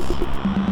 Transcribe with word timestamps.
Thank 0.00 0.58
you. 0.58 0.67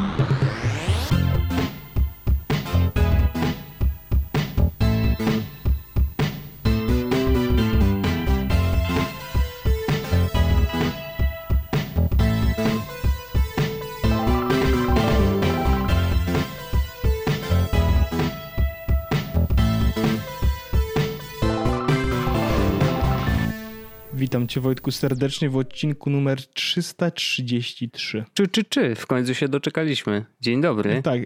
Witam 24.26 24.46
Cię 24.46 24.60
Wojtku 24.60 24.90
serdecznie 24.90 25.50
w 25.50 25.56
odcinku 25.56 26.10
numer 26.10 26.46
333. 26.46 28.24
Czy, 28.34 28.48
czy, 28.48 28.64
czy, 28.64 28.94
w 28.94 29.06
końcu 29.06 29.34
się 29.34 29.48
doczekaliśmy. 29.48 30.24
Dzień 30.40 30.60
dobry. 30.60 31.02
Tak, 31.02 31.20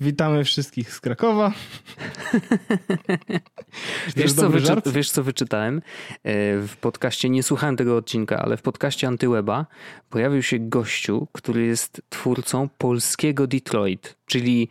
witamy 0.00 0.44
wszystkich 0.44 0.92
z 0.92 1.00
Krakowa. 1.00 1.52
wiesz, 4.16 4.32
co 4.32 4.50
wyczy, 4.50 4.72
wiesz 4.86 5.10
co 5.10 5.22
wyczytałem? 5.22 5.76
E, 5.76 5.82
w 6.58 6.76
podcaście, 6.80 7.28
nie 7.28 7.42
słuchałem 7.42 7.76
tego 7.76 7.96
odcinka, 7.96 8.38
ale 8.38 8.56
w 8.56 8.62
podcaście 8.62 9.08
Antyweba 9.08 9.66
pojawił 10.10 10.42
się 10.42 10.58
gościu, 10.58 11.28
który 11.32 11.66
jest 11.66 12.02
twórcą 12.08 12.68
polskiego 12.78 13.46
Detroit, 13.46 14.16
czyli 14.26 14.68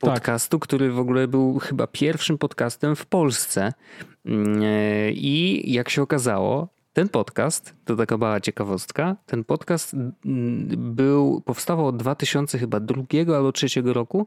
podcastu, 0.00 0.58
tak. 0.58 0.68
który 0.68 0.92
w 0.92 0.98
ogóle 0.98 1.28
był 1.28 1.58
chyba 1.58 1.86
pierwszym 1.86 2.38
podcastem 2.38 2.96
w 2.96 3.06
Polsce. 3.06 3.72
Mm, 4.26 4.62
e, 4.62 5.12
I 5.12 5.72
jak 5.72 5.88
się 5.88 6.02
okazało, 6.02 6.73
ten 6.94 7.08
podcast, 7.08 7.74
to 7.84 7.96
taka 7.96 8.16
mała 8.16 8.40
ciekawostka, 8.40 9.16
ten 9.26 9.44
podcast 9.44 9.96
był, 10.76 11.40
powstawał 11.40 11.86
od 11.86 11.96
2000 11.96 12.58
chyba 12.58 12.80
drugiego 12.80 13.36
albo 13.36 13.52
trzeciego 13.52 13.92
roku 13.92 14.26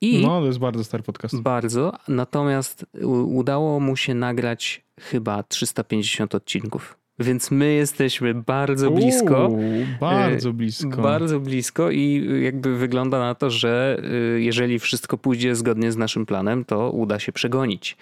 i... 0.00 0.22
No, 0.22 0.40
to 0.40 0.46
jest 0.46 0.58
bardzo 0.58 0.84
stary 0.84 1.02
podcast. 1.02 1.40
Bardzo, 1.40 1.92
natomiast 2.08 2.86
udało 3.26 3.80
mu 3.80 3.96
się 3.96 4.14
nagrać 4.14 4.84
chyba 5.00 5.42
350 5.42 6.34
odcinków. 6.34 6.97
Więc 7.18 7.50
my 7.50 7.72
jesteśmy 7.72 8.34
bardzo 8.34 8.90
blisko. 8.90 9.48
Uuu, 9.48 9.86
bardzo 10.00 10.52
blisko. 10.52 11.02
Bardzo 11.02 11.40
blisko 11.40 11.90
i 11.90 12.28
jakby 12.42 12.76
wygląda 12.76 13.18
na 13.18 13.34
to, 13.34 13.50
że 13.50 14.02
y, 14.36 14.40
jeżeli 14.40 14.78
wszystko 14.78 15.18
pójdzie 15.18 15.54
zgodnie 15.54 15.92
z 15.92 15.96
naszym 15.96 16.26
planem, 16.26 16.64
to 16.64 16.90
uda 16.90 17.18
się 17.18 17.32
przegonić. 17.32 17.96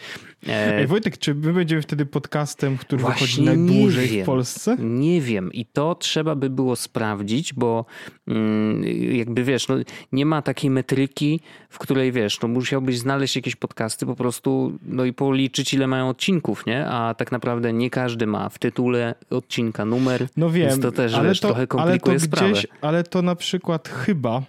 E, 0.49 0.77
Ej, 0.77 0.87
Wojtek, 0.87 1.19
czy 1.19 1.35
my 1.35 1.53
będziemy 1.53 1.83
wtedy 1.83 2.07
podcastem, 2.07 2.79
który 2.79 3.05
wychodzi 3.05 3.43
najdłużej 3.43 4.23
w 4.23 4.27
Polsce? 4.27 4.77
Nie 4.79 5.21
wiem 5.21 5.53
i 5.53 5.67
to 5.67 5.95
trzeba 5.95 6.35
by 6.35 6.51
było 6.51 6.77
sprawdzić, 6.77 7.55
bo 7.55 7.85
mm, 8.29 8.85
jakby 9.17 9.45
wiesz, 9.45 9.69
no, 9.69 9.75
nie 10.13 10.27
ma 10.27 10.43
takiej 10.43 10.71
metryki, 10.71 11.41
w 11.69 11.79
której 11.79 12.13
wiesz, 12.13 12.41
no 12.41 12.49
musiałbyś 12.49 12.99
znaleźć 12.99 13.37
jakieś 13.37 13.57
podcasty 13.57 14.07
po 14.07 14.17
prostu, 14.17 14.73
no 14.83 15.05
i 15.05 15.13
policzyć 15.13 15.75
ile 15.75 15.87
mają 15.87 16.09
odcinków, 16.09 16.67
nie? 16.67 16.87
A 16.87 17.15
tak 17.15 17.33
naprawdę 17.33 17.73
nie 17.73 17.91
każdy 17.91 18.27
ma 18.27 18.49
w 18.49 18.59
tytule 18.59 19.06
odcinka 19.31 19.85
numer. 19.85 20.29
No 20.37 20.51
wiem, 20.51 20.69
więc 20.69 20.83
to 20.83 20.93
też 20.93 21.15
ale 21.15 21.29
wiesz, 21.29 21.41
to, 21.41 21.49
trochę 21.49 21.67
komplikuje 21.67 22.15
ale 22.15 22.21
to 22.21 22.27
sprawę. 22.27 22.53
Gdzieś, 22.53 22.67
ale 22.81 23.05
to 23.05 23.23
na 23.23 23.35
przykład 23.35 23.89
chyba, 23.89 24.43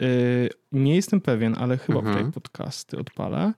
yy, 0.00 0.08
nie 0.72 0.94
jestem 0.94 1.20
pewien, 1.20 1.56
ale 1.58 1.78
chyba 1.78 1.98
mhm. 1.98 2.16
tutaj 2.16 2.32
podcasty 2.32 2.98
odpalę. 2.98 3.52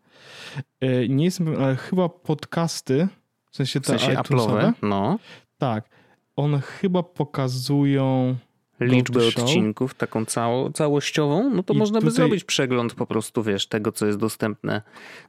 Yy, 0.81 1.09
nie 1.09 1.25
jestem 1.25 1.47
pewien, 1.47 1.63
ale 1.63 1.77
chyba 1.77 2.09
podcasty, 2.09 3.09
w 3.51 3.57
sensie 3.57 3.81
te 3.81 3.85
w 3.85 4.01
sensie 4.01 4.21
iTunesowe, 4.21 4.73
no. 4.83 5.19
tak, 5.59 5.89
one 6.37 6.61
chyba 6.61 7.03
pokazują 7.03 8.37
liczbę 8.81 9.21
odcinków, 9.27 9.95
taką 9.95 10.25
cało, 10.25 10.71
całościową, 10.71 11.51
no 11.51 11.63
to 11.63 11.75
I 11.75 11.77
można 11.77 12.01
by 12.01 12.11
zrobić 12.11 12.45
przegląd 12.45 12.95
po 12.95 13.07
prostu, 13.07 13.43
wiesz, 13.43 13.67
tego, 13.67 13.93
co 13.93 14.07
jest 14.07 14.19
dostępne. 14.19 14.83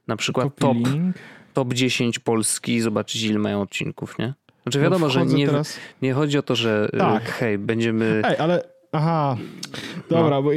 Na 0.07 0.15
przykład 0.15 0.55
top, 0.55 0.77
top 1.53 1.73
10 1.73 2.19
Polski, 2.19 2.81
zobaczyć 2.81 3.23
ile 3.23 3.39
mają 3.39 3.61
odcinków, 3.61 4.17
nie? 4.17 4.33
Znaczy 4.65 4.79
wiadomo, 4.79 5.05
no 5.05 5.09
że 5.09 5.25
nie, 5.25 5.45
teraz... 5.45 5.79
nie 6.01 6.13
chodzi 6.13 6.37
o 6.37 6.41
to, 6.41 6.55
że 6.55 6.89
y, 6.93 6.97
tak. 6.97 7.23
hej, 7.23 7.57
będziemy... 7.57 8.21
Ej, 8.25 8.37
ale 8.37 8.63
aha, 8.91 9.37
dobra, 10.09 10.35
no. 10.35 10.43
bo 10.43 10.51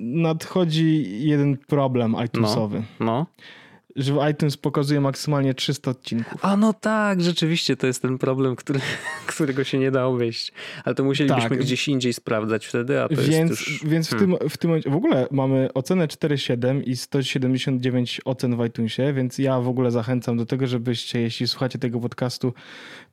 nadchodzi 0.00 1.06
jeden 1.28 1.56
problem 1.56 2.16
iTunesowy. 2.24 2.82
No, 3.00 3.06
no 3.06 3.26
że 3.96 4.12
w 4.12 4.18
iTunes 4.30 4.56
pokazuje 4.56 5.00
maksymalnie 5.00 5.54
300 5.54 5.90
odcinków. 5.90 6.44
A 6.44 6.56
no 6.56 6.72
tak, 6.72 7.20
rzeczywiście 7.20 7.76
to 7.76 7.86
jest 7.86 8.02
ten 8.02 8.18
problem, 8.18 8.56
który, 8.56 8.80
którego 9.26 9.64
się 9.64 9.78
nie 9.78 9.90
da 9.90 10.06
obejść. 10.06 10.52
Ale 10.84 10.94
to 10.94 11.04
musielibyśmy 11.04 11.48
tak. 11.48 11.58
gdzieś 11.58 11.88
indziej 11.88 12.12
sprawdzać 12.12 12.66
wtedy, 12.66 13.02
a 13.02 13.08
to 13.08 13.16
więc, 13.16 13.28
jest 13.28 13.68
już... 13.68 13.84
Więc 13.84 14.08
w, 14.08 14.10
hmm. 14.10 14.38
tym, 14.38 14.48
w 14.48 14.56
tym 14.56 14.70
momencie, 14.70 14.90
w 14.90 14.96
ogóle 14.96 15.28
mamy 15.30 15.68
ocenę 15.74 16.06
4,7 16.06 16.82
i 16.86 16.96
179 16.96 18.20
ocen 18.24 18.56
w 18.56 18.66
iTunesie, 18.66 19.12
więc 19.12 19.38
ja 19.38 19.60
w 19.60 19.68
ogóle 19.68 19.90
zachęcam 19.90 20.36
do 20.36 20.46
tego, 20.46 20.66
żebyście, 20.66 21.20
jeśli 21.20 21.48
słuchacie 21.48 21.78
tego 21.78 22.00
podcastu, 22.00 22.54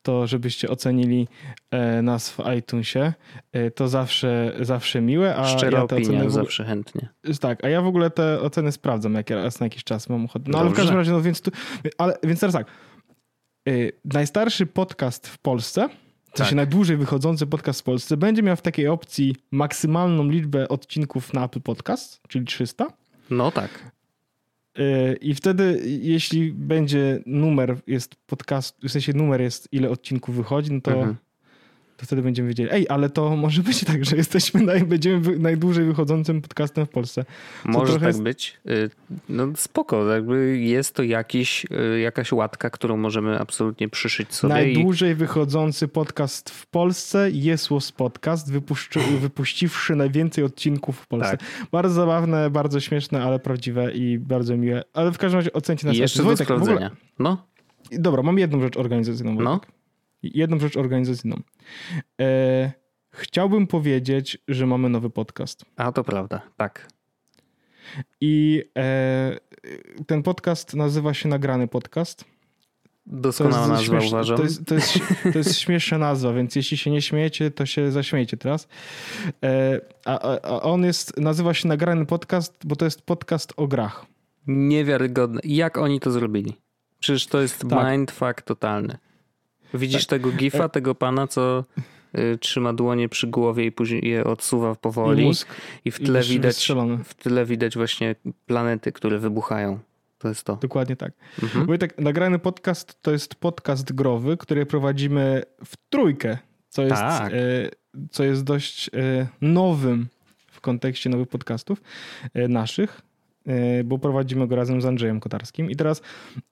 to 0.01 0.27
żebyście 0.27 0.69
ocenili 0.69 1.27
e, 1.71 2.01
nas 2.01 2.29
w 2.29 2.39
iTunesie. 2.57 3.13
E, 3.51 3.71
to 3.71 3.87
zawsze, 3.87 4.53
zawsze 4.61 5.01
miłe. 5.01 5.35
A 5.35 5.45
Szczera 5.45 5.77
ja 5.77 5.83
opinia, 5.83 6.17
ogóle... 6.17 6.29
zawsze 6.29 6.65
chętnie. 6.65 7.09
Tak, 7.39 7.65
a 7.65 7.69
ja 7.69 7.81
w 7.81 7.87
ogóle 7.87 8.09
te 8.09 8.41
oceny 8.41 8.71
sprawdzam 8.71 9.13
jak 9.13 9.29
raz 9.29 9.59
na 9.59 9.65
jakiś 9.65 9.83
czas 9.83 10.09
mam 10.09 10.25
ochotę. 10.25 10.45
No 10.51 10.59
ale 10.59 10.69
w 10.69 10.73
każdym 10.73 10.97
razie, 10.97 11.11
no 11.11 11.21
więc 11.21 11.41
tu, 11.41 11.51
ale, 11.97 12.17
więc 12.23 12.39
teraz 12.39 12.53
tak. 12.53 12.67
E, 13.67 13.71
najstarszy 14.05 14.65
podcast 14.65 15.27
w 15.27 15.37
Polsce, 15.37 15.89
w 16.33 16.37
sensie 16.37 16.49
tak. 16.49 16.55
najdłużej 16.55 16.97
wychodzący 16.97 17.47
podcast 17.47 17.79
w 17.79 17.83
Polsce, 17.83 18.17
będzie 18.17 18.43
miał 18.43 18.55
w 18.55 18.61
takiej 18.61 18.87
opcji 18.87 19.35
maksymalną 19.51 20.29
liczbę 20.29 20.67
odcinków 20.67 21.33
na 21.33 21.45
Apple 21.45 21.61
Podcast, 21.61 22.21
czyli 22.27 22.45
300. 22.45 22.87
No 23.29 23.51
tak. 23.51 23.91
Y, 24.79 25.17
I 25.21 25.35
wtedy, 25.35 25.81
jeśli 25.85 26.51
będzie 26.53 27.23
numer, 27.25 27.77
jest 27.87 28.15
podcast, 28.15 28.77
w 28.83 28.89
sensie 28.89 29.13
numer 29.13 29.41
jest, 29.41 29.67
ile 29.71 29.89
odcinków 29.89 30.35
wychodzi, 30.35 30.73
no 30.73 30.81
to 30.81 30.91
mhm 30.91 31.15
to 31.99 32.05
wtedy 32.05 32.21
będziemy 32.21 32.49
wiedzieli, 32.49 32.69
ej, 32.71 32.85
ale 32.89 33.09
to 33.09 33.35
może 33.35 33.63
być 33.63 33.85
tak, 33.85 34.05
że 34.05 34.15
jesteśmy 34.15 34.61
naj, 34.61 34.83
będziemy 34.83 35.39
najdłużej 35.39 35.85
wychodzącym 35.85 36.41
podcastem 36.41 36.85
w 36.85 36.89
Polsce. 36.89 37.25
Co 37.63 37.69
może 37.69 37.93
tak 37.93 38.03
jest... 38.03 38.21
być. 38.21 38.57
Y, 38.69 38.89
no 39.29 39.47
spoko, 39.55 40.05
jakby 40.05 40.57
jest 40.57 40.95
to 40.95 41.03
jakiś, 41.03 41.65
y, 41.95 41.99
jakaś 41.99 42.31
łatka, 42.31 42.69
którą 42.69 42.97
możemy 42.97 43.39
absolutnie 43.39 43.89
przyszyć 43.89 44.33
sobie. 44.33 44.53
Najdłużej 44.53 45.11
i... 45.11 45.15
wychodzący 45.15 45.87
podcast 45.87 46.49
w 46.49 46.67
Polsce 46.67 47.31
jest 47.31 47.69
Was 47.69 47.91
Podcast, 47.91 48.51
wypuszczy, 48.51 48.99
wypuściwszy 48.99 49.95
najwięcej 49.95 50.43
odcinków 50.43 50.99
w 50.99 51.07
Polsce. 51.07 51.37
Tak. 51.37 51.67
Bardzo 51.71 51.93
zabawne, 51.93 52.49
bardzo 52.49 52.79
śmieszne, 52.79 53.23
ale 53.23 53.39
prawdziwe 53.39 53.91
i 53.91 54.19
bardzo 54.19 54.57
miłe. 54.57 54.83
Ale 54.93 55.11
w 55.11 55.17
każdym 55.17 55.39
razie 55.39 55.53
ocencie 55.53 55.87
nas. 55.87 55.95
I 55.95 55.99
jeszcze 55.99 56.23
do 56.23 56.37
sprawdzenia. 56.37 56.75
Ogóle... 56.75 56.91
No. 57.19 57.45
Dobra, 57.91 58.23
mam 58.23 58.39
jedną 58.39 58.61
rzecz 58.61 58.77
organizacyjną. 58.77 59.41
No 59.41 59.61
jedną 60.23 60.59
rzecz 60.59 60.77
organizacyjną. 60.77 61.41
E, 62.21 62.71
chciałbym 63.11 63.67
powiedzieć, 63.67 64.37
że 64.47 64.65
mamy 64.65 64.89
nowy 64.89 65.09
podcast. 65.09 65.65
A 65.75 65.91
to 65.91 66.03
prawda, 66.03 66.41
tak. 66.57 66.87
I 68.21 68.63
e, 68.77 69.37
ten 70.07 70.23
podcast 70.23 70.73
nazywa 70.73 71.13
się 71.13 71.29
Nagrany 71.29 71.67
Podcast. 71.67 72.25
Doskonała 73.05 73.67
nazwa, 73.67 73.85
śmieszne, 73.85 74.07
uważam. 74.07 74.37
To 74.37 74.43
jest, 74.43 74.65
to, 74.65 74.75
jest, 74.75 74.99
to 75.33 75.37
jest 75.37 75.59
śmieszna 75.65 75.97
nazwa, 75.97 76.33
więc 76.33 76.55
jeśli 76.55 76.77
się 76.77 76.91
nie 76.91 77.01
śmiejecie, 77.01 77.51
to 77.51 77.65
się 77.65 77.91
zaśmiejcie 77.91 78.37
teraz. 78.37 78.67
E, 79.43 79.81
a, 80.05 80.39
a 80.41 80.61
on 80.61 80.83
jest, 80.83 81.17
nazywa 81.17 81.53
się 81.53 81.67
Nagrany 81.67 82.05
Podcast, 82.05 82.53
bo 82.65 82.75
to 82.75 82.85
jest 82.85 83.01
podcast 83.01 83.53
o 83.57 83.67
grach. 83.67 84.05
Niewiarygodne. 84.47 85.41
Jak 85.43 85.77
oni 85.77 85.99
to 85.99 86.11
zrobili? 86.11 86.53
Przecież 86.99 87.27
to 87.27 87.41
jest 87.41 87.65
tak. 87.69 87.91
mindfuck 87.91 88.41
totalny. 88.41 88.97
Widzisz 89.73 90.05
tak. 90.05 90.19
tego 90.19 90.31
gifa, 90.31 90.65
e- 90.65 90.69
tego 90.69 90.95
pana, 90.95 91.27
co 91.27 91.63
y, 92.17 92.37
trzyma 92.37 92.73
dłonie 92.73 93.09
przy 93.09 93.27
głowie 93.27 93.65
i 93.65 93.71
później 93.71 94.09
je 94.09 94.23
odsuwa 94.23 94.75
powoli. 94.75 95.23
I, 95.23 95.25
mózg, 95.25 95.47
i 95.85 95.91
w 95.91 95.99
tle 95.99 96.21
widać 96.21 96.71
w 97.03 97.13
tle 97.13 97.45
widać 97.45 97.75
właśnie 97.75 98.15
planety, 98.45 98.91
które 98.91 99.19
wybuchają. 99.19 99.79
To 100.17 100.27
jest 100.27 100.43
to. 100.43 100.55
Dokładnie 100.55 100.95
tak. 100.95 101.13
Mhm. 101.43 101.65
Wojtek, 101.65 101.97
nagrany 101.97 102.39
podcast 102.39 103.01
to 103.01 103.11
jest 103.11 103.35
podcast 103.35 103.93
growy, 103.93 104.37
który 104.37 104.65
prowadzimy 104.65 105.43
w 105.65 105.73
trójkę, 105.89 106.37
co 106.69 106.81
jest, 106.81 106.95
tak. 106.95 107.33
y, 107.33 107.69
co 108.11 108.23
jest 108.23 108.43
dość 108.43 108.87
y, 108.87 109.27
nowym 109.41 110.07
w 110.51 110.61
kontekście 110.61 111.09
nowych 111.09 111.27
podcastów 111.27 111.81
naszych. 112.35 113.08
E, 113.47 113.83
bo 113.83 113.99
prowadzimy 113.99 114.47
go 114.47 114.55
razem 114.55 114.81
z 114.81 114.85
Andrzejem 114.85 115.19
Kotarskim. 115.19 115.71
I 115.71 115.75
teraz 115.75 116.01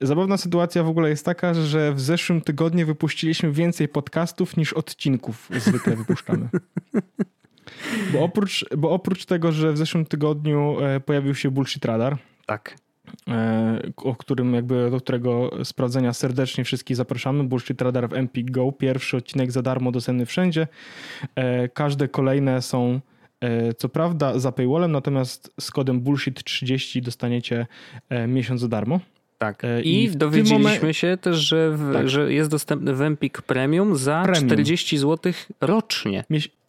zabawna 0.00 0.36
sytuacja 0.36 0.82
w 0.82 0.88
ogóle 0.88 1.08
jest 1.08 1.24
taka, 1.24 1.54
że 1.54 1.92
w 1.92 2.00
zeszłym 2.00 2.40
tygodniu 2.40 2.86
wypuściliśmy 2.86 3.52
więcej 3.52 3.88
podcastów 3.88 4.56
niż 4.56 4.72
odcinków 4.72 5.48
zwykle 5.58 5.96
wypuszczamy. 5.96 6.48
Bo 8.12 8.20
oprócz, 8.20 8.64
bo 8.76 8.90
oprócz 8.90 9.24
tego, 9.24 9.52
że 9.52 9.72
w 9.72 9.78
zeszłym 9.78 10.06
tygodniu 10.06 10.76
e, 10.80 11.00
pojawił 11.00 11.34
się 11.34 11.50
Bullshit 11.50 11.84
Radar. 11.84 12.18
Tak. 12.46 12.76
E, 13.28 13.80
o 13.96 14.16
którym 14.16 14.54
jakby, 14.54 14.90
do 14.90 15.00
którego 15.00 15.50
sprawdzenia 15.64 16.12
serdecznie 16.12 16.64
wszystkich 16.64 16.96
zapraszamy. 16.96 17.44
Bullshit 17.44 17.82
Radar 17.82 18.08
w 18.08 18.12
MP 18.12 18.40
Go. 18.42 18.72
Pierwszy 18.72 19.16
odcinek 19.16 19.52
za 19.52 19.62
darmo 19.62 19.92
dostępny 19.92 20.26
wszędzie. 20.26 20.66
Każde 21.74 22.08
kolejne 22.08 22.62
są 22.62 23.00
co 23.76 23.88
prawda 23.88 24.38
za 24.38 24.52
paywallem, 24.52 24.92
natomiast 24.92 25.52
z 25.60 25.70
kodem 25.70 26.02
bullshit30 26.02 27.02
dostaniecie 27.02 27.66
miesiąc 28.28 28.60
za 28.60 28.68
darmo. 28.68 29.00
Tak. 29.38 29.62
I, 29.82 30.04
I 30.04 30.10
dowiedzieliśmy 30.10 30.94
się 30.94 31.18
też, 31.20 31.36
że, 31.36 31.70
w, 31.70 31.92
tak. 31.92 32.08
że 32.08 32.32
jest 32.32 32.50
dostępny 32.50 32.94
w 32.94 33.02
Empik 33.02 33.42
Premium 33.42 33.96
za 33.96 34.22
Premium. 34.22 34.46
40 34.46 34.98
zł 34.98 35.32
rocznie. 35.60 36.24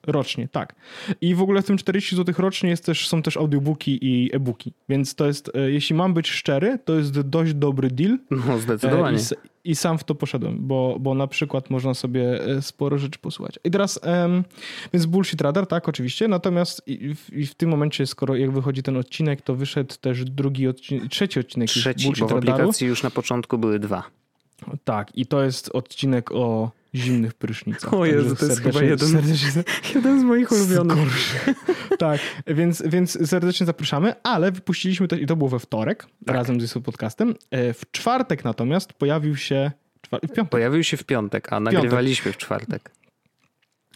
Rocznie, 0.07 0.47
tak. 0.51 0.75
I 1.21 1.35
w 1.35 1.41
ogóle 1.41 1.61
w 1.61 1.65
tym 1.65 1.77
40 1.77 2.15
zł 2.15 2.35
rocznie 2.37 2.69
jest 2.69 2.85
też, 2.85 3.07
są 3.07 3.21
też 3.21 3.37
audiobooki 3.37 3.99
i 4.01 4.35
e-booki, 4.35 4.73
więc 4.89 5.15
to 5.15 5.27
jest, 5.27 5.51
e, 5.55 5.71
jeśli 5.71 5.95
mam 5.95 6.13
być 6.13 6.29
szczery, 6.29 6.79
to 6.85 6.95
jest 6.95 7.21
dość 7.21 7.53
dobry 7.53 7.91
deal. 7.91 8.17
No, 8.31 8.59
zdecydowanie. 8.59 9.17
I, 9.17 9.48
i 9.63 9.75
sam 9.75 9.97
w 9.97 10.03
to 10.03 10.15
poszedłem, 10.15 10.57
bo, 10.67 10.97
bo 10.99 11.13
na 11.13 11.27
przykład 11.27 11.69
można 11.69 11.93
sobie 11.93 12.45
e, 12.45 12.61
sporo 12.61 12.97
rzeczy 12.97 13.19
posłuchać. 13.19 13.59
I 13.63 13.71
teraz, 13.71 13.99
um, 14.03 14.43
więc 14.93 15.05
Bullshit 15.05 15.41
Radar, 15.41 15.67
tak, 15.67 15.89
oczywiście, 15.89 16.27
natomiast 16.27 16.87
i 16.87 17.15
w, 17.15 17.33
i 17.33 17.45
w, 17.45 17.55
tym 17.55 17.69
momencie, 17.69 18.07
skoro 18.07 18.35
jak 18.35 18.51
wychodzi 18.51 18.83
ten 18.83 18.97
odcinek, 18.97 19.41
to 19.41 19.55
wyszedł 19.55 19.95
też 20.01 20.25
drugi 20.25 20.67
odcinek, 20.67 21.09
trzeci 21.09 21.39
odcinek 21.39 21.69
Trzeci, 21.69 22.05
Bullshit 22.05 22.23
bo 22.23 22.27
w 22.27 22.31
Radaru. 22.31 22.53
aplikacji 22.53 22.87
już 22.87 23.03
na 23.03 23.09
początku 23.09 23.57
były 23.57 23.79
dwa. 23.79 24.03
Tak, 24.83 25.17
i 25.17 25.25
to 25.25 25.43
jest 25.43 25.69
odcinek 25.73 26.31
o 26.31 26.71
zimnych 26.95 27.33
prysznicach. 27.33 27.93
O 27.93 28.05
Jezu, 28.05 28.35
to 28.35 28.45
jest 28.45 28.61
chyba 28.61 28.83
jeden, 28.83 29.09
serdecznie... 29.09 29.63
jeden 29.95 30.19
z 30.19 30.23
moich 30.23 30.51
ulubionych. 30.51 31.45
tak, 31.99 32.19
więc, 32.47 32.83
więc 32.85 33.29
serdecznie 33.29 33.65
zapraszamy, 33.65 34.13
ale 34.23 34.51
wypuściliśmy 34.51 35.07
to 35.07 35.15
i 35.15 35.25
to 35.25 35.35
było 35.35 35.49
we 35.49 35.59
wtorek 35.59 36.07
tak. 36.25 36.35
razem 36.35 36.61
z 36.61 36.83
podcastem. 36.83 37.35
E, 37.51 37.73
w 37.73 37.91
czwartek 37.91 38.43
natomiast 38.43 38.93
pojawił 38.93 39.35
się... 39.35 39.71
W 40.03 40.09
piątek. 40.09 40.49
Pojawił 40.49 40.83
się 40.83 40.97
w 40.97 41.03
piątek, 41.03 41.53
a 41.53 41.59
nagrywaliśmy 41.59 42.31
w 42.31 42.37
czwartek. 42.37 42.91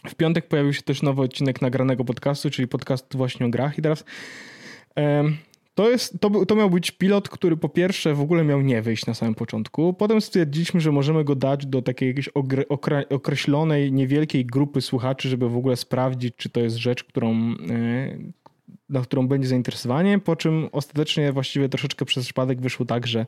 W 0.08 0.14
piątek 0.14 0.48
pojawił 0.48 0.72
się 0.72 0.82
też 0.82 1.02
nowy 1.02 1.22
odcinek 1.22 1.62
nagranego 1.62 2.04
podcastu, 2.04 2.50
czyli 2.50 2.68
podcast 2.68 3.16
właśnie 3.16 3.46
o 3.46 3.48
grach 3.48 3.78
i 3.78 3.82
teraz... 3.82 4.04
To, 5.74 5.90
jest, 5.90 6.20
to, 6.20 6.46
to 6.46 6.56
miał 6.56 6.70
być 6.70 6.90
pilot, 6.90 7.28
który 7.28 7.56
po 7.56 7.68
pierwsze 7.68 8.14
w 8.14 8.20
ogóle 8.20 8.44
miał 8.44 8.60
nie 8.60 8.82
wyjść 8.82 9.06
na 9.06 9.14
samym 9.14 9.34
początku. 9.34 9.94
Potem 9.94 10.20
stwierdziliśmy, 10.20 10.80
że 10.80 10.92
możemy 10.92 11.24
go 11.24 11.34
dać 11.34 11.66
do 11.66 11.82
takiej 11.82 12.08
jakiejś 12.08 12.30
określonej, 13.10 13.92
niewielkiej 13.92 14.46
grupy 14.46 14.80
słuchaczy, 14.80 15.28
żeby 15.28 15.48
w 15.48 15.56
ogóle 15.56 15.76
sprawdzić, 15.76 16.34
czy 16.36 16.48
to 16.48 16.60
jest 16.60 16.76
rzecz, 16.76 17.04
którą, 17.04 17.34
e, 17.34 18.18
na 18.88 19.00
którą 19.00 19.28
będzie 19.28 19.48
zainteresowanie. 19.48 20.18
Po 20.18 20.36
czym 20.36 20.68
ostatecznie 20.72 21.32
właściwie 21.32 21.68
troszeczkę 21.68 22.04
przez 22.04 22.24
przypadek 22.24 22.60
wyszło 22.60 22.86
tak, 22.86 23.06
że 23.06 23.26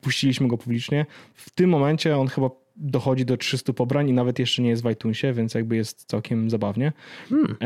puściliśmy 0.00 0.48
go 0.48 0.58
publicznie. 0.58 1.06
W 1.34 1.50
tym 1.50 1.70
momencie 1.70 2.16
on 2.16 2.28
chyba 2.28 2.50
dochodzi 2.76 3.24
do 3.24 3.36
300 3.36 3.72
pobrań 3.72 4.08
i 4.08 4.12
nawet 4.12 4.38
jeszcze 4.38 4.62
nie 4.62 4.70
jest 4.70 4.82
w 4.82 4.90
iTunesie, 4.90 5.32
więc 5.32 5.54
jakby 5.54 5.76
jest 5.76 6.04
całkiem 6.04 6.50
zabawnie. 6.50 6.92
Hmm. 7.28 7.56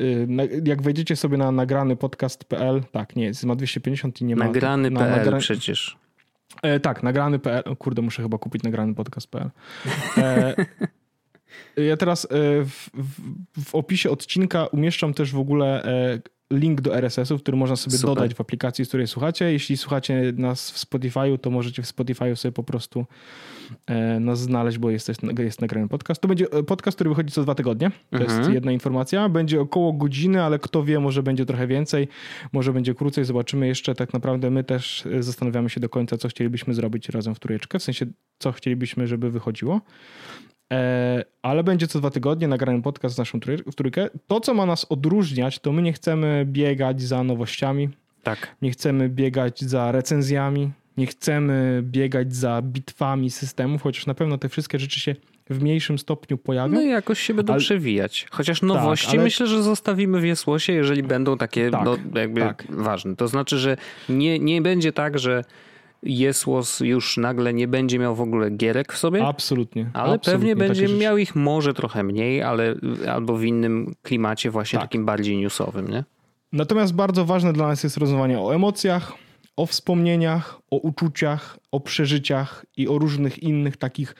Y, 0.00 0.62
jak 0.64 0.82
wejdziecie 0.82 1.16
sobie 1.16 1.38
na 1.38 1.52
nagrany 1.52 1.96
podcast.pl, 1.96 2.82
tak, 2.92 3.16
nie, 3.16 3.24
jest, 3.24 3.44
ma 3.44 3.56
250 3.56 4.20
i 4.20 4.24
nie 4.24 4.36
ma... 4.36 4.44
Nagrany.pl 4.44 5.10
na, 5.10 5.16
nagra... 5.16 5.38
przecież. 5.38 5.96
E, 6.62 6.80
tak, 6.80 7.02
nagrany.pl, 7.02 7.76
kurde, 7.76 8.02
muszę 8.02 8.22
chyba 8.22 8.38
kupić 8.38 8.62
nagrany 8.62 8.94
podcast.pl. 8.94 9.50
E, 10.16 10.54
ja 11.88 11.96
teraz 11.96 12.24
e, 12.24 12.28
w, 12.64 12.90
w, 12.94 13.64
w, 13.64 13.74
opisie 13.74 14.10
odcinka 14.10 14.66
umieszczam 14.66 15.14
też 15.14 15.32
w 15.32 15.38
ogóle 15.38 15.84
e, 15.84 16.20
link 16.52 16.80
do 16.80 16.96
RSS-u, 16.96 17.38
który 17.38 17.56
można 17.56 17.76
sobie 17.76 17.96
Super. 17.96 18.14
dodać 18.14 18.34
w 18.34 18.40
aplikacji, 18.40 18.84
z 18.84 18.88
której 18.88 19.06
słuchacie. 19.06 19.52
Jeśli 19.52 19.76
słuchacie 19.76 20.32
nas 20.36 20.70
w 20.70 20.86
Spotify'u, 20.86 21.38
to 21.38 21.50
możecie 21.50 21.82
w 21.82 21.86
Spotify'u 21.86 22.36
sobie 22.36 22.52
po 22.52 22.62
prostu 22.62 23.06
e, 23.86 24.20
nas 24.20 24.40
znaleźć, 24.40 24.78
bo 24.78 24.90
jest, 24.90 25.10
jest 25.38 25.60
nagrany 25.60 25.88
podcast. 25.88 26.20
To 26.20 26.28
będzie 26.28 26.46
e, 26.52 26.62
podcast, 26.62 26.96
który 26.96 27.10
wychodzi 27.10 27.32
co 27.32 27.42
dwa 27.42 27.54
tygodnie. 27.54 27.90
To 27.90 28.18
mhm. 28.18 28.40
jest 28.40 28.52
jedna 28.52 28.72
informacja. 28.72 29.28
Będzie 29.28 29.60
około 29.60 29.92
godziny, 29.92 30.42
ale 30.42 30.58
kto 30.58 30.84
wie, 30.84 31.00
może 31.00 31.22
będzie 31.22 31.46
trochę 31.46 31.66
więcej, 31.66 32.08
może 32.52 32.72
będzie 32.72 32.94
krócej. 32.94 33.24
Zobaczymy 33.24 33.66
jeszcze. 33.66 33.94
Tak 33.94 34.12
naprawdę 34.12 34.50
my 34.50 34.64
też 34.64 35.06
e, 35.06 35.22
zastanawiamy 35.22 35.70
się 35.70 35.80
do 35.80 35.88
końca, 35.88 36.18
co 36.18 36.28
chcielibyśmy 36.28 36.74
zrobić 36.74 37.08
razem 37.08 37.34
w 37.34 37.40
trójeczkę, 37.40 37.78
w 37.78 37.82
sensie 37.82 38.06
co 38.38 38.52
chcielibyśmy, 38.52 39.06
żeby 39.06 39.30
wychodziło. 39.30 39.80
E, 40.72 41.24
ale 41.42 41.64
będzie 41.64 41.86
co 41.86 41.98
dwa 41.98 42.10
tygodnie 42.10 42.48
nagrany 42.48 42.82
podcast 42.82 43.14
z 43.14 43.18
naszą 43.18 43.40
trójkę. 43.76 44.08
To, 44.26 44.40
co 44.40 44.54
ma 44.54 44.66
nas 44.66 44.86
odróżniać, 44.88 45.58
to 45.58 45.72
my 45.72 45.82
nie 45.82 45.92
chcemy 45.92 46.44
biegać 46.48 47.02
za 47.02 47.24
nowościami. 47.24 47.88
Tak. 48.22 48.56
Nie 48.62 48.70
chcemy 48.70 49.08
biegać 49.08 49.60
za 49.60 49.92
recenzjami. 49.92 50.70
Nie 50.96 51.06
chcemy 51.06 51.80
biegać 51.84 52.34
za 52.34 52.62
bitwami 52.62 53.30
systemów, 53.30 53.82
chociaż 53.82 54.06
na 54.06 54.14
pewno 54.14 54.38
te 54.38 54.48
wszystkie 54.48 54.78
rzeczy 54.78 55.00
się 55.00 55.16
w 55.50 55.62
mniejszym 55.62 55.98
stopniu 55.98 56.38
pojawią. 56.38 56.74
No 56.74 56.82
i 56.82 56.88
jakoś 56.88 57.20
się 57.20 57.34
będą 57.34 57.52
ale... 57.52 57.60
przewijać. 57.60 58.26
Chociaż 58.30 58.62
nowości 58.62 59.06
tak, 59.06 59.14
ale... 59.14 59.24
myślę, 59.24 59.46
że 59.46 59.62
zostawimy 59.62 60.20
w 60.20 60.24
Jesłosie, 60.24 60.72
jeżeli 60.72 61.02
będą 61.02 61.38
takie 61.38 61.70
tak, 61.70 61.84
no, 61.84 61.96
jakby 62.14 62.40
tak. 62.40 62.64
ważne. 62.68 63.16
To 63.16 63.28
znaczy, 63.28 63.58
że 63.58 63.76
nie, 64.08 64.38
nie 64.38 64.62
będzie 64.62 64.92
tak, 64.92 65.18
że 65.18 65.44
Jesłos 66.02 66.80
już 66.80 67.16
nagle 67.16 67.54
nie 67.54 67.68
będzie 67.68 67.98
miał 67.98 68.14
w 68.14 68.20
ogóle 68.20 68.50
gierek 68.50 68.92
w 68.92 68.98
sobie. 68.98 69.26
Absolutnie. 69.26 69.90
Ale 69.92 70.14
absolutnie, 70.14 70.32
pewnie 70.32 70.56
będzie 70.56 70.88
miał 70.88 71.18
ich 71.18 71.36
może 71.36 71.74
trochę 71.74 72.02
mniej, 72.02 72.42
ale 72.42 72.74
albo 73.08 73.36
w 73.36 73.44
innym 73.44 73.94
klimacie 74.02 74.50
właśnie 74.50 74.78
tak. 74.78 74.88
takim 74.88 75.04
bardziej 75.06 75.36
newsowym, 75.36 75.88
nie? 75.88 76.04
Natomiast 76.52 76.94
bardzo 76.94 77.24
ważne 77.24 77.52
dla 77.52 77.66
nas 77.66 77.84
jest 77.84 77.96
rozmawianie 77.96 78.40
o 78.40 78.54
emocjach, 78.54 79.12
o 79.56 79.66
wspomnieniach, 79.66 80.60
o 80.70 80.76
uczuciach, 80.76 81.58
o 81.72 81.80
przeżyciach 81.80 82.66
i 82.76 82.88
o 82.88 82.98
różnych 82.98 83.42
innych 83.42 83.76
takich 83.76 84.14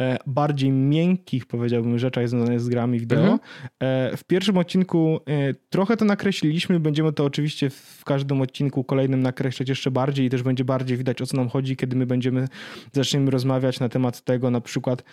e, 0.00 0.18
bardziej 0.26 0.70
miękkich, 0.70 1.46
powiedziałbym, 1.46 1.98
rzeczach 1.98 2.28
związanych 2.28 2.60
z 2.60 2.68
grami 2.68 3.00
wideo. 3.00 3.20
Mhm. 3.20 3.38
E, 3.80 4.16
w 4.16 4.24
pierwszym 4.24 4.58
odcinku 4.58 5.20
e, 5.28 5.54
trochę 5.70 5.96
to 5.96 6.04
nakreśliliśmy, 6.04 6.80
będziemy 6.80 7.12
to 7.12 7.24
oczywiście 7.24 7.70
w 7.70 8.02
każdym 8.04 8.40
odcinku 8.40 8.84
kolejnym 8.84 9.22
nakreślać 9.22 9.68
jeszcze 9.68 9.90
bardziej 9.90 10.26
i 10.26 10.30
też 10.30 10.42
będzie 10.42 10.64
bardziej 10.64 10.96
widać 10.96 11.22
o 11.22 11.26
co 11.26 11.36
nam 11.36 11.48
chodzi, 11.48 11.76
kiedy 11.76 11.96
my 11.96 12.06
będziemy, 12.06 12.48
zaczniemy 12.92 13.30
rozmawiać 13.30 13.80
na 13.80 13.88
temat 13.88 14.20
tego 14.20 14.50
na 14.50 14.60
przykład 14.60 15.04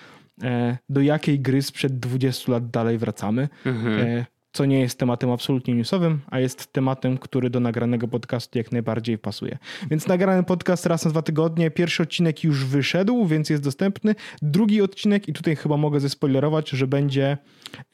e, 0.44 0.77
do 0.89 1.01
jakiej 1.01 1.39
gry 1.39 1.62
sprzed 1.62 2.00
20 2.00 2.51
lat 2.51 2.69
dalej 2.69 2.98
wracamy. 2.98 3.50
Mhm 3.66 4.07
e, 4.07 4.25
co 4.51 4.66
nie 4.66 4.80
jest 4.80 5.00
tematem 5.00 5.31
absolutnie 5.31 5.74
newsowym, 5.74 6.22
a 6.28 6.40
jest 6.40 6.74
tematem, 6.74 7.18
który 7.18 7.50
do 7.50 7.60
nagranego 7.60 8.07
podcastu 8.07 8.57
jak 8.57 8.72
najbardziej 8.72 9.18
pasuje. 9.18 9.57
Więc 9.90 10.07
nagrany 10.07 10.44
podcast 10.44 10.86
raz 10.86 11.06
na 11.06 11.12
dwa 11.12 11.22
tygodnie. 11.22 11.72
Pierwszy 11.72 12.04
odcinek 12.04 12.44
już 12.44 12.66
wyszedł, 12.66 13.25
więc 13.25 13.50
jest 13.50 13.63
dostępny. 13.63 14.16
Drugi 14.42 14.81
odcinek, 14.81 15.30
i 15.30 15.34
tutaj 15.34 15.56
chyba 15.56 15.78
mogę 15.78 16.00
zespoilerować, 16.00 16.69
że 16.69 16.88
będzie, 16.88 17.38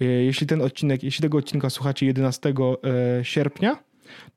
e, 0.02 0.06
jeśli 0.06 0.48
ten 0.48 0.62
odcinek, 0.62 1.04
jeśli 1.04 1.22
tego 1.22 1.38
odcinka 1.38 1.70
słuchacie 1.70 2.06
11 2.06 2.54
e, 3.20 3.26
sierpnia, 3.26 3.84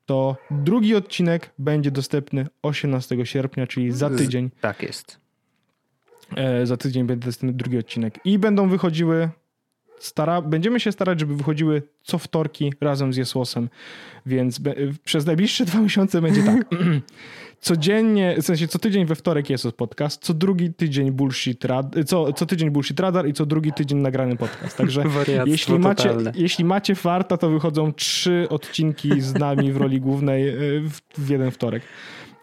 to 0.06 0.36
drugi 0.50 0.94
odcinek 0.94 1.50
będzie 1.58 1.90
dostępny 1.90 2.46
18 2.62 3.26
sierpnia, 3.26 3.66
czyli 3.66 3.92
za 3.92 4.10
tydzień. 4.10 4.50
Tak 4.60 4.82
jest. 4.82 5.20
E, 6.36 6.66
za 6.66 6.76
tydzień 6.76 7.04
będzie 7.04 7.26
dostępny 7.26 7.56
drugi 7.56 7.78
odcinek. 7.78 8.18
I 8.24 8.38
będą 8.38 8.68
wychodziły 8.68 9.30
stara, 10.00 10.42
będziemy 10.42 10.80
się 10.80 10.92
starać, 10.92 11.20
żeby 11.20 11.36
wychodziły 11.36 11.82
co 12.02 12.18
wtorki 12.18 12.72
razem 12.80 13.12
z 13.12 13.16
Jesłosem, 13.16 13.68
więc 14.26 14.58
be, 14.58 14.74
przez 15.04 15.26
najbliższe 15.26 15.64
dwa 15.64 15.80
miesiące 15.80 16.20
będzie 16.20 16.42
tak. 16.42 16.66
Codziennie, 17.60 18.36
w 18.38 18.44
sensie 18.44 18.68
co 18.68 18.78
tydzień 18.78 19.06
we 19.06 19.14
wtorek 19.14 19.50
jest 19.50 19.72
podcast, 19.72 20.22
co 20.22 20.34
drugi 20.34 20.74
tydzień 20.74 21.12
bullshit 21.12 21.64
rad, 21.64 21.86
co, 22.06 22.32
co 22.32 22.46
tydzień 22.46 22.70
bullshit 22.70 23.00
radar 23.00 23.28
i 23.28 23.32
co 23.32 23.46
drugi 23.46 23.72
tydzień 23.72 23.98
nagrany 23.98 24.36
podcast. 24.36 24.76
Także 24.76 25.04
jeśli 25.46 25.78
macie, 25.78 26.14
jeśli 26.34 26.64
macie 26.64 26.94
farta, 26.94 27.36
to 27.36 27.50
wychodzą 27.50 27.92
trzy 27.92 28.46
odcinki 28.50 29.20
z 29.20 29.34
nami 29.34 29.72
w 29.72 29.76
roli 29.76 30.00
głównej 30.00 30.48
e, 30.48 30.54
w, 30.80 31.00
w 31.18 31.30
jeden 31.30 31.50
wtorek. 31.50 31.82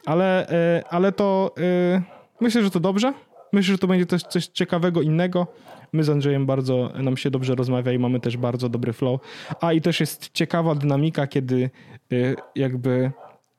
Ale, 0.05 0.49
e, 0.49 0.83
ale 0.89 1.11
to 1.11 1.55
e, 1.57 2.01
myślę, 2.41 2.63
że 2.63 2.71
to 2.71 2.79
dobrze. 2.79 3.13
Myślę, 3.53 3.71
że 3.71 3.77
to 3.77 3.87
będzie 3.87 4.05
coś, 4.05 4.21
coś 4.21 4.47
ciekawego, 4.47 5.01
innego. 5.01 5.47
My 5.93 6.03
z 6.03 6.09
Andrzejem 6.09 6.45
bardzo 6.45 6.91
nam 7.03 7.17
się 7.17 7.31
dobrze 7.31 7.55
rozmawia 7.55 7.91
i 7.91 7.99
mamy 7.99 8.19
też 8.19 8.37
bardzo 8.37 8.69
dobry 8.69 8.93
flow. 8.93 9.21
A 9.61 9.73
i 9.73 9.81
też 9.81 9.99
jest 9.99 10.29
ciekawa 10.33 10.75
dynamika, 10.75 11.27
kiedy 11.27 11.69
y, 12.11 12.35
jakby 12.55 13.11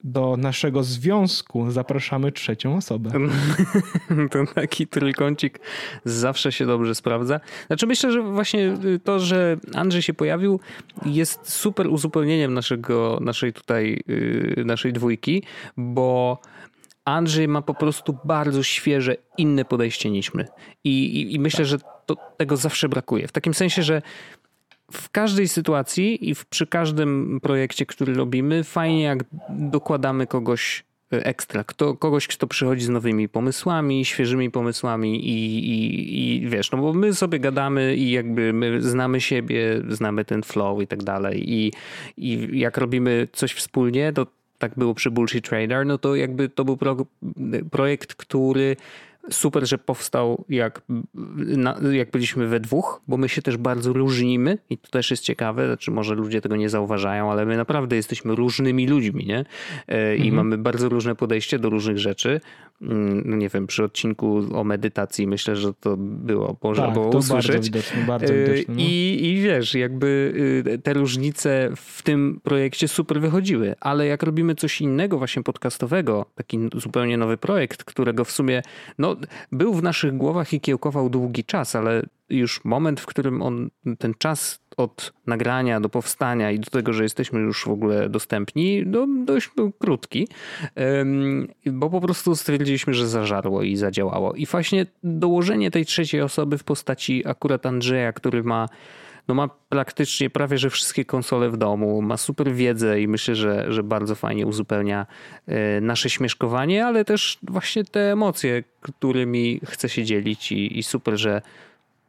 do 0.07 0.37
naszego 0.37 0.83
związku 0.83 1.71
zapraszamy 1.71 2.33
trzecią 2.33 2.77
osobę. 2.77 3.11
To 4.31 4.55
taki 4.55 4.87
trójkącik 4.87 5.61
zawsze 6.05 6.53
się 6.53 6.67
dobrze 6.67 6.95
sprawdza. 6.95 7.41
Znaczy 7.67 7.87
myślę, 7.87 8.13
że 8.13 8.23
właśnie 8.23 8.75
to, 9.05 9.21
że 9.21 9.57
Andrzej 9.75 10.03
się 10.03 10.15
pojawił 10.15 10.61
jest 11.07 11.53
super 11.53 11.87
uzupełnieniem 11.87 12.55
naszego, 12.55 13.19
naszej 13.21 13.53
tutaj, 13.53 14.03
y, 14.09 14.63
naszej 14.67 14.93
dwójki, 14.93 15.43
bo 15.77 16.39
Andrzej 17.07 17.49
ma 17.49 17.63
po 17.63 17.75
prostu 17.75 18.19
bardzo 18.25 18.63
świeże, 18.63 19.17
inne 19.39 19.65
podejście 19.65 20.11
niż 20.11 20.35
my. 20.35 20.47
I, 20.85 20.91
i, 20.91 21.35
i 21.35 21.41
myślę, 21.41 21.59
tak. 21.59 21.67
że 21.67 21.79
to, 22.07 22.17
tego 22.37 22.57
zawsze 22.57 22.89
brakuje. 22.89 23.29
W 23.29 23.33
takim 23.33 23.55
sensie, 23.55 23.83
że 23.83 24.03
w 24.93 25.11
każdej 25.11 25.49
sytuacji 25.49 26.29
i 26.31 26.35
w, 26.35 26.47
przy 26.47 26.67
każdym 26.67 27.41
projekcie, 27.43 27.87
który 27.87 28.15
robimy, 28.15 28.65
fajnie 28.65 29.03
jak 29.03 29.25
dokładamy 29.51 30.27
kogoś 30.27 30.85
ekstra. 31.11 31.65
Kto, 31.65 31.95
kogoś, 31.95 32.27
kto 32.27 32.47
przychodzi 32.47 32.85
z 32.85 32.89
nowymi 32.89 33.29
pomysłami, 33.29 34.05
świeżymi 34.05 34.51
pomysłami 34.51 35.29
i, 35.29 35.59
i, 35.59 36.37
i 36.37 36.49
wiesz, 36.49 36.71
no 36.71 36.79
bo 36.79 36.93
my 36.93 37.15
sobie 37.15 37.41
gadamy 37.41 37.97
i 37.97 38.11
jakby 38.11 38.53
my 38.53 38.83
znamy 38.83 39.21
siebie, 39.21 39.83
znamy 39.89 40.25
ten 40.25 40.43
flow 40.43 40.83
i 40.83 40.87
tak 40.87 41.03
dalej 41.03 41.53
i, 41.53 41.73
i 42.17 42.59
jak 42.59 42.77
robimy 42.77 43.29
coś 43.33 43.53
wspólnie, 43.53 44.13
to 44.13 44.27
tak 44.59 44.73
było 44.77 44.95
przy 44.95 45.11
Bullshit 45.11 45.49
Trader, 45.49 45.87
no 45.87 45.99
to 45.99 46.17
jakby 46.17 46.49
to 46.49 46.65
był 46.65 46.77
pro, 46.77 46.97
projekt, 47.71 48.15
który 48.15 48.77
super, 49.31 49.67
że 49.67 49.79
powstał 49.79 50.45
jak, 50.49 50.83
jak 51.93 52.11
byliśmy 52.11 52.47
we 52.47 52.61
dwóch, 52.61 53.01
bo 53.09 53.17
my 53.17 53.29
się 53.29 53.43
też 53.43 53.57
bardzo 53.57 53.93
różnimy 53.93 54.59
i 54.71 54.79
to 54.79 54.91
też 54.91 55.11
jest 55.11 55.23
ciekawe, 55.23 55.67
znaczy 55.67 55.91
może 55.91 56.15
ludzie 56.15 56.41
tego 56.41 56.57
nie 56.57 56.69
zauważają, 56.69 57.31
ale 57.31 57.47
my 57.47 57.57
naprawdę 57.57 57.97
jesteśmy 57.97 58.35
różnymi 58.35 58.87
ludźmi, 58.87 59.27
nie? 59.27 59.45
E, 59.89 60.17
I 60.17 60.29
mhm. 60.29 60.35
mamy 60.35 60.59
bardzo 60.59 60.89
różne 60.89 61.15
podejście 61.15 61.59
do 61.59 61.71
różnych 61.71 61.99
rzeczy. 61.99 62.41
Mm, 62.83 63.23
no 63.25 63.37
nie 63.37 63.49
wiem, 63.49 63.67
przy 63.67 63.85
odcinku 63.85 64.43
o 64.55 64.65
medytacji 64.65 65.27
myślę, 65.27 65.57
że 65.57 65.75
to 65.75 65.97
było, 65.99 66.57
można 66.63 66.85
tak, 66.85 66.95
było 66.95 67.11
to 67.11 67.19
usłyszeć. 67.19 67.71
Bardzo 67.71 67.79
widoczne, 67.79 68.07
bardzo 68.07 68.35
e, 68.35 68.45
widoczne, 68.45 68.75
no. 68.75 68.81
I, 68.81 69.19
I 69.23 69.43
wiesz, 69.43 69.75
jakby 69.75 70.33
y, 70.67 70.79
te 70.79 70.93
różnice 70.93 71.71
w 71.77 72.03
tym 72.03 72.41
projekcie 72.43 72.89
super 72.89 73.21
wychodziły, 73.21 73.75
ale 73.81 74.07
jak 74.07 74.23
robimy 74.23 74.55
coś 74.55 74.81
innego 74.81 75.19
właśnie 75.19 75.43
podcastowego, 75.43 76.27
taki 76.35 76.59
zupełnie 76.75 77.17
nowy 77.17 77.37
projekt, 77.37 77.85
którego 77.85 78.25
w 78.25 78.31
sumie 78.31 78.63
no, 78.99 79.16
był 79.53 79.75
w 79.75 79.83
naszych 79.83 80.17
głowach 80.17 80.53
i 80.53 80.61
kiełkował 80.61 81.11
długi 81.11 81.45
czas, 81.45 81.77
ale 81.77 82.03
już 82.31 82.65
moment, 82.65 83.01
w 83.01 83.07
którym 83.07 83.43
on, 83.43 83.71
ten 83.99 84.15
czas 84.19 84.61
od 84.77 85.13
nagrania 85.27 85.81
do 85.81 85.89
powstania 85.89 86.51
i 86.51 86.61
do 86.61 86.71
tego, 86.71 86.93
że 86.93 87.03
jesteśmy 87.03 87.41
już 87.41 87.65
w 87.65 87.69
ogóle 87.69 88.09
dostępni, 88.09 88.83
no, 88.87 89.07
dość 89.25 89.51
był 89.57 89.73
krótki, 89.73 90.29
bo 91.67 91.91
po 91.91 92.01
prostu 92.01 92.37
stwierdziliśmy, 92.37 92.95
że 92.95 93.09
zażarło 93.09 93.63
i 93.63 93.77
zadziałało. 93.77 94.35
I 94.35 94.47
właśnie 94.47 94.87
dołożenie 95.03 95.71
tej 95.71 95.87
trzeciej 95.87 96.21
osoby 96.21 96.59
w 96.59 96.65
postaci 96.65 97.29
akurat 97.29 97.67
Andrzeja, 97.67 98.13
który 98.13 98.43
ma 98.43 98.69
no 99.29 99.35
ma 99.35 99.49
praktycznie 99.69 100.31
prawie, 100.31 100.59
że 100.59 100.71
wszystkie 100.71 101.05
konsole 101.05 101.51
w 101.51 101.57
domu, 101.57 102.03
ma 102.03 102.17
super 102.17 102.53
wiedzę 102.53 103.01
i 103.01 103.09
myślę, 103.09 103.35
że, 103.35 103.73
że 103.73 103.83
bardzo 103.83 104.15
fajnie 104.15 104.47
uzupełnia 104.47 105.07
e, 105.47 105.81
nasze 105.81 106.11
śmieszkowanie, 106.11 106.87
ale 106.87 107.05
też 107.05 107.39
właśnie 107.43 107.85
te 107.85 108.13
emocje, 108.13 108.65
którymi 108.81 109.61
chce 109.65 109.89
się 109.89 110.05
dzielić 110.05 110.53
i, 110.53 110.79
i 110.79 110.83
super, 110.83 111.17
że 111.17 111.43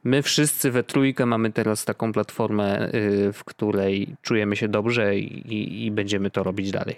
My 0.07 0.21
wszyscy 0.21 0.71
we 0.71 0.83
trójkę 0.83 1.25
mamy 1.25 1.51
teraz 1.51 1.85
taką 1.85 2.13
platformę, 2.13 2.93
y, 2.93 3.33
w 3.33 3.43
której 3.43 4.15
czujemy 4.21 4.55
się 4.55 4.67
dobrze 4.67 5.17
i, 5.17 5.85
i 5.85 5.91
będziemy 5.91 6.29
to 6.29 6.43
robić 6.43 6.71
dalej. 6.71 6.95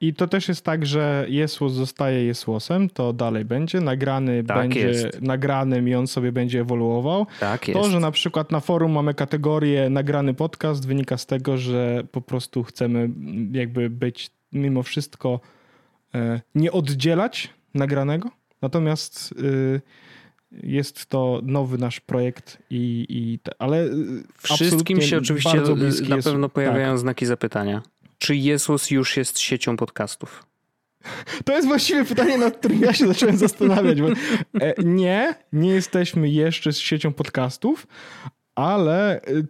I 0.00 0.14
to 0.14 0.26
też 0.26 0.48
jest 0.48 0.64
tak, 0.64 0.86
że 0.86 1.26
Jesłos 1.28 1.72
zostaje 1.72 2.24
Jesłosem, 2.24 2.90
to 2.90 3.12
dalej 3.12 3.44
będzie. 3.44 3.80
Nagrany 3.80 4.44
tak 4.44 4.58
będzie 4.58 4.80
jest. 4.80 5.22
nagranym 5.22 5.88
i 5.88 5.94
on 5.94 6.06
sobie 6.06 6.32
będzie 6.32 6.60
ewoluował. 6.60 7.26
Tak 7.40 7.66
to, 7.66 7.78
jest. 7.78 7.90
że 7.90 8.00
na 8.00 8.10
przykład 8.10 8.52
na 8.52 8.60
forum 8.60 8.92
mamy 8.92 9.14
kategorię 9.14 9.90
nagrany 9.90 10.34
podcast, 10.34 10.86
wynika 10.86 11.16
z 11.16 11.26
tego, 11.26 11.58
że 11.58 12.02
po 12.12 12.20
prostu 12.20 12.62
chcemy 12.62 13.10
jakby 13.52 13.90
być 13.90 14.30
mimo 14.52 14.82
wszystko 14.82 15.40
e, 16.14 16.40
nie 16.54 16.72
oddzielać 16.72 17.50
nagranego. 17.74 18.30
Natomiast 18.62 19.32
y, 19.32 19.80
jest 20.52 21.06
to 21.06 21.40
nowy 21.42 21.78
nasz 21.78 22.00
projekt 22.00 22.58
i, 22.70 23.06
i 23.08 23.38
te, 23.38 23.52
ale 23.58 23.84
y, 23.84 23.90
wszystkim 24.38 25.00
się 25.00 25.18
oczywiście 25.18 25.60
na 26.08 26.16
jest, 26.16 26.28
pewno 26.28 26.48
pojawiają 26.48 26.88
tak. 26.88 26.98
znaki 26.98 27.26
zapytania. 27.26 27.82
Czy 28.28 28.36
Jesus 28.36 28.90
już 28.90 29.16
jest 29.16 29.38
siecią 29.38 29.76
podcastów? 29.76 30.46
To 31.44 31.52
jest 31.52 31.68
właściwie 31.68 32.04
pytanie, 32.04 32.38
nad 32.38 32.56
którym 32.56 32.80
ja 32.80 32.92
się 32.92 33.06
zacząłem 33.06 33.36
zastanawiać. 33.36 34.00
Bo, 34.00 34.08
e, 34.60 34.74
nie, 34.84 35.34
nie 35.52 35.70
jesteśmy 35.70 36.28
jeszcze 36.28 36.72
z 36.72 36.78
siecią 36.78 37.12
podcastów, 37.12 37.86
ale 38.54 39.20
y, 39.28 39.46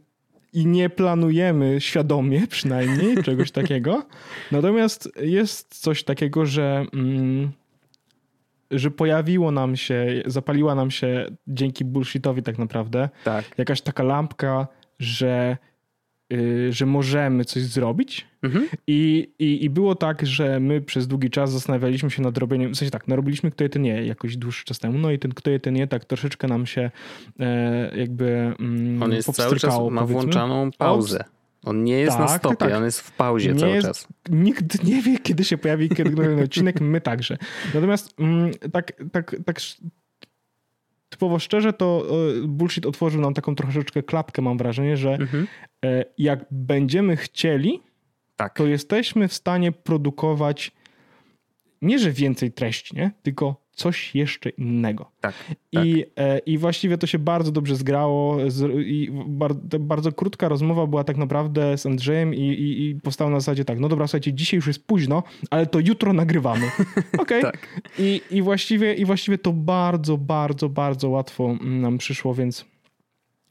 i 0.52 0.66
nie 0.66 0.90
planujemy 0.90 1.80
świadomie 1.80 2.46
przynajmniej 2.46 3.22
czegoś 3.24 3.50
takiego. 3.50 4.06
Natomiast 4.52 5.08
jest 5.20 5.80
coś 5.80 6.04
takiego, 6.04 6.46
że 6.46 6.86
mm, 6.92 7.52
że 8.70 8.90
pojawiło 8.90 9.50
nam 9.50 9.76
się, 9.76 10.22
zapaliła 10.26 10.74
nam 10.74 10.90
się 10.90 11.26
dzięki 11.46 11.84
bullshitowi 11.84 12.42
tak 12.42 12.58
naprawdę 12.58 13.08
tak. 13.24 13.44
jakaś 13.58 13.80
taka 13.80 14.02
lampka, 14.02 14.66
że, 14.98 15.56
że 16.70 16.86
możemy 16.86 17.44
coś 17.44 17.62
zrobić. 17.62 18.26
Mhm. 18.42 18.68
I, 18.86 19.28
i, 19.38 19.64
I 19.64 19.70
było 19.70 19.94
tak, 19.94 20.26
że 20.26 20.60
my 20.60 20.80
przez 20.80 21.06
długi 21.06 21.30
czas 21.30 21.52
zastanawialiśmy 21.52 22.10
się 22.10 22.22
nad 22.22 22.38
robieniem, 22.38 22.74
w 22.74 22.76
sensie 22.76 22.90
tak, 22.90 23.08
narobiliśmy 23.08 23.50
Kto 23.50 23.64
je 23.64 23.70
ten 23.70 23.82
nie 23.82 24.06
jakoś 24.06 24.36
dłuższy 24.36 24.64
czas 24.64 24.78
temu, 24.78 24.98
no 24.98 25.10
i 25.10 25.18
ten 25.18 25.34
Kto 25.34 25.50
je 25.50 25.60
ten 25.60 25.74
nie 25.74 25.86
tak 25.86 26.04
troszeczkę 26.04 26.48
nam 26.48 26.66
się 26.66 26.90
e, 27.40 27.98
jakby 27.98 28.54
mm, 28.60 29.02
On 29.02 29.12
jest 29.12 29.32
cały 29.32 29.56
czas, 29.56 29.74
ma 29.90 30.06
włączaną 30.06 30.70
pauzę. 30.78 31.24
On 31.64 31.84
nie 31.84 31.98
jest 31.98 32.16
tak, 32.16 32.28
na 32.28 32.38
stopie, 32.38 32.56
tak. 32.56 32.72
on 32.72 32.84
jest 32.84 33.00
w 33.00 33.12
pauzie 33.12 33.52
nie 33.52 33.60
cały 33.60 33.74
jest, 33.74 33.86
czas. 33.86 34.08
Nikt 34.30 34.84
nie 34.84 35.02
wie, 35.02 35.18
kiedy 35.18 35.44
się 35.44 35.58
pojawi 35.58 35.88
kiedy 35.88 36.10
kolejny 36.16 36.42
odcinek, 36.42 36.80
my 36.80 37.00
także. 37.00 37.38
Natomiast 37.74 38.14
mm, 38.18 38.50
tak, 38.72 38.92
tak, 39.12 39.36
tak 39.44 39.60
typowo 41.08 41.38
szczerze, 41.38 41.72
to 41.72 42.06
e, 42.44 42.48
bullshit 42.48 42.86
otworzył 42.86 43.20
nam 43.20 43.34
taką 43.34 43.54
troszeczkę 43.54 44.02
klapkę, 44.02 44.42
mam 44.42 44.58
wrażenie, 44.58 44.96
że 44.96 45.14
mhm. 45.14 45.46
E, 45.84 46.04
jak 46.18 46.44
będziemy 46.50 47.16
chcieli, 47.16 47.80
tak. 48.36 48.54
to 48.54 48.66
jesteśmy 48.66 49.28
w 49.28 49.34
stanie 49.34 49.72
produkować 49.72 50.72
nie, 51.82 51.98
że 51.98 52.12
więcej 52.12 52.52
treści, 52.52 52.96
nie? 52.96 53.10
tylko 53.22 53.67
coś 53.78 54.14
jeszcze 54.14 54.50
innego. 54.50 55.10
Tak, 55.20 55.34
I, 55.72 56.04
tak. 56.14 56.24
E, 56.24 56.38
I 56.38 56.58
właściwie 56.58 56.98
to 56.98 57.06
się 57.06 57.18
bardzo 57.18 57.52
dobrze 57.52 57.76
zgrało. 57.76 58.36
I 58.78 59.10
bardzo, 59.26 59.78
bardzo 59.78 60.12
krótka 60.12 60.48
rozmowa 60.48 60.86
była 60.86 61.04
tak 61.04 61.16
naprawdę 61.16 61.78
z 61.78 61.86
Andrzejem 61.86 62.34
i, 62.34 62.40
i, 62.40 62.88
i 62.88 62.94
powstała 62.94 63.30
na 63.30 63.40
zasadzie 63.40 63.64
tak, 63.64 63.78
no 63.78 63.88
dobra, 63.88 64.06
słuchajcie, 64.06 64.32
dzisiaj 64.32 64.58
już 64.58 64.66
jest 64.66 64.86
późno, 64.86 65.22
ale 65.50 65.66
to 65.66 65.78
jutro 65.80 66.12
nagrywamy. 66.12 66.70
Okej. 67.18 67.42
Tak. 67.42 67.82
I, 67.98 68.20
i, 68.30 68.42
właściwie, 68.42 68.94
I 68.94 69.04
właściwie 69.04 69.38
to 69.38 69.52
bardzo, 69.52 70.16
bardzo, 70.16 70.68
bardzo 70.68 71.08
łatwo 71.08 71.54
nam 71.60 71.98
przyszło, 71.98 72.34
więc, 72.34 72.64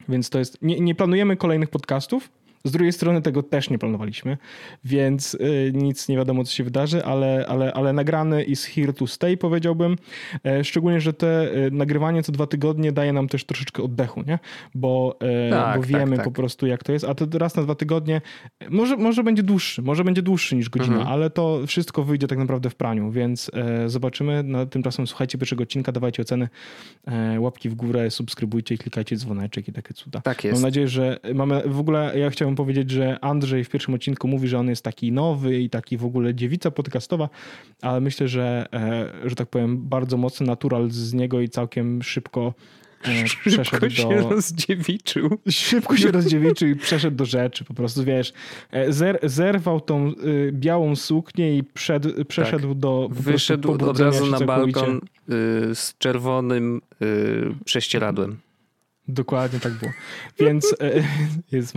więc 0.10 0.30
to 0.30 0.40
jest... 0.40 0.62
Nie, 0.62 0.80
nie 0.80 0.96
planujemy 0.96 1.38
kolejnych 1.38 1.70
podcastów, 1.70 2.30
z 2.64 2.72
drugiej 2.72 2.94
strony 2.94 3.22
tego 3.22 3.44
też 3.44 3.70
nie 3.70 3.80
planowaliśmy, 3.80 4.38
więc 4.86 5.34
y, 5.34 5.72
nic 5.74 6.10
nie 6.10 6.18
wiadomo, 6.18 6.44
co 6.44 6.52
się 6.52 6.64
wydarzy, 6.64 7.06
ale, 7.06 7.46
ale, 7.48 7.74
ale 7.74 7.94
nagrany 7.94 8.44
is 8.44 8.66
here 8.66 8.94
to 8.94 9.08
stay, 9.08 9.38
powiedziałbym. 9.38 9.96
E, 10.46 10.64
szczególnie, 10.64 11.02
że 11.02 11.14
te 11.14 11.56
y, 11.56 11.72
nagrywanie 11.72 12.24
co 12.24 12.32
dwa 12.32 12.48
tygodnie 12.48 12.92
daje 12.92 13.14
nam 13.14 13.28
też 13.28 13.46
troszeczkę 13.46 13.84
oddechu, 13.84 14.24
nie? 14.28 14.40
Bo, 14.76 15.18
e, 15.20 15.50
tak, 15.50 15.78
bo 15.78 15.88
wiemy 15.88 16.06
tak, 16.06 16.16
tak. 16.16 16.26
po 16.26 16.32
prostu, 16.32 16.68
jak 16.68 16.84
to 16.84 16.92
jest. 16.92 17.06
A 17.06 17.16
to 17.16 17.40
raz 17.40 17.56
na 17.56 17.64
dwa 17.64 17.76
tygodnie 17.76 18.22
może, 18.70 18.98
może 18.98 19.24
będzie 19.24 19.44
dłuższy, 19.44 19.82
może 19.82 20.04
będzie 20.04 20.22
dłuższy 20.22 20.56
niż 20.56 20.70
godzina, 20.70 20.96
mhm. 20.98 21.14
ale 21.14 21.30
to 21.30 21.60
wszystko 21.68 22.04
wyjdzie 22.04 22.28
tak 22.28 22.38
naprawdę 22.38 22.70
w 22.70 22.76
praniu, 22.76 23.12
więc 23.12 23.52
e, 23.54 23.90
zobaczymy. 23.90 24.44
No, 24.44 24.66
tymczasem 24.66 25.08
słuchajcie 25.08 25.38
pierwszego 25.38 25.64
odcinka, 25.64 25.92
dawajcie 25.92 26.22
oceny, 26.22 26.50
łapki 27.38 27.70
w 27.70 27.76
górę, 27.76 28.12
subskrybujcie 28.12 28.78
klikajcie 28.78 29.16
dzwoneczek 29.16 29.68
i 29.68 29.74
takie 29.74 29.94
cuda. 29.94 30.22
Tak 30.22 30.44
jest. 30.44 30.54
Mam 30.54 30.62
nadzieję, 30.62 30.88
że 30.88 31.20
mamy 31.34 31.62
w 31.66 31.80
ogóle, 31.80 32.20
ja 32.20 32.30
chciałem 32.30 32.47
powiedzieć, 32.56 32.92
że 32.92 33.20
Andrzej 33.22 33.64
w 33.64 33.70
pierwszym 33.70 33.94
odcinku 33.94 34.28
mówi, 34.28 34.48
że 34.48 34.60
on 34.60 34.70
jest 34.70 34.84
taki 34.84 35.12
nowy 35.12 35.60
i 35.60 35.70
taki 35.70 35.98
w 35.98 36.06
ogóle 36.06 36.36
dziewica 36.36 36.72
podcastowa, 36.72 37.30
ale 37.82 38.02
myślę, 38.02 38.28
że, 38.28 38.66
e, 38.74 39.30
że 39.30 39.36
tak 39.36 39.50
powiem, 39.50 39.78
bardzo 39.90 40.18
mocny 40.18 40.48
natural 40.48 40.92
z 40.92 41.14
niego 41.14 41.42
i 41.42 41.50
całkiem 41.50 42.04
szybko 42.04 42.54
e, 43.06 43.28
Szybko 43.64 43.90
się 43.90 44.10
do... 44.10 44.30
rozdziewiczył. 44.30 45.30
Szybko 45.50 45.98
się 45.98 46.12
rozdziewiczył 46.12 46.70
i 46.70 46.76
przeszedł 46.76 47.18
do 47.18 47.26
rzeczy. 47.26 47.66
Po 47.66 47.74
prostu, 47.74 48.04
wiesz, 48.04 48.34
e, 48.72 48.94
zer, 48.94 49.20
zerwał 49.24 49.82
tą 49.82 50.12
y, 50.12 50.52
białą 50.54 50.96
suknię 50.96 51.58
i 51.58 51.64
przed, 51.64 52.28
przeszedł 52.28 52.70
tak. 52.70 52.78
do 52.78 53.10
Wyszedł 53.12 53.72
od 53.72 54.00
razu 54.00 54.26
na 54.26 54.40
balkon 54.40 54.96
y, 54.96 55.00
z 55.76 55.96
czerwonym 55.98 56.82
y, 57.02 57.56
prześcieradłem. 57.66 58.38
Dokładnie 59.08 59.60
tak 59.60 59.74
było. 59.74 59.92
Więc, 60.40 60.76
e, 60.82 61.04
jest 61.58 61.74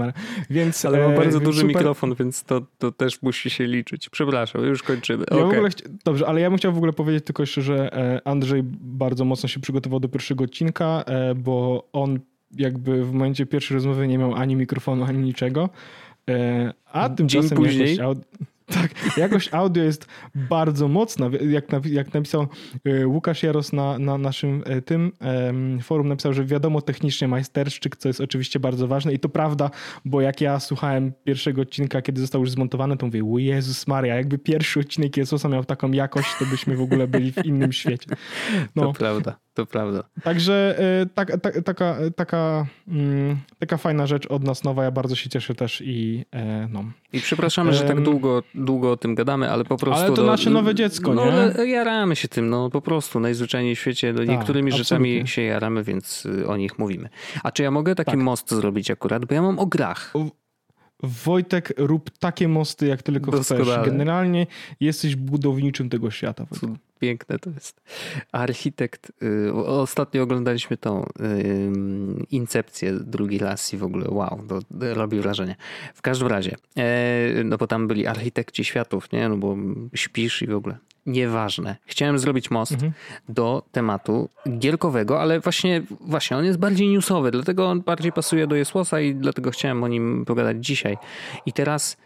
więc 0.51 0.85
Ale 0.85 0.99
ma 0.99 1.15
e, 1.15 1.17
bardzo 1.17 1.41
duży 1.41 1.61
super... 1.61 1.77
mikrofon, 1.77 2.15
więc 2.15 2.45
to, 2.45 2.63
to 2.79 2.93
też 2.93 3.23
musi 3.23 3.51
się 3.51 3.67
liczyć. 3.67 4.09
Przepraszam, 4.09 4.65
już 4.65 4.83
kończymy. 4.83 5.25
Ja 5.31 5.37
okay. 5.37 5.71
chci... 5.71 5.85
Dobrze, 6.05 6.27
ale 6.27 6.41
ja 6.41 6.51
bym 6.51 6.59
chciał 6.59 6.73
w 6.73 6.77
ogóle 6.77 6.93
powiedzieć 6.93 7.25
tylko 7.25 7.43
jeszcze, 7.43 7.63
że 7.63 7.93
e, 7.93 8.29
Andrzej 8.29 8.63
bardzo 8.81 9.25
mocno 9.25 9.49
się 9.49 9.61
przygotował 9.61 10.01
do 10.01 10.09
pierwszego 10.09 10.45
odcinka, 10.45 11.05
bo 11.37 11.89
on 11.93 12.19
jakby 12.57 13.05
w 13.05 13.13
momencie 13.13 13.47
pierwszej 13.47 13.75
rozmowy 13.75 14.09
nie 14.09 14.19
miał 14.19 14.35
ani 14.35 14.57
mikrofonu, 14.57 15.05
ani 15.05 15.19
niczego. 15.19 15.69
A 16.93 17.09
tymczasem 17.09 17.49
Dzień 17.49 17.59
później, 17.59 17.99
Tak, 18.75 19.17
jakość 19.17 19.55
audio 19.55 19.83
jest 19.83 20.07
bardzo 20.35 20.89
mocna. 20.89 21.31
Jak, 21.49 21.65
jak 21.85 22.15
napisał 22.15 22.47
e, 22.85 23.07
Łukasz 23.07 23.43
Jaros 23.43 23.73
na, 23.73 23.99
na 23.99 24.19
naszym 24.19 24.63
e, 24.67 24.83
tym 24.83 25.13
forum, 25.83 26.09
napisał, 26.09 26.33
że 26.33 26.45
wiadomo 26.45 26.83
technicznie 26.83 27.29
majsterszczyk, 27.29 27.97
co 27.97 28.09
jest 28.09 28.21
oczywiście 28.21 28.61
bardzo 28.61 28.89
ważne 28.89 29.13
i 29.13 29.19
to 29.19 29.29
prawda, 29.29 29.71
bo 30.05 30.21
jak 30.21 30.41
ja 30.41 30.61
słuchałem 30.61 31.13
pierwszego 31.25 31.63
odcinka, 31.63 32.03
kiedy 32.03 32.21
został 32.21 32.41
już 32.41 32.51
zmontowany, 32.51 32.97
to 32.97 33.07
mówię, 33.07 33.25
o 33.35 33.39
Jezus 33.39 33.87
Maria, 33.87 34.15
jakby 34.15 34.39
pierwszy 34.39 34.81
odcinek 34.81 35.17
Jezusa 35.17 35.49
miał 35.49 35.65
taką 35.65 35.93
jakość, 35.93 36.29
to 36.39 36.47
byśmy 36.47 36.77
w 36.77 36.81
ogóle 36.81 37.09
byli 37.09 37.33
w 37.33 37.45
innym 37.45 37.73
świecie. 37.73 38.11
No. 38.77 38.83
To 38.83 38.93
prawda 38.93 39.37
to 39.55 39.67
prawda. 39.67 40.05
Także 40.23 40.79
e, 40.79 41.07
tak, 41.07 41.41
tak, 41.41 41.61
taka, 41.65 41.97
taka, 42.17 42.67
mm, 42.89 43.37
taka 43.59 43.77
fajna 43.77 44.07
rzecz 44.07 44.27
od 44.27 44.45
nas 44.45 44.65
nowa. 44.65 44.85
Ja 44.85 44.91
bardzo 44.91 45.17
się 45.17 45.31
cieszę 45.31 45.55
też 45.55 45.83
i 45.85 46.25
e, 46.33 46.69
no. 46.71 46.85
I 47.13 47.21
przepraszamy, 47.21 47.73
że 47.73 47.85
tak 47.85 48.01
długo, 48.01 48.43
długo 48.65 48.93
o 48.93 48.97
tym 48.97 49.15
gadamy, 49.15 49.51
ale 49.51 49.65
po 49.65 49.77
prostu... 49.77 50.05
Ale 50.05 50.15
to 50.17 50.23
no, 50.23 50.31
nasze 50.31 50.51
nowe 50.51 50.75
dziecko, 50.75 51.15
no, 51.15 51.25
nie? 51.25 51.67
jaramy 51.71 52.17
się 52.17 52.29
tym, 52.29 52.51
no 52.51 52.71
po 52.71 52.81
prostu 52.81 53.21
najzwyczajniej 53.21 53.77
w 53.77 53.79
świecie. 53.79 54.13
No, 54.13 54.19
tak, 54.19 54.29
niektórymi 54.29 54.73
absolutnie. 54.73 54.85
rzeczami 54.85 55.29
się 55.29 55.43
jaramy, 55.43 55.85
więc 55.85 56.27
y, 56.27 56.49
o 56.49 56.57
nich 56.57 56.79
mówimy. 56.79 57.09
A 57.43 57.53
czy 57.53 57.63
ja 57.63 57.71
mogę 57.71 57.95
taki 57.95 58.11
tak. 58.11 58.21
most 58.21 58.51
zrobić 58.51 58.91
akurat? 58.91 59.25
Bo 59.25 59.35
ja 59.35 59.43
mam 59.43 59.59
o 59.59 59.67
grach. 59.67 60.13
Wojtek, 61.03 61.73
rób 61.77 62.11
takie 62.19 62.49
mosty, 62.49 62.87
jak 62.87 63.03
tylko 63.03 63.31
Doskonale. 63.31 63.65
chcesz. 63.65 63.87
Generalnie 63.87 64.47
jesteś 64.81 65.17
budowniczym 65.17 65.89
tego 65.89 66.11
świata. 66.11 66.47
Wojtek. 66.51 66.81
Piękne 67.01 67.39
to 67.39 67.51
jest. 67.51 67.81
Architekt. 68.33 69.13
Y, 69.23 69.55
ostatnio 69.55 70.23
oglądaliśmy 70.23 70.77
tą 70.77 71.05
y, 71.05 71.73
Incepcję 72.31 72.93
drugi 72.93 73.39
raz 73.39 73.75
i 73.75 73.77
w 73.77 73.85
ogóle 73.85 74.07
wow, 74.09 74.41
to 74.49 74.61
robi 74.95 75.21
wrażenie. 75.21 75.57
W 75.95 76.03
każdym 76.03 76.29
razie, 76.29 76.57
e, 76.77 77.45
no 77.45 77.59
bo 77.59 77.67
tam 77.67 77.89
byli 77.89 78.07
architekci 78.07 78.65
światów, 78.65 79.13
nie? 79.13 79.29
No 79.29 79.37
bo 79.37 79.57
śpisz 79.95 80.43
i 80.43 80.47
w 80.47 80.55
ogóle. 80.55 80.79
Nieważne. 81.07 81.77
Chciałem 81.87 82.19
zrobić 82.19 82.51
most 82.51 82.73
mhm. 82.73 82.93
do 83.29 83.63
tematu 83.73 84.29
gierkowego, 84.59 85.21
ale 85.21 85.41
właśnie, 85.41 85.83
właśnie 86.01 86.37
on 86.37 86.45
jest 86.45 86.59
bardziej 86.59 86.89
newsowy, 86.89 87.31
dlatego 87.31 87.69
on 87.69 87.81
bardziej 87.81 88.13
pasuje 88.13 88.47
do 88.47 88.57
Jesłosa 88.57 89.01
i 89.01 89.15
dlatego 89.15 89.51
chciałem 89.51 89.85
o 89.85 89.89
nim 89.89 90.25
pogadać 90.25 90.57
dzisiaj. 90.67 90.97
I 91.47 91.53
teraz 91.53 91.97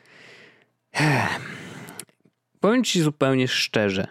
powiem 2.61 2.85
ci 2.85 3.01
zupełnie 3.01 3.49
szczerze, 3.49 4.07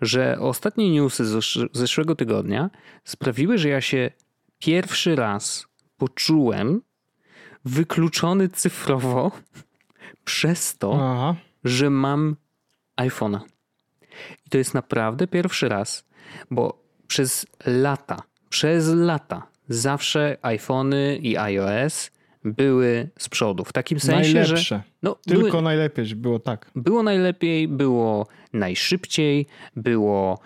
że 0.00 0.38
ostatnie 0.40 0.90
newsy 0.90 1.26
z 1.26 1.58
zeszłego 1.72 2.14
tygodnia 2.14 2.70
sprawiły, 3.04 3.58
że 3.58 3.68
ja 3.68 3.80
się 3.80 4.10
pierwszy 4.58 5.16
raz 5.16 5.66
poczułem 5.96 6.82
wykluczony 7.64 8.48
cyfrowo 8.48 9.32
przez 10.24 10.78
to, 10.78 10.92
Aha. 10.94 11.34
że 11.64 11.90
mam 11.90 12.36
iPhone'a. 12.96 13.40
I 14.46 14.50
to 14.50 14.58
jest 14.58 14.74
naprawdę 14.74 15.26
pierwszy 15.26 15.68
raz, 15.68 16.04
bo 16.50 16.82
przez 17.06 17.46
lata, 17.66 18.22
przez 18.48 18.88
lata 18.88 19.46
zawsze 19.68 20.36
iPhony 20.42 21.16
i 21.16 21.36
iOS 21.36 22.10
były 22.52 23.08
z 23.18 23.28
przodu. 23.28 23.64
W 23.64 23.72
takim 23.72 24.00
sensie, 24.00 24.34
Najlepsze. 24.34 24.56
że. 24.56 24.82
No, 25.02 25.16
Tylko 25.26 25.50
były, 25.50 25.62
najlepiej 25.62 26.06
było 26.16 26.38
tak. 26.38 26.70
Było 26.74 27.02
najlepiej, 27.02 27.68
było 27.68 28.26
najszybciej, 28.52 29.46
było 29.76 30.38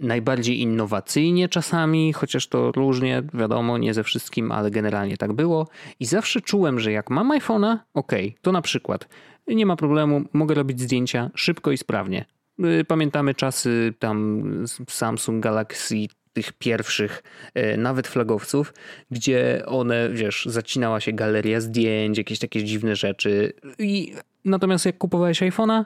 najbardziej 0.00 0.60
innowacyjnie 0.60 1.48
czasami, 1.48 2.12
chociaż 2.12 2.46
to 2.48 2.72
różnie, 2.72 3.22
wiadomo, 3.34 3.78
nie 3.78 3.94
ze 3.94 4.04
wszystkim, 4.04 4.52
ale 4.52 4.70
generalnie 4.70 5.16
tak 5.16 5.32
było. 5.32 5.68
I 6.00 6.06
zawsze 6.06 6.40
czułem, 6.40 6.80
że 6.80 6.92
jak 6.92 7.10
mam 7.10 7.30
iPhone'a, 7.40 7.76
ok, 7.94 8.12
to 8.42 8.52
na 8.52 8.62
przykład 8.62 9.08
nie 9.48 9.66
ma 9.66 9.76
problemu, 9.76 10.22
mogę 10.32 10.54
robić 10.54 10.80
zdjęcia 10.80 11.30
szybko 11.34 11.72
i 11.72 11.76
sprawnie. 11.76 12.24
Y, 12.64 12.84
pamiętamy 12.84 13.34
czasy 13.34 13.94
tam 13.98 14.44
Samsung 14.88 15.42
Galaxy 15.42 16.06
tych 16.36 16.52
pierwszych, 16.52 17.22
e, 17.54 17.76
nawet 17.76 18.08
flagowców, 18.08 18.74
gdzie 19.10 19.62
one, 19.66 20.10
wiesz, 20.10 20.46
zacinała 20.50 21.00
się 21.00 21.12
galeria 21.12 21.60
zdjęć, 21.60 22.18
jakieś 22.18 22.38
takie 22.38 22.64
dziwne 22.64 22.96
rzeczy. 22.96 23.52
I 23.78 24.12
natomiast 24.44 24.86
jak 24.86 24.98
kupowałeś 24.98 25.42
iPhone'a, 25.42 25.84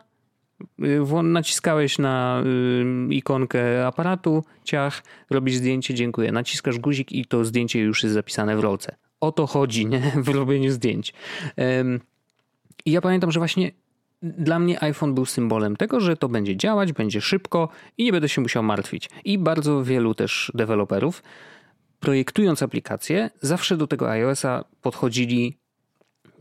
y, 0.85 1.23
naciskałeś 1.23 1.99
na 1.99 2.43
y, 3.11 3.15
ikonkę 3.15 3.87
aparatu, 3.87 4.45
ciach, 4.65 5.03
robisz 5.31 5.55
zdjęcie, 5.55 5.95
dziękuję. 5.95 6.33
Naciskasz 6.33 6.79
guzik 6.79 7.13
i 7.13 7.25
to 7.25 7.45
zdjęcie 7.45 7.81
już 7.81 8.03
jest 8.03 8.15
zapisane 8.15 8.57
w 8.57 8.61
rolce. 8.61 8.97
O 9.21 9.33
to 9.33 9.47
chodzi, 9.47 9.87
nie? 9.87 10.13
W 10.27 10.29
robieniu 10.29 10.71
zdjęć. 10.71 11.13
I 12.85 12.91
ja 12.91 13.01
pamiętam, 13.01 13.31
że 13.31 13.41
właśnie 13.41 13.71
dla 14.23 14.59
mnie 14.59 14.83
iPhone 14.83 15.15
był 15.15 15.27
symbolem 15.27 15.77
tego, 15.77 16.01
że 16.01 16.17
to 16.17 16.29
będzie 16.29 16.57
działać, 16.57 16.93
będzie 16.93 17.21
szybko 17.21 17.69
i 17.99 18.05
nie 18.05 18.13
będę 18.13 18.29
się 18.29 18.41
musiał 18.41 18.63
martwić. 18.63 19.11
I 19.25 19.39
bardzo 19.39 19.85
wielu 19.85 20.15
też 20.15 20.53
deweloperów, 20.55 21.23
projektując 22.01 22.63
aplikacje, 22.63 23.31
zawsze 23.41 23.77
do 23.77 23.87
tego 23.87 24.11
iOS-a 24.11 24.65
podchodzili. 24.83 25.57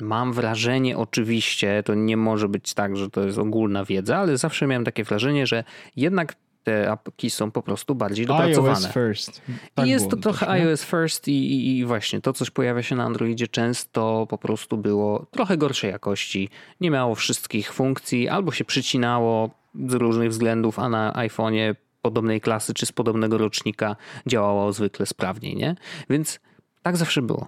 Mam 0.02 0.34
wrażenie, 0.34 0.98
oczywiście, 0.98 1.84
to 1.86 1.96
nie 1.96 2.18
może 2.18 2.50
być 2.50 2.74
tak, 2.74 2.98
że 2.98 3.10
to 3.10 3.24
jest 3.24 3.38
ogólna 3.38 3.86
wiedza, 3.86 4.18
ale 4.18 4.38
zawsze 4.38 4.68
miałem 4.68 4.86
takie 4.86 5.04
wrażenie, 5.04 5.48
że 5.48 5.64
jednak 5.96 6.36
te 6.64 6.92
apki 6.92 7.30
są 7.30 7.52
po 7.52 7.62
prostu 7.62 7.96
bardziej 7.96 8.26
dopracowane. 8.26 8.78
iOS 8.78 8.94
first. 8.94 9.42
Tak 9.76 9.88
I 9.88 9.90
jest 9.90 10.10
to 10.10 10.18
trochę 10.18 10.46
też, 10.46 10.56
iOS 10.56 10.84
first 10.84 11.28
i, 11.28 11.32
i, 11.32 11.78
i, 11.78 11.86
właśnie 11.86 12.22
to, 12.22 12.34
coś 12.34 12.50
pojawia 12.50 12.84
się 12.84 12.96
na 12.96 13.04
Androidzie 13.04 13.48
często 13.48 14.28
po 14.30 14.38
prostu 14.38 14.78
było 14.78 15.26
trochę 15.32 15.58
gorszej 15.58 15.92
jakości. 15.92 16.50
Nie 16.82 16.92
miało 16.92 17.16
wszystkich 17.16 17.74
funkcji, 17.74 18.30
albo 18.30 18.52
się 18.52 18.66
przycinało 18.66 19.50
z 19.88 19.94
różnych 19.94 20.30
względów, 20.30 20.80
a 20.80 20.90
na 20.90 21.14
iPhone'ie 21.14 21.76
podobnej 22.02 22.42
klasy 22.42 22.74
czy 22.74 22.86
z 22.86 22.92
podobnego 22.92 23.38
rocznika 23.38 23.96
działało 24.28 24.74
zwykle 24.74 25.06
sprawniej, 25.06 25.56
nie? 25.56 25.76
Więc 26.10 26.40
tak 26.84 26.98
zawsze 26.98 27.22
było. 27.22 27.48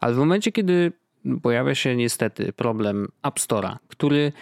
Ale 0.00 0.14
w 0.14 0.18
momencie, 0.18 0.52
kiedy 0.52 0.92
pojawia 1.42 1.74
się 1.74 1.96
niestety 1.96 2.52
problem 2.52 3.08
App 3.22 3.38
Store'a, 3.38 3.76
który 3.88 4.32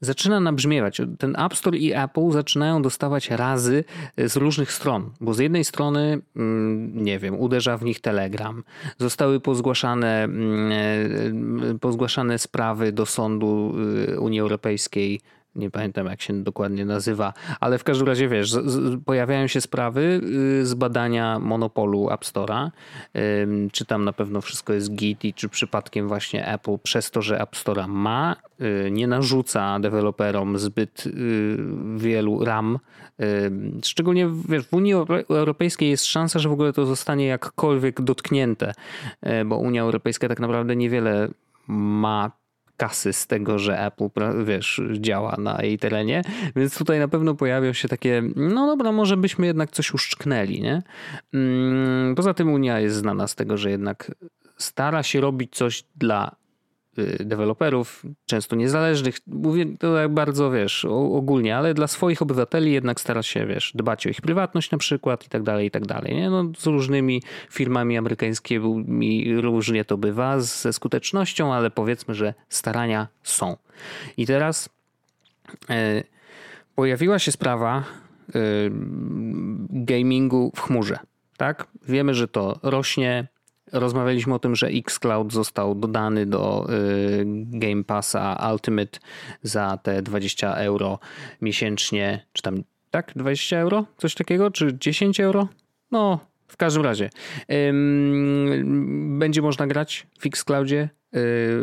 zaczyna 0.00 0.40
nabrzmiewać. 0.40 1.00
Ten 1.18 1.36
App 1.36 1.56
Store 1.56 1.78
i 1.78 1.92
Apple 1.92 2.30
zaczynają 2.30 2.82
dostawać 2.82 3.30
razy 3.30 3.84
e, 4.16 4.28
z 4.28 4.36
różnych 4.36 4.72
stron, 4.72 5.10
bo 5.20 5.34
z 5.34 5.38
jednej 5.38 5.64
strony, 5.64 6.20
mm, 6.36 7.04
nie 7.04 7.18
wiem, 7.18 7.40
uderza 7.40 7.76
w 7.76 7.84
nich 7.84 8.00
Telegram, 8.00 8.64
zostały 8.98 9.40
pozgłaszane, 9.40 10.24
mm, 10.24 10.72
e, 10.72 11.78
pozgłaszane 11.78 12.38
sprawy 12.38 12.92
do 12.92 13.06
sądu 13.06 13.74
e, 14.08 14.20
Unii 14.20 14.40
Europejskiej 14.40 15.20
nie 15.54 15.70
pamiętam 15.70 16.06
jak 16.06 16.22
się 16.22 16.42
dokładnie 16.42 16.84
nazywa, 16.84 17.32
ale 17.60 17.78
w 17.78 17.84
każdym 17.84 18.06
razie 18.06 18.28
wiesz, 18.28 18.50
z, 18.50 18.70
z, 18.70 19.04
pojawiają 19.04 19.46
się 19.46 19.60
sprawy 19.60 20.20
y, 20.60 20.66
z 20.66 20.74
badania 20.74 21.38
monopolu 21.38 22.10
App 22.10 22.24
Store'a, 22.24 22.70
czy 23.72 23.84
tam 23.84 24.04
na 24.04 24.12
pewno 24.12 24.40
wszystko 24.40 24.72
jest 24.72 24.94
git 24.94 25.24
i 25.24 25.34
czy 25.34 25.48
przypadkiem 25.48 26.08
właśnie 26.08 26.48
Apple 26.48 26.78
przez 26.82 27.10
to, 27.10 27.22
że 27.22 27.40
App 27.40 27.56
Store'a 27.56 27.88
ma, 27.88 28.36
y, 28.60 28.90
nie 28.90 29.06
narzuca 29.06 29.80
deweloperom 29.80 30.58
zbyt 30.58 31.06
y, 31.06 31.10
wielu 31.96 32.44
ram. 32.44 32.78
Szczególnie 33.84 34.28
wiesz, 34.48 34.64
w 34.64 34.74
Unii 34.74 34.92
Europejskiej 35.28 35.90
jest 35.90 36.06
szansa, 36.06 36.38
że 36.38 36.48
w 36.48 36.52
ogóle 36.52 36.72
to 36.72 36.86
zostanie 36.86 37.26
jakkolwiek 37.26 38.00
dotknięte, 38.00 38.72
bo 39.46 39.56
Unia 39.56 39.82
Europejska 39.82 40.28
tak 40.28 40.40
naprawdę 40.40 40.76
niewiele 40.76 41.28
ma 41.68 42.30
kasy 42.80 43.12
z 43.12 43.26
tego, 43.26 43.58
że 43.58 43.86
Apple, 43.86 44.08
wiesz, 44.44 44.80
działa 44.92 45.36
na 45.38 45.62
jej 45.62 45.78
terenie, 45.78 46.22
więc 46.56 46.78
tutaj 46.78 46.98
na 46.98 47.08
pewno 47.08 47.34
pojawią 47.34 47.72
się 47.72 47.88
takie, 47.88 48.22
no 48.36 48.66
dobra, 48.66 48.92
może 48.92 49.16
byśmy 49.16 49.46
jednak 49.46 49.70
coś 49.70 49.94
uszczknęli, 49.94 50.60
nie? 50.62 50.82
Mm, 51.34 52.14
poza 52.14 52.34
tym 52.34 52.52
Unia 52.52 52.80
jest 52.80 52.96
znana 52.96 53.26
z 53.26 53.34
tego, 53.34 53.56
że 53.56 53.70
jednak 53.70 54.10
stara 54.56 55.02
się 55.02 55.20
robić 55.20 55.56
coś 55.56 55.84
dla 55.96 56.36
deweloperów, 57.20 58.06
często 58.26 58.56
niezależnych, 58.56 59.18
mówię 59.26 59.66
to 59.78 59.94
tak 59.94 60.14
bardzo, 60.14 60.50
wiesz, 60.50 60.84
ogólnie, 60.90 61.56
ale 61.56 61.74
dla 61.74 61.86
swoich 61.86 62.22
obywateli 62.22 62.72
jednak 62.72 63.00
stara 63.00 63.22
się, 63.22 63.46
wiesz, 63.46 63.72
dbać 63.74 64.06
o 64.06 64.10
ich 64.10 64.20
prywatność 64.20 64.70
na 64.70 64.78
przykład 64.78 65.26
i 65.26 65.28
tak 65.28 65.42
dalej, 65.42 65.66
i 65.66 65.70
tak 65.70 65.86
dalej. 65.86 66.14
Nie? 66.14 66.30
No, 66.30 66.44
z 66.58 66.66
różnymi 66.66 67.22
firmami 67.50 67.98
amerykańskimi 67.98 69.40
różnie 69.40 69.84
to 69.84 69.96
bywa 69.96 70.40
ze 70.40 70.72
skutecznością, 70.72 71.54
ale 71.54 71.70
powiedzmy, 71.70 72.14
że 72.14 72.34
starania 72.48 73.08
są. 73.22 73.56
I 74.16 74.26
teraz 74.26 74.68
e, 75.70 76.02
pojawiła 76.74 77.18
się 77.18 77.32
sprawa 77.32 77.84
e, 78.28 78.32
gamingu 79.70 80.52
w 80.56 80.60
chmurze. 80.60 80.98
Tak? 81.36 81.66
Wiemy, 81.88 82.14
że 82.14 82.28
to 82.28 82.60
rośnie, 82.62 83.28
Rozmawialiśmy 83.72 84.34
o 84.34 84.38
tym, 84.38 84.56
że 84.56 84.66
Xcloud 84.66 85.32
został 85.32 85.74
dodany 85.74 86.26
do 86.26 86.66
y, 86.70 87.24
Game 87.46 87.84
Passa 87.84 88.50
Ultimate 88.52 88.98
za 89.42 89.78
te 89.82 90.02
20 90.02 90.54
euro 90.54 90.98
miesięcznie, 91.40 92.26
czy 92.32 92.42
tam 92.42 92.62
tak, 92.90 93.12
20 93.16 93.58
euro? 93.58 93.84
Coś 93.96 94.14
takiego? 94.14 94.50
Czy 94.50 94.78
10 94.78 95.20
euro? 95.20 95.48
No, 95.90 96.18
w 96.48 96.56
każdym 96.56 96.82
razie. 96.82 97.10
Będzie 99.18 99.42
można 99.42 99.66
grać 99.66 100.06
w 100.18 100.26
Xcloudzie 100.26 100.82
y, 100.82 100.88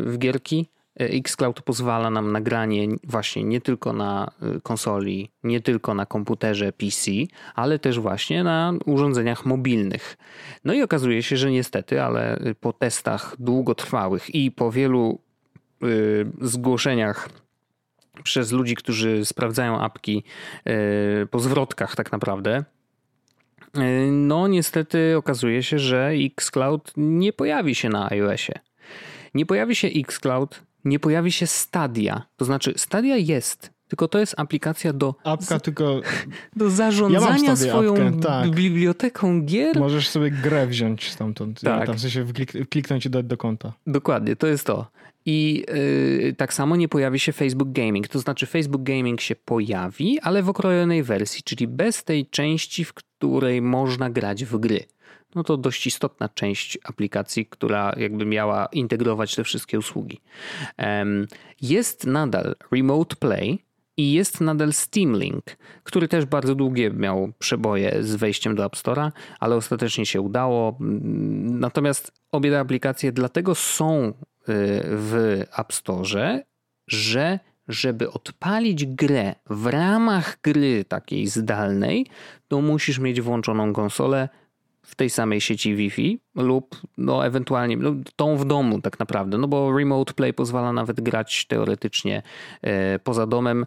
w 0.05 0.15
gierki 0.17 0.67
Xcloud 0.99 1.61
pozwala 1.61 2.09
nam 2.09 2.31
nagranie 2.31 2.87
właśnie 3.03 3.43
nie 3.43 3.61
tylko 3.61 3.93
na 3.93 4.31
konsoli, 4.63 5.31
nie 5.43 5.61
tylko 5.61 5.93
na 5.93 6.05
komputerze 6.05 6.71
PC, 6.71 7.11
ale 7.55 7.79
też 7.79 7.99
właśnie 7.99 8.43
na 8.43 8.73
urządzeniach 8.85 9.45
mobilnych. 9.45 10.17
No 10.63 10.73
i 10.73 10.81
okazuje 10.81 11.23
się, 11.23 11.37
że 11.37 11.51
niestety, 11.51 12.01
ale 12.01 12.39
po 12.59 12.73
testach 12.73 13.35
długotrwałych 13.39 14.35
i 14.35 14.51
po 14.51 14.71
wielu 14.71 15.19
zgłoszeniach 16.41 17.29
przez 18.23 18.51
ludzi, 18.51 18.75
którzy 18.75 19.25
sprawdzają 19.25 19.79
apki 19.79 20.23
po 21.31 21.39
zwrotkach 21.39 21.95
tak 21.95 22.11
naprawdę, 22.11 22.63
no 24.11 24.47
niestety 24.47 25.17
okazuje 25.17 25.63
się, 25.63 25.79
że 25.79 26.09
Xcloud 26.09 26.93
nie 26.97 27.33
pojawi 27.33 27.75
się 27.75 27.89
na 27.89 28.09
iOSie. 28.09 28.59
Nie 29.33 29.45
pojawi 29.45 29.75
się 29.75 29.87
Xcloud, 29.87 30.63
nie 30.85 30.99
pojawi 30.99 31.31
się 31.31 31.47
Stadia. 31.47 32.21
To 32.37 32.45
znaczy 32.45 32.73
Stadia 32.77 33.17
jest, 33.17 33.71
tylko 33.87 34.07
to 34.07 34.19
jest 34.19 34.33
aplikacja 34.37 34.93
do 34.93 35.15
apka 35.23 35.59
tylko 35.59 36.01
do 36.55 36.69
zarządzania 36.69 37.49
ja 37.49 37.55
swoją 37.55 38.19
tak. 38.19 38.49
biblioteką 38.49 39.41
gier. 39.41 39.79
Możesz 39.79 40.09
sobie 40.09 40.31
grę 40.31 40.67
wziąć 40.67 41.11
stamtąd, 41.11 41.61
tak. 41.61 41.85
tam 41.85 41.95
w 41.95 41.99
sensie 41.99 42.25
kliknąć 42.69 43.05
i 43.05 43.09
dać 43.09 43.25
do 43.25 43.37
konta. 43.37 43.73
Dokładnie, 43.87 44.35
to 44.35 44.47
jest 44.47 44.65
to. 44.65 44.87
I 45.25 45.65
yy, 46.23 46.33
tak 46.33 46.53
samo 46.53 46.75
nie 46.75 46.87
pojawi 46.87 47.19
się 47.19 47.31
Facebook 47.31 47.71
Gaming. 47.71 48.07
To 48.07 48.19
znaczy, 48.19 48.45
Facebook 48.45 48.83
Gaming 48.83 49.21
się 49.21 49.35
pojawi, 49.35 50.19
ale 50.19 50.43
w 50.43 50.49
okrojonej 50.49 51.03
wersji, 51.03 51.43
czyli 51.43 51.67
bez 51.67 52.03
tej 52.03 52.25
części, 52.25 52.85
w 52.85 52.93
której 52.93 53.61
można 53.61 54.09
grać 54.09 54.45
w 54.45 54.57
gry. 54.57 54.83
No 55.37 55.43
to 55.43 55.57
dość 55.57 55.87
istotna 55.87 56.29
część 56.29 56.77
aplikacji, 56.83 57.45
która 57.45 57.93
jakby 57.97 58.25
miała 58.25 58.65
integrować 58.65 59.35
te 59.35 59.43
wszystkie 59.43 59.79
usługi. 59.79 60.21
Jest 61.61 62.05
nadal 62.05 62.55
Remote 62.71 63.15
Play, 63.15 63.67
i 63.97 64.11
jest 64.11 64.41
nadal 64.41 64.73
Steam 64.73 65.19
Link, 65.19 65.43
który 65.83 66.07
też 66.07 66.25
bardzo 66.25 66.55
długie 66.55 66.91
miał 66.91 67.33
przeboje 67.39 68.03
z 68.03 68.15
wejściem 68.15 68.55
do 68.55 68.65
App 68.65 68.75
Store'a, 68.75 69.11
ale 69.39 69.55
ostatecznie 69.55 70.05
się 70.05 70.21
udało. 70.21 70.77
Natomiast 70.79 72.11
obie 72.31 72.51
te 72.51 72.59
aplikacje 72.59 73.11
dlatego 73.11 73.55
są 73.55 74.13
w 74.47 75.41
App 75.57 75.73
Store, 75.73 76.43
że 76.87 77.39
żeby 77.67 78.11
odpalić 78.11 78.85
grę 78.85 79.35
w 79.49 79.65
ramach 79.65 80.37
gry 80.41 80.85
takiej 80.85 81.27
zdalnej, 81.27 82.05
to 82.47 82.61
musisz 82.61 82.99
mieć 82.99 83.21
włączoną 83.21 83.73
konsolę 83.73 84.29
w 84.87 84.95
tej 84.95 85.09
samej 85.09 85.41
sieci 85.41 85.75
Wi-Fi 85.75 86.19
lub 86.35 86.75
no 86.97 87.25
ewentualnie 87.25 87.77
no, 87.77 87.93
tą 88.15 88.37
w 88.37 88.45
domu 88.45 88.81
tak 88.81 88.99
naprawdę, 88.99 89.37
no 89.37 89.47
bo 89.47 89.77
Remote 89.77 90.13
Play 90.13 90.33
pozwala 90.33 90.73
nawet 90.73 91.01
grać 91.01 91.45
teoretycznie 91.45 92.21
e, 92.61 92.99
poza 92.99 93.27
domem. 93.27 93.65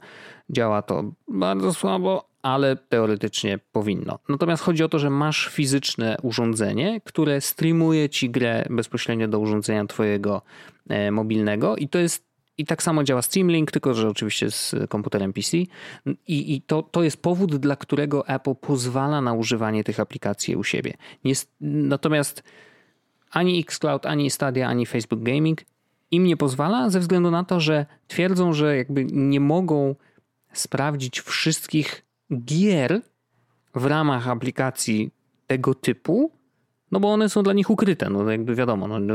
Działa 0.51 0.83
to 0.83 1.05
bardzo 1.29 1.75
słabo, 1.75 2.29
ale 2.43 2.77
teoretycznie 2.77 3.59
powinno. 3.73 4.19
Natomiast 4.29 4.63
chodzi 4.63 4.85
o 4.85 4.89
to, 4.89 4.99
że 4.99 5.11
masz 5.11 5.49
fizyczne 5.49 6.17
urządzenie, 6.23 7.01
które 7.05 7.41
streamuje 7.41 8.09
ci 8.09 8.31
grę 8.31 8.67
bezpośrednio 8.71 9.29
do 9.29 9.39
urządzenia 9.39 9.87
twojego 9.87 10.43
e, 10.89 11.11
mobilnego 11.11 11.77
i 11.77 11.89
to 11.89 11.99
jest 11.99 12.30
i 12.61 12.65
tak 12.65 12.83
samo 12.83 13.05
działa 13.05 13.23
Steam 13.23 13.51
Link, 13.51 13.71
tylko 13.71 13.95
że 13.95 14.09
oczywiście 14.09 14.51
z 14.51 14.75
komputerem 14.89 15.33
PC. 15.33 15.57
I, 15.57 15.69
i 16.27 16.63
to, 16.63 16.83
to 16.83 17.03
jest 17.03 17.23
powód, 17.23 17.57
dla 17.57 17.77
którego 17.77 18.29
Apple 18.29 18.55
pozwala 18.55 19.21
na 19.21 19.33
używanie 19.33 19.85
tych 19.85 20.01
aplikacji 20.01 20.57
u 20.57 20.65
siebie. 20.65 20.95
Natomiast 21.61 22.43
ani 23.31 23.61
Xcloud, 23.61 24.07
ani 24.07 24.31
Stadia, 24.31 24.69
ani 24.69 24.87
Facebook 24.87 25.23
Gaming 25.23 25.61
im 26.11 26.25
nie 26.25 26.37
pozwala, 26.37 26.91
ze 26.91 27.01
względu 27.01 27.31
na 27.31 27.45
to, 27.45 27.61
że 27.61 27.87
twierdzą, 28.09 28.53
że 28.53 28.77
jakby 28.77 29.05
nie 29.05 29.41
mogą 29.41 29.95
sprawdzić 30.53 31.21
wszystkich 31.21 32.05
gier 32.45 33.01
w 33.75 33.85
ramach 33.85 34.29
aplikacji 34.29 35.11
tego 35.47 35.75
typu, 35.75 36.31
no 36.91 37.01
bo 37.01 37.13
one 37.13 37.29
są 37.29 37.43
dla 37.43 37.53
nich 37.53 37.71
ukryte. 37.71 38.11
No 38.11 38.31
jakby 38.31 38.55
wiadomo, 38.55 38.89
no, 38.89 38.99
no 38.99 39.15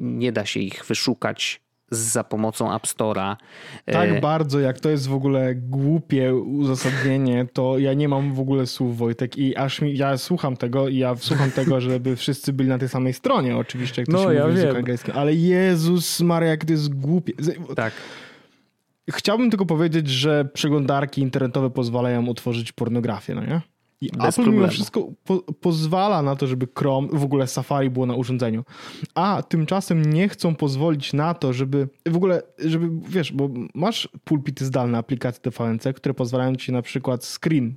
nie 0.00 0.32
da 0.32 0.46
się 0.46 0.60
ich 0.60 0.84
wyszukać 0.84 1.65
za 1.90 2.24
pomocą 2.24 2.74
App 2.74 2.86
Store'a. 2.86 3.36
Tak 3.84 4.10
e, 4.10 4.20
bardzo, 4.20 4.60
jak 4.60 4.80
to 4.80 4.90
jest 4.90 5.08
w 5.08 5.14
ogóle 5.14 5.54
głupie 5.54 6.34
uzasadnienie, 6.34 7.46
to 7.52 7.78
ja 7.78 7.94
nie 7.94 8.08
mam 8.08 8.34
w 8.34 8.40
ogóle 8.40 8.66
słów, 8.66 8.98
Wojtek, 8.98 9.38
i 9.38 9.56
aż 9.56 9.80
mi, 9.80 9.96
ja 9.96 10.18
słucham 10.18 10.56
tego 10.56 10.88
i 10.88 10.96
ja 10.96 11.16
słucham 11.16 11.50
tego, 11.50 11.80
żeby 11.90 12.16
wszyscy 12.16 12.52
byli 12.52 12.68
na 12.68 12.78
tej 12.78 12.88
samej 12.88 13.12
stronie, 13.12 13.56
oczywiście, 13.56 14.02
jak 14.02 14.06
to 14.06 14.12
no, 14.12 14.22
się 14.28 14.34
ja 14.34 14.46
mówi 14.46 14.60
w 14.60 14.86
języku 14.86 15.12
ale 15.14 15.34
Jezus 15.34 16.20
Maria, 16.20 16.50
jak 16.50 16.64
to 16.64 16.72
jest 16.72 16.94
głupie. 16.94 17.32
Tak. 17.76 17.92
Chciałbym 19.10 19.50
tylko 19.50 19.66
powiedzieć, 19.66 20.08
że 20.08 20.44
przeglądarki 20.44 21.20
internetowe 21.20 21.70
pozwalają 21.70 22.26
utworzyć 22.26 22.72
pornografię, 22.72 23.34
no 23.34 23.44
nie? 23.44 23.60
I 24.00 24.10
Bez 24.10 24.20
Apple 24.20 24.34
problemu. 24.34 24.56
mimo 24.56 24.68
wszystko 24.68 25.12
po, 25.24 25.38
pozwala 25.38 26.22
na 26.22 26.36
to, 26.36 26.46
żeby 26.46 26.68
Chrome, 26.78 27.08
w 27.12 27.24
ogóle 27.24 27.46
Safari 27.46 27.90
było 27.90 28.06
na 28.06 28.14
urządzeniu. 28.14 28.64
A 29.14 29.42
tymczasem 29.48 30.12
nie 30.12 30.28
chcą 30.28 30.54
pozwolić 30.54 31.12
na 31.12 31.34
to, 31.34 31.52
żeby 31.52 31.88
w 32.08 32.16
ogóle, 32.16 32.42
żeby, 32.58 32.88
wiesz, 33.08 33.32
bo 33.32 33.48
masz 33.74 34.08
pulpity 34.24 34.64
zdalne, 34.64 34.98
aplikacje 34.98 35.40
TVNC, 35.40 35.84
które 35.96 36.14
pozwalają 36.14 36.56
ci 36.56 36.72
na 36.72 36.82
przykład 36.82 37.24
screen, 37.24 37.76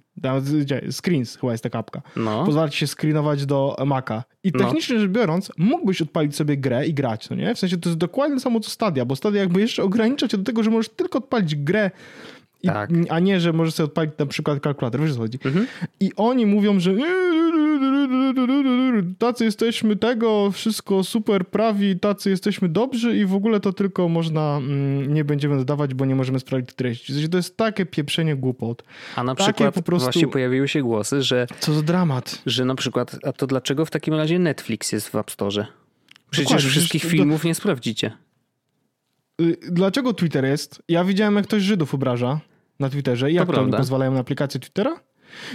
screens 0.92 1.38
chyba 1.38 1.52
jest 1.52 1.64
taka 1.64 1.80
apka, 1.80 2.02
no. 2.16 2.46
pozwala 2.46 2.70
ci 2.70 2.78
się 2.78 2.88
screenować 2.88 3.46
do 3.46 3.76
Maca. 3.86 4.24
I 4.44 4.52
no. 4.54 4.60
technicznie 4.60 4.96
no. 4.96 5.02
rzecz 5.02 5.12
biorąc, 5.12 5.52
mógłbyś 5.58 6.02
odpalić 6.02 6.36
sobie 6.36 6.58
grę 6.58 6.88
i 6.88 6.94
grać, 6.94 7.30
no 7.30 7.36
nie? 7.36 7.56
W 7.56 7.60
sensie 7.60 7.78
to 7.78 7.90
jest 7.90 8.00
dokładnie 8.00 8.40
samo 8.40 8.60
co 8.60 8.70
Stadia, 8.70 9.06
bo 9.06 9.16
Stadia 9.16 9.42
jakby 9.42 9.62
jeszcze 9.62 9.84
ogranicza 9.84 10.28
cię 10.28 10.38
do 10.38 10.44
tego, 10.44 10.64
że 10.64 10.70
możesz 10.70 10.90
tylko 10.90 11.18
odpalić 11.18 11.56
grę 11.56 11.92
i, 12.64 12.68
tak. 12.68 12.90
A 13.10 13.20
nie, 13.20 13.40
że 13.40 13.54
możesz 13.54 13.74
sobie 13.74 13.86
odpalić 13.86 14.14
na 14.18 14.26
przykład 14.26 14.60
kalkulator, 14.60 15.02
wiesz 15.02 15.14
co 15.14 15.20
chodzi. 15.20 15.40
Mhm. 15.46 15.68
I 16.00 16.12
oni 16.16 16.46
mówią, 16.46 16.80
że 16.80 16.94
tacy 19.20 19.46
jesteśmy 19.46 19.96
tego, 19.96 20.52
wszystko 20.52 21.04
super 21.04 21.48
prawi, 21.48 22.00
tacy 22.00 22.30
jesteśmy 22.30 22.70
dobrzy 22.70 23.18
i 23.18 23.26
w 23.26 23.34
ogóle 23.34 23.60
to 23.60 23.74
tylko 23.74 24.10
można, 24.10 24.58
mm, 24.58 25.14
nie 25.14 25.24
będziemy 25.24 25.58
dodawać, 25.58 25.94
bo 25.94 26.06
nie 26.06 26.16
możemy 26.16 26.40
sprawdzić 26.40 26.76
treści. 26.76 27.30
To 27.30 27.38
jest 27.38 27.58
takie 27.58 27.86
pieprzenie 27.86 28.36
głupot. 28.36 28.84
A 29.16 29.24
na 29.24 29.36
przykład 29.36 29.76
po 29.76 29.82
prostu... 29.82 30.06
właśnie 30.06 30.28
pojawiły 30.28 30.68
się 30.68 30.82
głosy, 30.82 31.22
że... 31.22 31.48
Co 31.60 31.74
za 31.74 31.82
dramat. 31.82 32.42
Że 32.46 32.66
na 32.66 32.76
przykład, 32.76 33.20
a 33.24 33.32
to 33.32 33.48
dlaczego 33.48 33.86
w 33.86 33.92
takim 33.92 34.14
razie 34.14 34.40
Netflix 34.40 34.92
jest 34.92 35.10
w 35.10 35.16
App 35.16 35.32
Store? 35.32 35.66
Przecież 36.32 36.50
Dokładnie, 36.50 36.70
wszystkich 36.70 37.04
filmów 37.04 37.44
nie 37.44 37.56
sprawdzicie. 37.56 38.12
Y, 39.40 39.58
dlaczego 39.72 40.14
Twitter 40.14 40.46
jest? 40.46 40.84
Ja 40.88 41.04
widziałem, 41.04 41.36
jak 41.36 41.46
ktoś 41.46 41.64
Żydów 41.64 41.94
obraża 41.94 42.40
na 42.80 42.90
Twitterze. 42.90 43.32
I 43.32 43.34
jak 43.34 43.48
to, 43.48 43.54
to 43.54 43.62
oni 43.62 43.72
pozwalają 43.72 44.12
na 44.12 44.20
aplikację 44.20 44.60
Twittera? 44.60 45.00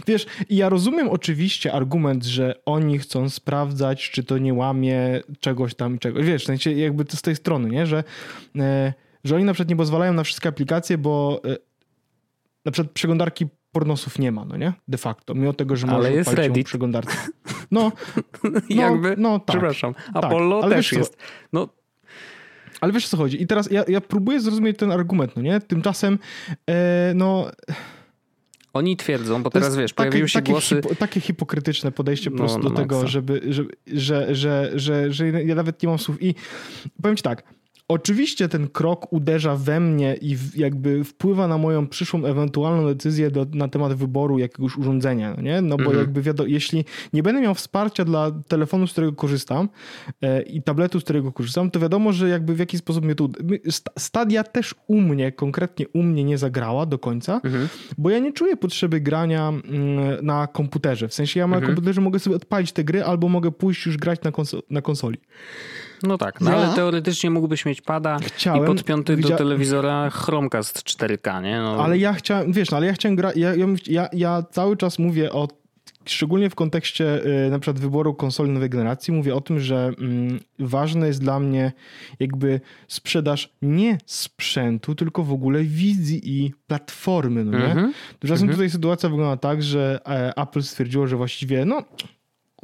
Wiesz, 0.07 0.27
ja 0.51 0.69
rozumiem 0.69 1.09
oczywiście 1.09 1.73
argument, 1.73 2.25
że 2.25 2.55
oni 2.67 2.99
chcą 2.99 3.29
sprawdzać, 3.29 4.11
czy 4.11 4.25
to 4.25 4.39
nie 4.39 4.55
łamie 4.55 5.21
czegoś 5.41 5.75
tam, 5.75 5.99
czegoś. 5.99 6.27
Wiesz, 6.27 6.43
w 6.43 6.47
sensie 6.47 6.73
jakby 6.73 7.05
to 7.05 7.17
z 7.17 7.23
tej 7.23 7.37
strony, 7.37 7.69
nie? 7.71 7.87
Że, 7.87 8.05
e, 8.59 8.93
że 9.25 9.37
oni 9.37 9.45
na 9.45 9.53
przykład 9.53 9.69
nie 9.69 9.77
pozwalają 9.77 10.13
na 10.13 10.25
wszystkie 10.25 10.49
aplikacje, 10.49 10.99
bo 10.99 11.41
e, 11.45 11.57
na 12.65 12.73
przykład 12.73 12.93
przeglądarki 12.93 13.47
pornosów 13.73 14.19
nie 14.19 14.33
ma, 14.33 14.45
no 14.45 14.57
nie? 14.57 14.73
De 14.89 14.99
facto. 14.99 15.35
Mimo 15.35 15.53
tego, 15.53 15.77
że 15.77 15.87
może 15.87 16.13
jest 16.13 16.33
Reddit. 16.33 16.67
przeglądarce. 16.67 17.17
No, 17.71 17.93
no, 18.45 18.61
jakby, 18.69 19.15
no 19.19 19.39
tak. 19.39 19.47
Przepraszam. 19.47 19.95
Tak. 19.95 20.25
Apollo 20.25 20.61
tak, 20.61 20.71
też 20.71 20.93
jest. 20.93 21.17
No, 21.53 21.69
ale 22.81 22.93
wiesz 22.93 23.07
o 23.07 23.09
co 23.09 23.17
chodzi? 23.17 23.43
I 23.43 23.47
teraz 23.47 23.71
ja, 23.71 23.85
ja 23.89 24.01
próbuję 24.01 24.41
zrozumieć 24.41 24.79
ten 24.79 24.93
argument, 24.93 25.37
no 25.37 25.43
nie? 25.43 25.61
Tymczasem, 25.61 26.19
e, 26.71 27.13
no... 27.15 27.51
Oni 28.73 28.97
twierdzą, 28.97 29.43
bo 29.43 29.51
teraz 29.51 29.77
wiesz, 29.77 29.93
takie, 29.93 30.11
pojawiły 30.11 30.29
się 30.29 30.39
takie 30.39 30.53
głosy... 30.53 30.75
Hipo, 30.75 30.95
takie 30.95 31.21
hipokrytyczne 31.21 31.93
podejście 31.93 32.31
po 32.31 32.37
no, 32.37 32.43
prostu 32.43 32.59
no, 32.59 32.71
do 32.71 32.77
tego, 32.77 33.07
żeby, 33.07 33.41
żeby, 33.49 33.77
że, 33.87 34.35
że, 34.35 34.71
że, 34.75 35.13
że 35.13 35.29
ja 35.29 35.55
nawet 35.55 35.83
nie 35.83 35.89
mam 35.89 35.99
słów. 35.99 36.23
I 36.23 36.35
powiem 37.03 37.17
ci 37.17 37.23
tak, 37.23 37.43
Oczywiście 37.89 38.49
ten 38.49 38.69
krok 38.69 39.13
uderza 39.13 39.57
we 39.57 39.81
mnie 39.81 40.17
i 40.21 40.37
jakby 40.57 41.05
wpływa 41.05 41.49
na 41.49 41.59
moją 41.59 41.87
przyszłą 41.87 42.25
ewentualną 42.25 42.87
decyzję 42.87 43.31
do, 43.31 43.47
na 43.53 43.69
temat 43.69 43.95
wyboru 43.95 44.39
jakiegoś 44.39 44.77
urządzenia, 44.77 45.35
no 45.37 45.43
nie? 45.43 45.61
No 45.61 45.77
bo 45.77 45.85
mhm. 45.85 45.99
jakby 45.99 46.23
wiadomo, 46.23 46.49
jeśli 46.49 46.85
nie 47.13 47.23
będę 47.23 47.41
miał 47.41 47.55
wsparcia 47.55 48.05
dla 48.05 48.31
telefonu, 48.49 48.87
z 48.87 48.93
którego 48.93 49.13
korzystam 49.13 49.69
e, 50.23 50.43
i 50.43 50.63
tabletu, 50.63 51.01
z 51.01 51.05
którego 51.05 51.33
korzystam, 51.33 51.71
to 51.71 51.81
wiadomo, 51.81 52.13
że 52.13 52.29
jakby 52.29 52.55
w 52.55 52.59
jakiś 52.59 52.81
sposób 52.81 53.05
mnie 53.05 53.15
tu... 53.15 53.31
Stadia 53.99 54.45
też 54.45 54.75
u 54.87 55.01
mnie, 55.01 55.33
konkretnie 55.33 55.89
u 55.89 56.03
mnie 56.03 56.25
nie 56.25 56.39
zagrała 56.39 56.87
do 56.87 56.99
końca, 56.99 57.41
mhm. 57.45 57.69
bo 57.99 58.11
ja 58.11 58.19
nie 58.19 58.33
czuję 58.33 58.57
potrzeby 58.57 59.01
grania 59.01 59.49
mm, 59.49 59.63
na 60.27 60.47
komputerze. 60.47 61.09
W 61.09 61.15
sensie 61.15 61.41
ja 61.41 61.47
na 61.47 61.57
mhm. 61.57 61.75
komputerze 61.75 62.01
mogę 62.01 62.19
sobie 62.19 62.37
odpalić 62.37 62.73
te 62.73 62.85
gry 62.85 63.05
albo 63.05 63.29
mogę 63.29 63.51
pójść 63.53 63.87
już 63.87 63.97
grać 63.97 64.23
na, 64.23 64.33
konso 64.33 64.63
na 64.71 64.83
konsoli. 64.83 65.19
No 66.03 66.19
tak, 66.19 66.41
no 66.41 66.51
ja 66.51 66.57
ale 66.57 66.75
teoretycznie 66.75 67.31
mógłbyś 67.31 67.65
mieć 67.65 67.81
pada 67.81 68.19
chciałem, 68.19 68.63
i 68.63 68.67
podpiąty 68.67 69.17
widzia... 69.17 69.29
do 69.29 69.37
telewizora 69.37 70.11
Chromecast 70.11 70.79
4K, 70.79 71.43
nie? 71.43 71.61
No. 71.61 71.85
Ale 71.85 71.99
ja 71.99 72.13
chciałem, 72.13 72.53
wiesz, 72.53 72.71
no, 72.71 72.77
ale 72.77 72.87
ja 72.87 72.93
chciałem 72.93 73.17
grać, 73.17 73.37
ja, 73.37 73.53
ja, 73.87 74.09
ja, 74.13 74.43
cały 74.51 74.77
czas 74.77 74.99
mówię 74.99 75.33
o 75.33 75.49
szczególnie 76.05 76.51
w 76.51 76.55
kontekście 76.55 77.27
y, 77.47 77.51
na 77.51 77.59
przykład 77.59 77.81
wyboru 77.83 78.15
konsoli 78.15 78.51
nowej 78.51 78.71
generacji, 78.71 79.13
mówię 79.13 79.35
o 79.35 79.41
tym, 79.41 79.61
że 79.61 79.93
mm, 79.99 80.41
ważne 80.59 81.07
jest 81.07 81.21
dla 81.21 81.41
mnie 81.41 81.73
jakby 82.21 82.61
sprzedaż 82.89 83.53
nie 83.63 83.99
sprzętu, 84.07 84.95
tylko 84.95 85.23
w 85.25 85.33
ogóle 85.33 85.65
wizji 85.65 86.21
i 86.25 86.53
platformy, 86.67 87.45
no 87.45 87.59
nie? 87.59 87.73
Mm 87.73 87.91
-hmm. 87.91 87.93
Tymczasem 88.19 88.45
mm 88.45 88.53
-hmm. 88.53 88.57
tutaj 88.57 88.71
sytuacja 88.71 89.09
wygląda 89.09 89.37
tak, 89.37 89.63
że 89.63 90.01
e, 90.07 90.33
Apple 90.37 90.63
stwierdziło, 90.63 91.07
że 91.07 91.17
właściwie 91.17 91.65
no 91.65 91.83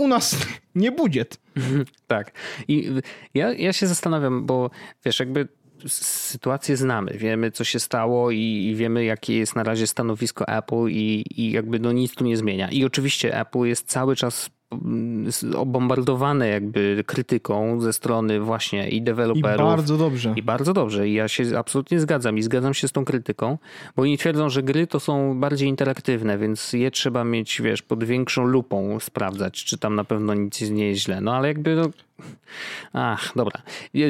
u 0.00 0.08
nas 0.08 0.36
nie 0.74 0.92
budżet. 0.92 1.40
tak. 2.06 2.32
I 2.68 2.90
ja, 3.34 3.52
ja 3.52 3.72
się 3.72 3.86
zastanawiam, 3.86 4.46
bo 4.46 4.70
wiesz, 5.04 5.20
jakby 5.20 5.48
sytuację 5.88 6.76
znamy, 6.76 7.12
wiemy 7.14 7.50
co 7.50 7.64
się 7.64 7.80
stało 7.80 8.30
i, 8.30 8.38
i, 8.38 8.74
wiemy 8.74 9.04
jakie 9.04 9.38
jest 9.38 9.56
na 9.56 9.62
razie 9.62 9.86
stanowisko 9.86 10.48
Apple 10.48 10.88
i, 10.88 11.24
i 11.36 11.52
jakby 11.52 11.78
no 11.78 11.92
nic 11.92 12.14
tu 12.14 12.24
nie 12.24 12.36
zmienia. 12.36 12.70
I 12.70 12.84
oczywiście 12.84 13.40
Apple 13.40 13.58
jest 13.58 13.88
cały 13.88 14.16
czas 14.16 14.50
obombardowane 15.56 16.48
jakby 16.48 17.04
krytyką 17.06 17.80
ze 17.80 17.92
strony 17.92 18.40
właśnie 18.40 18.88
i 18.88 19.02
deweloperów. 19.02 19.66
I 19.66 19.70
bardzo 19.70 19.96
dobrze. 19.96 20.34
I 20.36 20.42
bardzo 20.42 20.72
dobrze. 20.72 21.08
I 21.08 21.12
ja 21.12 21.28
się 21.28 21.58
absolutnie 21.58 22.00
zgadzam 22.00 22.38
i 22.38 22.42
zgadzam 22.42 22.74
się 22.74 22.88
z 22.88 22.92
tą 22.92 23.04
krytyką, 23.04 23.58
bo 23.96 24.02
oni 24.02 24.18
twierdzą, 24.18 24.48
że 24.48 24.62
gry 24.62 24.86
to 24.86 25.00
są 25.00 25.40
bardziej 25.40 25.68
interaktywne, 25.68 26.38
więc 26.38 26.72
je 26.72 26.90
trzeba 26.90 27.24
mieć, 27.24 27.62
wiesz, 27.62 27.82
pod 27.82 28.04
większą 28.04 28.44
lupą 28.44 29.00
sprawdzać, 29.00 29.64
czy 29.64 29.78
tam 29.78 29.94
na 29.94 30.04
pewno 30.04 30.34
nic 30.34 30.60
nie 30.70 30.88
jest 30.88 31.02
źle. 31.02 31.20
No 31.20 31.34
ale 31.34 31.48
jakby 31.48 31.76
no, 31.76 31.88
Ach, 32.92 33.32
dobra. 33.36 33.62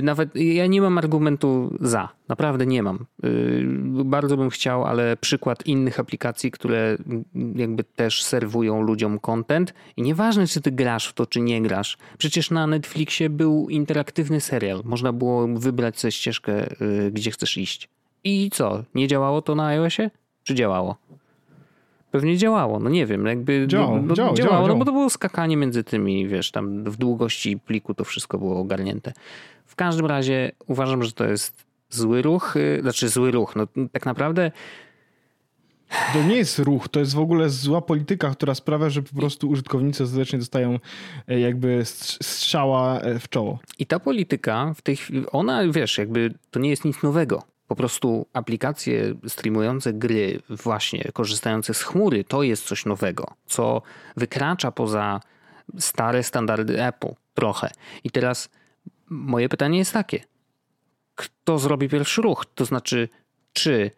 Nawet 0.03 0.37
ja 0.37 0.67
nie 0.67 0.81
mam 0.81 0.99
argumentu 0.99 1.77
za. 1.81 2.09
Naprawdę 2.29 2.67
nie 2.67 2.83
mam. 2.83 3.07
Y, 3.25 3.65
bardzo 4.05 4.37
bym 4.37 4.51
chciał, 4.51 4.85
ale 4.85 5.17
przykład 5.17 5.67
innych 5.67 6.01
aplikacji, 6.01 6.51
które 6.51 6.97
jakby 7.55 7.85
też 7.85 8.23
serwują 8.23 8.83
ludziom 8.83 9.19
content 9.19 9.75
i 9.97 10.03
nieważne, 10.03 10.47
czy 10.47 10.61
ty 10.61 10.71
grasz 10.71 11.07
w 11.07 11.13
to, 11.13 11.27
czy 11.27 11.41
nie 11.41 11.63
grasz. 11.63 11.99
Przecież 12.19 12.51
na 12.51 12.67
Netflixie 12.67 13.31
był 13.31 13.69
interaktywny 13.69 14.41
serial. 14.41 14.83
Można 14.85 15.13
było 15.13 15.49
wybrać 15.49 16.01
sobie 16.01 16.13
ścieżkę, 16.13 16.83
y, 16.83 17.11
gdzie 17.13 17.31
chcesz 17.31 17.57
iść. 17.57 17.89
I 18.25 18.51
co? 18.53 18.85
Nie 18.95 19.09
działało 19.09 19.43
to 19.43 19.55
na 19.55 19.67
iOSie? 19.67 20.11
Czy 20.43 20.55
działało? 20.55 20.97
Pewnie 22.11 22.37
działało, 22.37 22.79
no 22.79 22.91
nie 22.91 23.07
wiem, 23.07 23.27
jakby 23.27 23.65
działało, 23.67 24.03
no, 24.03 24.15
działało, 24.15 24.37
działało, 24.37 24.37
działało, 24.37 24.69
no 24.69 24.77
bo 24.77 24.85
to 24.85 24.93
było 24.93 25.11
skakanie 25.11 25.57
między 25.57 25.85
tymi, 25.85 26.29
wiesz, 26.29 26.51
tam 26.51 26.85
w 26.85 26.97
długości 26.97 27.59
pliku 27.59 27.95
to 27.95 28.05
wszystko 28.05 28.39
było 28.39 28.61
ogarnięte. 28.61 29.13
W 29.67 29.77
każdym 29.77 30.07
razie 30.07 30.53
uważam, 30.67 31.05
że 31.05 31.13
to 31.13 31.25
jest 31.25 31.65
zły 31.91 32.23
ruch, 32.23 32.57
y, 32.57 32.79
znaczy 32.83 33.09
zły 33.09 33.31
ruch, 33.31 33.57
no 33.57 33.67
tak 33.93 34.07
naprawdę 34.07 34.51
to 36.13 36.23
nie 36.23 36.37
jest 36.37 36.59
ruch, 36.59 36.89
to 36.89 37.01
jest 37.01 37.15
w 37.15 37.19
ogóle 37.19 37.51
zła 37.51 37.81
polityka, 37.81 38.31
która 38.31 38.55
sprawia, 38.55 38.91
że 38.91 39.03
po 39.03 39.17
prostu 39.17 39.49
użytkownicy 39.49 40.05
ostatecznie 40.05 40.39
dostają 40.39 40.79
e, 41.29 41.41
jakby 41.41 41.81
strzała 41.85 43.01
e, 43.01 43.19
w 43.19 43.29
czoło. 43.29 43.59
I 43.79 43.87
ta 43.87 44.01
polityka 44.01 44.73
w 44.77 44.83
tej 44.83 44.97
chwili, 44.97 45.25
ona 45.33 45.69
wiesz, 45.69 45.99
jakby 45.99 46.35
to 46.51 46.61
nie 46.61 46.71
jest 46.71 46.85
nic 46.85 47.03
nowego. 47.03 47.43
Po 47.71 47.77
prostu 47.77 48.27
aplikacje 48.33 49.15
streamujące 49.29 49.93
gry, 49.93 50.43
właśnie 50.49 51.11
korzystające 51.13 51.75
z 51.75 51.83
chmury, 51.83 52.25
to 52.25 52.43
jest 52.43 52.65
coś 52.65 52.87
nowego, 52.87 53.27
co 53.47 53.83
wykracza 54.17 54.73
poza 54.73 55.21
stare 55.79 56.23
standardy 56.23 56.85
Apple 56.85 57.15
trochę. 57.35 57.71
I 58.05 58.11
teraz 58.11 58.49
moje 59.09 59.49
pytanie 59.49 59.79
jest 59.79 59.93
takie: 59.93 60.25
kto 61.15 61.59
zrobi 61.59 61.89
pierwszy 61.89 62.23
ruch? 62.23 62.47
To 62.55 62.65
znaczy, 62.65 63.09
czy 63.53 63.91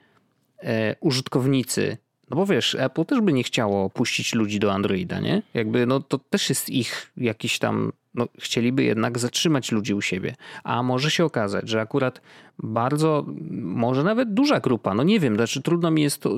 e, 0.62 0.96
użytkownicy, 1.00 1.96
no 2.30 2.36
bo 2.36 2.46
wiesz, 2.46 2.74
Apple 2.74 3.04
też 3.04 3.20
by 3.20 3.32
nie 3.32 3.42
chciało 3.42 3.90
puścić 3.90 4.34
ludzi 4.34 4.60
do 4.60 4.72
Androida, 4.72 5.20
nie? 5.20 5.42
Jakby, 5.54 5.86
no 5.86 6.00
to 6.00 6.18
też 6.18 6.48
jest 6.48 6.70
ich 6.70 7.12
jakiś 7.16 7.58
tam 7.58 7.92
no, 8.14 8.26
chcieliby 8.38 8.82
jednak 8.82 9.18
zatrzymać 9.18 9.72
ludzi 9.72 9.94
u 9.94 10.00
siebie. 10.00 10.34
A 10.64 10.82
może 10.82 11.10
się 11.10 11.24
okazać, 11.24 11.68
że 11.68 11.80
akurat 11.80 12.20
bardzo, 12.58 13.24
może 13.50 14.04
nawet 14.04 14.34
duża 14.34 14.60
grupa, 14.60 14.94
no 14.94 15.02
nie 15.02 15.20
wiem, 15.20 15.34
znaczy 15.34 15.62
trudno 15.62 15.90
mi 15.90 16.02
jest 16.02 16.20
to, 16.20 16.30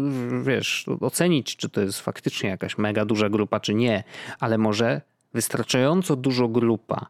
wiesz, 0.43 0.87
ocenić, 1.01 1.57
czy 1.57 1.69
to 1.69 1.81
jest 1.81 2.01
faktycznie 2.01 2.51
jakaś 2.51 2.79
mega 2.79 3.05
duża 3.05 3.29
grupa, 3.29 3.61
czy 3.61 3.75
nie, 3.75 4.05
ale 4.41 4.59
może 4.59 5.01
wystarczająco 5.35 6.17
dużo 6.17 6.49
grupa 6.49 7.07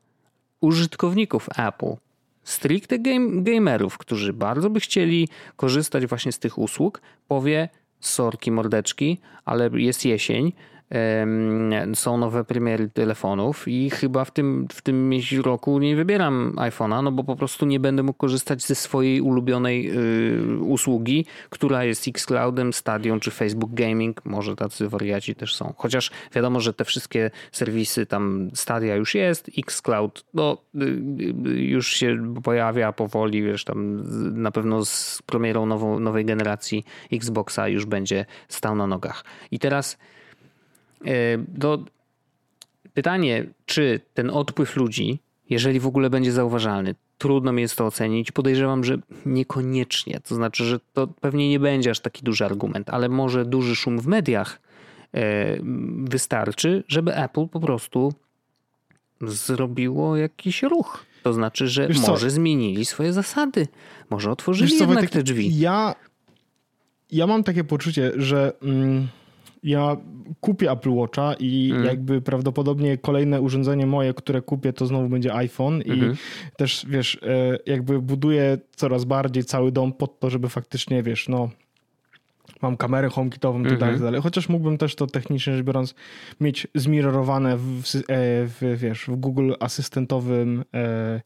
użytkowników 0.61 1.48
Apple, 1.57 1.96
stricte 2.44 2.98
game, 2.98 3.42
gamerów, 3.42 3.98
którzy 3.98 4.33
bardzo 4.33 4.70
by 4.70 4.81
chcieli 4.81 5.29
korzystać 5.57 6.07
właśnie 6.07 6.33
z 6.33 6.38
tych 6.38 6.59
usług, 6.59 7.00
powie 7.29 7.68
sorki 8.00 8.50
mordeczki, 8.50 9.18
ale 9.44 9.70
jest 9.74 10.05
jesień, 10.05 10.53
są 11.94 12.18
nowe 12.18 12.44
premiery 12.44 12.88
telefonów 12.88 13.68
i 13.68 13.90
chyba 13.90 14.24
w 14.24 14.30
tym, 14.30 14.66
w 14.72 14.83
tym 14.83 15.11
roku 15.42 15.78
nie 15.78 15.96
wybieram 15.96 16.52
iPhone'a, 16.57 17.02
no 17.02 17.12
bo 17.12 17.24
po 17.24 17.37
prostu 17.37 17.66
nie 17.66 17.80
będę 17.80 18.02
mógł 18.02 18.18
korzystać 18.18 18.62
ze 18.62 18.74
swojej 18.74 19.20
ulubionej 19.20 19.90
y, 19.90 20.59
usługi, 20.59 21.26
która 21.50 21.85
jest 21.85 22.09
Xcloudem, 22.09 22.72
Stadion 22.72 23.20
czy 23.20 23.30
Facebook 23.30 23.74
Gaming. 23.74 24.24
Może 24.24 24.57
tacy 24.57 24.88
wariaci 24.88 25.35
też 25.35 25.54
są. 25.54 25.74
Chociaż 25.76 26.11
wiadomo, 26.35 26.61
że 26.61 26.74
te 26.74 26.85
wszystkie 26.85 27.30
serwisy 27.52 28.07
tam 28.07 28.50
Stadia 28.54 28.96
już 28.96 29.14
jest, 29.14 29.50
Xcloud 29.59 30.24
no, 30.35 30.59
y, 30.74 30.85
y, 31.46 31.62
już 31.62 31.88
się 31.88 32.35
pojawia 32.42 32.92
powoli, 32.92 33.42
wiesz, 33.42 33.64
tam 33.64 34.02
na 34.42 34.50
pewno 34.50 34.85
z 34.85 35.22
premierą 35.26 35.66
nowej 36.00 36.24
generacji 36.24 36.85
Xboxa 37.12 37.68
już 37.68 37.87
będzie 37.87 38.26
stał 38.48 38.76
na 38.76 38.87
nogach. 38.87 39.24
I 39.50 39.59
teraz 39.59 39.98
do 41.48 41.84
pytanie, 42.94 43.46
czy 43.66 44.00
ten 44.14 44.30
odpływ 44.30 44.76
ludzi, 44.76 45.18
jeżeli 45.50 45.80
w 45.80 45.86
ogóle 45.86 46.10
będzie 46.10 46.32
zauważalny, 46.32 46.94
trudno 47.18 47.52
mi 47.52 47.62
jest 47.62 47.76
to 47.76 47.86
ocenić. 47.86 48.32
Podejrzewam, 48.32 48.84
że 48.84 48.98
niekoniecznie. 49.26 50.20
To 50.20 50.34
znaczy, 50.34 50.64
że 50.64 50.80
to 50.92 51.06
pewnie 51.06 51.48
nie 51.48 51.60
będzie 51.60 51.90
aż 51.90 52.00
taki 52.00 52.24
duży 52.24 52.44
argument, 52.44 52.90
ale 52.90 53.08
może 53.08 53.44
duży 53.44 53.76
szum 53.76 54.00
w 54.00 54.06
mediach 54.06 54.60
e, 55.14 55.56
wystarczy, 56.04 56.84
żeby 56.88 57.16
Apple 57.16 57.48
po 57.48 57.60
prostu 57.60 58.12
zrobiło 59.20 60.16
jakiś 60.16 60.62
ruch. 60.62 61.04
To 61.22 61.32
znaczy, 61.32 61.68
że 61.68 61.88
Wiesz 61.88 61.98
może 61.98 62.26
co? 62.26 62.30
zmienili 62.30 62.84
swoje 62.84 63.12
zasady. 63.12 63.68
Może 64.10 64.30
otworzyli 64.30 64.70
Wiesz 64.70 64.80
jednak 64.80 65.04
co, 65.04 65.12
te 65.12 65.22
drzwi. 65.22 65.58
Ja, 65.58 65.94
ja 67.10 67.26
mam 67.26 67.44
takie 67.44 67.64
poczucie, 67.64 68.12
że... 68.16 68.52
Mm 68.62 69.08
ja 69.64 69.96
kupię 70.40 70.70
Apple 70.70 70.90
Watcha 70.90 71.35
i 71.38 71.70
mm. 71.72 71.85
jakby 71.85 72.20
prawdopodobnie 72.20 72.98
kolejne 72.98 73.40
urządzenie 73.40 73.87
moje, 73.87 74.14
które 74.14 74.42
kupię, 74.42 74.72
to 74.72 74.87
znowu 74.87 75.09
będzie 75.09 75.35
iPhone 75.35 75.74
mm 75.74 76.00
-hmm. 76.00 76.12
i 76.12 76.16
też 76.57 76.87
wiesz, 76.88 77.18
e, 77.22 77.59
jakby 77.66 78.00
buduję 78.00 78.59
coraz 78.77 79.05
bardziej 79.05 79.44
cały 79.44 79.72
dom 79.72 79.92
pod 79.92 80.20
to, 80.20 80.31
żeby 80.31 80.48
faktycznie, 80.48 81.03
wiesz, 81.03 81.29
no 81.29 81.50
mam 82.62 82.77
kamerę 82.77 83.09
HomeKitową 83.09 83.61
i 83.61 83.64
tak 83.64 83.72
mhm. 83.72 84.00
dalej, 84.00 84.20
chociaż 84.20 84.48
mógłbym 84.48 84.79
też 84.79 84.94
to 84.94 85.07
technicznie 85.07 85.57
rzecz 85.57 85.66
biorąc 85.66 85.94
mieć 86.40 86.66
zmirrorowane 86.74 87.57
w, 87.57 87.83
w, 87.83 88.62
e, 88.62 88.77
wiesz, 88.77 89.05
w 89.09 89.16
Google 89.16 89.53
asystentowym 89.61 90.64
e, 90.74 91.20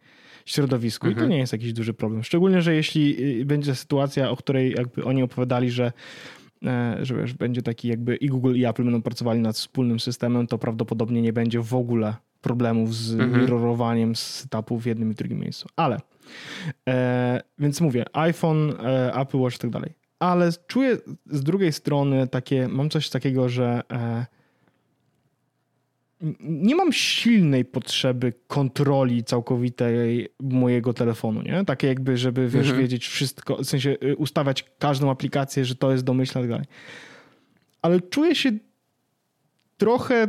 środowisku 0.48 1.06
i 1.06 1.10
to 1.10 1.14
mhm. 1.14 1.30
nie 1.30 1.38
jest 1.38 1.52
jakiś 1.52 1.72
duży 1.72 1.94
problem. 1.94 2.24
Szczególnie, 2.24 2.62
że 2.62 2.74
jeśli 2.74 3.24
y, 3.40 3.44
będzie 3.44 3.74
sytuacja, 3.74 4.30
o 4.30 4.36
której 4.36 4.72
jakby 4.72 5.04
oni 5.04 5.22
opowiadali, 5.22 5.70
że 5.70 5.92
że 7.02 7.14
wiesz, 7.14 7.34
będzie 7.34 7.62
taki 7.62 7.88
jakby 7.88 8.16
i 8.16 8.28
Google 8.28 8.54
i 8.54 8.64
Apple 8.64 8.84
będą 8.84 9.02
pracowali 9.02 9.40
nad 9.40 9.56
wspólnym 9.56 10.00
systemem, 10.00 10.46
to 10.46 10.58
prawdopodobnie 10.58 11.22
nie 11.22 11.32
będzie 11.32 11.60
w 11.60 11.74
ogóle 11.74 12.14
problemów 12.40 12.94
z 12.94 13.12
mhm. 13.12 13.40
mirrorowaniem 13.40 14.16
setupów 14.16 14.82
w 14.82 14.86
jednym 14.86 15.12
i 15.12 15.14
drugim 15.14 15.38
miejscu. 15.38 15.68
Ale, 15.76 16.00
e, 16.88 17.40
więc 17.58 17.80
mówię, 17.80 18.04
iPhone, 18.12 18.70
e, 18.70 19.14
Apple 19.14 19.38
Watch 19.38 19.56
i 19.56 19.58
tak 19.58 19.70
dalej. 19.70 19.92
Ale 20.18 20.50
czuję 20.66 20.96
z 21.26 21.42
drugiej 21.42 21.72
strony 21.72 22.28
takie, 22.28 22.68
mam 22.68 22.90
coś 22.90 23.10
takiego, 23.10 23.48
że 23.48 23.80
e, 23.92 24.26
nie 26.40 26.74
mam 26.74 26.92
silnej 26.92 27.64
potrzeby 27.64 28.32
kontroli 28.46 29.24
całkowitej 29.24 30.28
mojego 30.40 30.92
telefonu, 30.92 31.42
nie? 31.42 31.64
Takie 31.64 31.86
jakby, 31.86 32.16
żeby 32.16 32.48
wiesz, 32.48 32.66
mhm. 32.66 32.80
wiedzieć 32.80 33.06
wszystko, 33.06 33.56
w 33.56 33.64
sensie 33.64 33.96
y, 34.02 34.16
ustawiać 34.16 34.64
każdą 34.78 35.10
aplikację, 35.10 35.64
że 35.64 35.74
to 35.74 35.92
jest 35.92 36.04
domyślne 36.04 36.40
i 36.40 36.44
tak 36.44 36.50
dalej. 36.50 36.66
Ale 37.82 38.00
czuję 38.00 38.34
się 38.34 38.50
trochę 39.76 40.28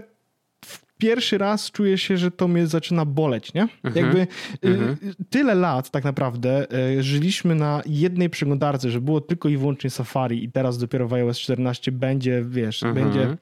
pierwszy 0.98 1.38
raz 1.38 1.72
czuję 1.72 1.98
się, 1.98 2.18
że 2.18 2.32
to 2.32 2.48
mnie 2.48 2.68
zaczyna 2.68 3.06
boleć, 3.06 3.54
nie? 3.54 3.68
Mhm. 3.84 4.06
Jakby 4.06 4.20
y, 4.20 4.28
mhm. 4.74 4.98
tyle 5.30 5.56
lat 5.56 5.90
tak 5.92 6.04
naprawdę 6.04 6.68
y, 6.98 7.04
żyliśmy 7.04 7.56
na 7.56 7.82
jednej 7.86 8.30
przeglądarce, 8.30 8.92
że 8.92 9.02
było 9.02 9.22
tylko 9.22 9.50
i 9.50 9.58
wyłącznie 9.58 9.90
Safari 9.90 10.44
i 10.44 10.52
teraz 10.52 10.78
dopiero 10.78 11.08
w 11.08 11.14
iOS 11.14 11.40
14 11.40 11.92
będzie, 11.92 12.44
wiesz, 12.48 12.84
mhm. 12.84 13.06
będzie 13.06 13.38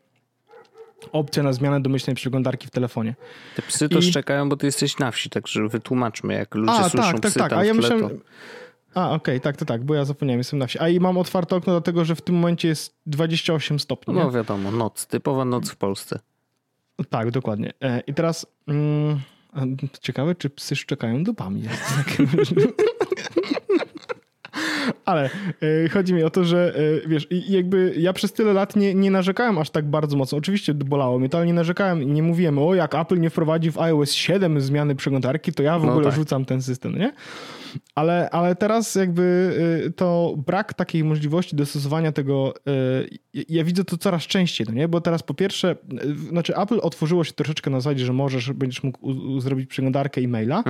opcja 1.12 1.44
na 1.44 1.54
zmianę 1.54 1.82
domyślnej 1.82 2.16
przeglądarki 2.16 2.68
w 2.68 2.72
telefonie. 2.72 3.16
Te 3.56 3.62
psy 3.62 3.90
to 3.90 4.00
I... 4.00 4.02
szczekają, 4.02 4.50
bo 4.50 4.58
ty 4.58 4.66
jesteś 4.66 5.00
na 5.00 5.12
wsi, 5.12 5.30
także 5.30 5.68
wytłumaczmy, 5.68 6.34
jak 6.34 6.56
ludzie 6.56 6.72
A, 6.72 6.90
słyszą 6.90 7.12
tak, 7.12 7.22
tak, 7.22 7.32
psy 7.32 7.40
tak. 7.40 7.50
tam 7.50 7.60
A 7.60 7.66
ja 7.66 7.74
myślałem... 7.74 8.10
To... 8.10 8.16
A, 8.94 9.06
okej, 9.06 9.16
okay, 9.16 9.40
tak, 9.40 9.58
to 9.58 9.66
tak, 9.66 9.84
bo 9.84 9.96
ja 9.96 10.06
zapomniałem, 10.06 10.40
jestem 10.40 10.60
na 10.60 10.68
wsi. 10.68 10.80
A 10.80 10.90
i 10.90 11.00
mam 11.00 11.18
otwarte 11.18 11.56
okno 11.56 11.74
dlatego, 11.74 12.06
że 12.06 12.16
w 12.16 12.22
tym 12.22 12.36
momencie 12.36 12.68
jest 12.68 12.96
28 13.06 13.80
stopni. 13.80 14.14
No 14.14 14.26
nie? 14.26 14.32
wiadomo, 14.32 14.72
noc, 14.72 15.08
typowa 15.08 15.46
noc 15.46 15.70
w 15.70 15.76
Polsce. 15.76 16.20
Tak, 17.10 17.32
dokładnie. 17.32 17.74
E, 17.82 18.00
I 18.00 18.14
teraz 18.14 18.46
mm, 18.68 19.20
ciekawe, 20.02 20.36
czy 20.36 20.50
psy 20.50 20.76
szczekają 20.76 21.24
dupami. 21.24 21.64
Ale 25.08 25.30
y, 25.64 25.90
chodzi 25.90 26.14
mi 26.14 26.24
o 26.24 26.30
to, 26.30 26.44
że 26.44 26.80
y, 26.80 27.02
wiesz, 27.08 27.28
jakby 27.32 27.94
ja 27.98 28.14
przez 28.14 28.34
tyle 28.34 28.54
lat 28.54 28.76
nie, 28.76 28.94
nie 28.94 29.12
narzekałem 29.12 29.58
aż 29.58 29.70
tak 29.70 29.86
bardzo 29.86 30.18
mocno. 30.18 30.38
Oczywiście 30.38 30.74
bolało 30.74 31.20
mnie 31.20 31.30
to, 31.30 31.38
ale 31.38 31.48
nie 31.48 31.54
narzekałem 31.54 32.04
i 32.04 32.06
nie 32.06 32.24
mówiłem, 32.24 32.60
o 32.60 32.76
jak 32.76 32.96
Apple 32.96 33.20
nie 33.20 33.30
wprowadzi 33.30 33.72
w 33.72 33.80
iOS 33.80 34.12
7 34.12 34.62
zmiany 34.62 34.96
przeglądarki, 34.96 35.54
to 35.54 35.64
ja 35.64 35.80
w 35.80 35.84
no 35.84 35.92
ogóle 35.92 36.06
tak. 36.06 36.16
rzucam 36.16 36.46
ten 36.46 36.62
system, 36.62 37.00
nie? 37.00 37.14
Ale, 37.96 38.30
ale 38.30 38.56
teraz 38.56 38.96
jakby 38.96 39.54
y, 39.88 39.92
to 39.92 40.36
brak 40.48 40.74
takiej 40.74 41.04
możliwości 41.04 41.56
dostosowania 41.56 42.12
tego, 42.12 42.54
y, 43.36 43.44
ja 43.50 43.64
widzę 43.64 43.84
to 43.84 43.98
coraz 43.98 44.24
częściej, 44.24 44.68
no 44.70 44.74
nie? 44.74 44.88
Bo 44.88 45.02
teraz 45.02 45.24
po 45.24 45.34
pierwsze, 45.34 45.76
y, 46.04 46.30
znaczy 46.30 46.56
Apple 46.56 46.80
otworzyło 46.82 47.24
się 47.24 47.34
troszeczkę 47.34 47.70
na 47.70 47.80
zasadzie, 47.80 48.06
że 48.06 48.14
możesz, 48.14 48.54
będziesz 48.54 48.84
mógł 48.84 49.40
zrobić 49.40 49.70
przeglądarkę 49.70 50.22
e-maila, 50.22 50.64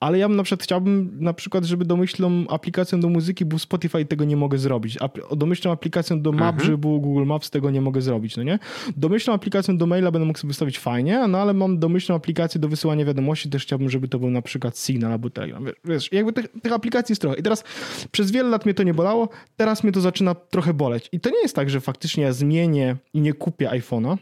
ale 0.00 0.18
ja 0.18 0.28
bym 0.28 0.36
na 0.36 0.42
przykład 0.42 0.62
chciałbym 0.62 1.10
na 1.20 1.32
przykład, 1.32 1.64
żeby 1.64 1.84
domyślną 1.84 2.48
aplikacją 2.48 3.00
do 3.00 3.08
muzyki 3.08 3.44
był 3.44 3.58
Spotify, 3.58 4.04
tego 4.04 4.24
nie 4.24 4.36
mogę 4.36 4.58
zrobić. 4.58 4.98
Domyślną 5.36 5.72
aplikacją 5.72 6.22
do 6.22 6.32
map, 6.32 6.54
mhm. 6.54 6.64
żeby 6.64 6.78
był 6.78 7.00
Google 7.00 7.24
Maps, 7.24 7.50
tego 7.50 7.70
nie 7.70 7.80
mogę 7.80 8.00
zrobić, 8.00 8.36
no 8.36 8.42
nie? 8.42 8.58
Domyślną 8.96 9.34
aplikacją 9.34 9.78
do 9.78 9.86
maila 9.86 10.10
będę 10.10 10.26
mógł 10.26 10.38
sobie 10.38 10.48
wystawić 10.48 10.78
fajnie, 10.78 11.28
no 11.28 11.38
ale 11.38 11.54
mam 11.54 11.78
domyślną 11.78 12.16
aplikację 12.16 12.60
do 12.60 12.68
wysyłania 12.68 13.04
wiadomości, 13.04 13.50
też 13.50 13.62
chciałbym, 13.62 13.90
żeby 13.90 14.08
to 14.08 14.18
był 14.18 14.30
na 14.30 14.42
przykład 14.42 14.78
Signal 14.78 15.12
albo 15.12 15.30
Telegram. 15.30 15.66
Wiesz, 15.84 16.12
jakby 16.12 16.32
tych, 16.42 16.62
tych 16.62 16.72
aplikacji 16.72 17.12
jest 17.12 17.20
trochę. 17.20 17.36
I 17.36 17.42
teraz 17.42 17.64
przez 18.12 18.30
wiele 18.30 18.48
lat 18.48 18.64
mnie 18.64 18.74
to 18.74 18.82
nie 18.82 18.94
bolało, 18.94 19.28
teraz 19.56 19.84
mnie 19.84 19.92
to 19.92 20.00
zaczyna 20.00 20.34
trochę 20.34 20.74
boleć. 20.74 21.08
I 21.12 21.20
to 21.20 21.30
nie 21.30 21.40
jest 21.42 21.56
tak, 21.56 21.70
że 21.70 21.80
faktycznie 21.80 22.24
ja 22.24 22.32
zmienię 22.32 22.96
i 23.12 23.20
nie 23.20 23.32
kupię 23.32 23.68
iPhone'a, 23.68 24.16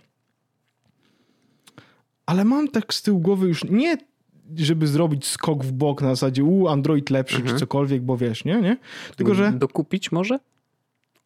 ale 2.26 2.44
mam 2.44 2.68
tak 2.68 2.94
z 2.94 3.02
tyłu 3.02 3.20
głowy 3.20 3.48
już 3.48 3.64
nie 3.64 3.96
żeby 4.56 4.86
zrobić 4.86 5.26
skok 5.26 5.64
w 5.64 5.72
bok 5.72 6.02
na 6.02 6.08
zasadzie 6.08 6.44
u 6.44 6.68
Android 6.68 7.10
lepszy 7.10 7.36
mhm. 7.36 7.54
czy 7.54 7.60
cokolwiek, 7.60 8.02
bo 8.02 8.16
wiesz, 8.16 8.44
nie? 8.44 8.60
nie? 8.60 8.76
Tylko, 9.16 9.34
że... 9.34 9.52
Dokupić 9.52 10.12
może? 10.12 10.38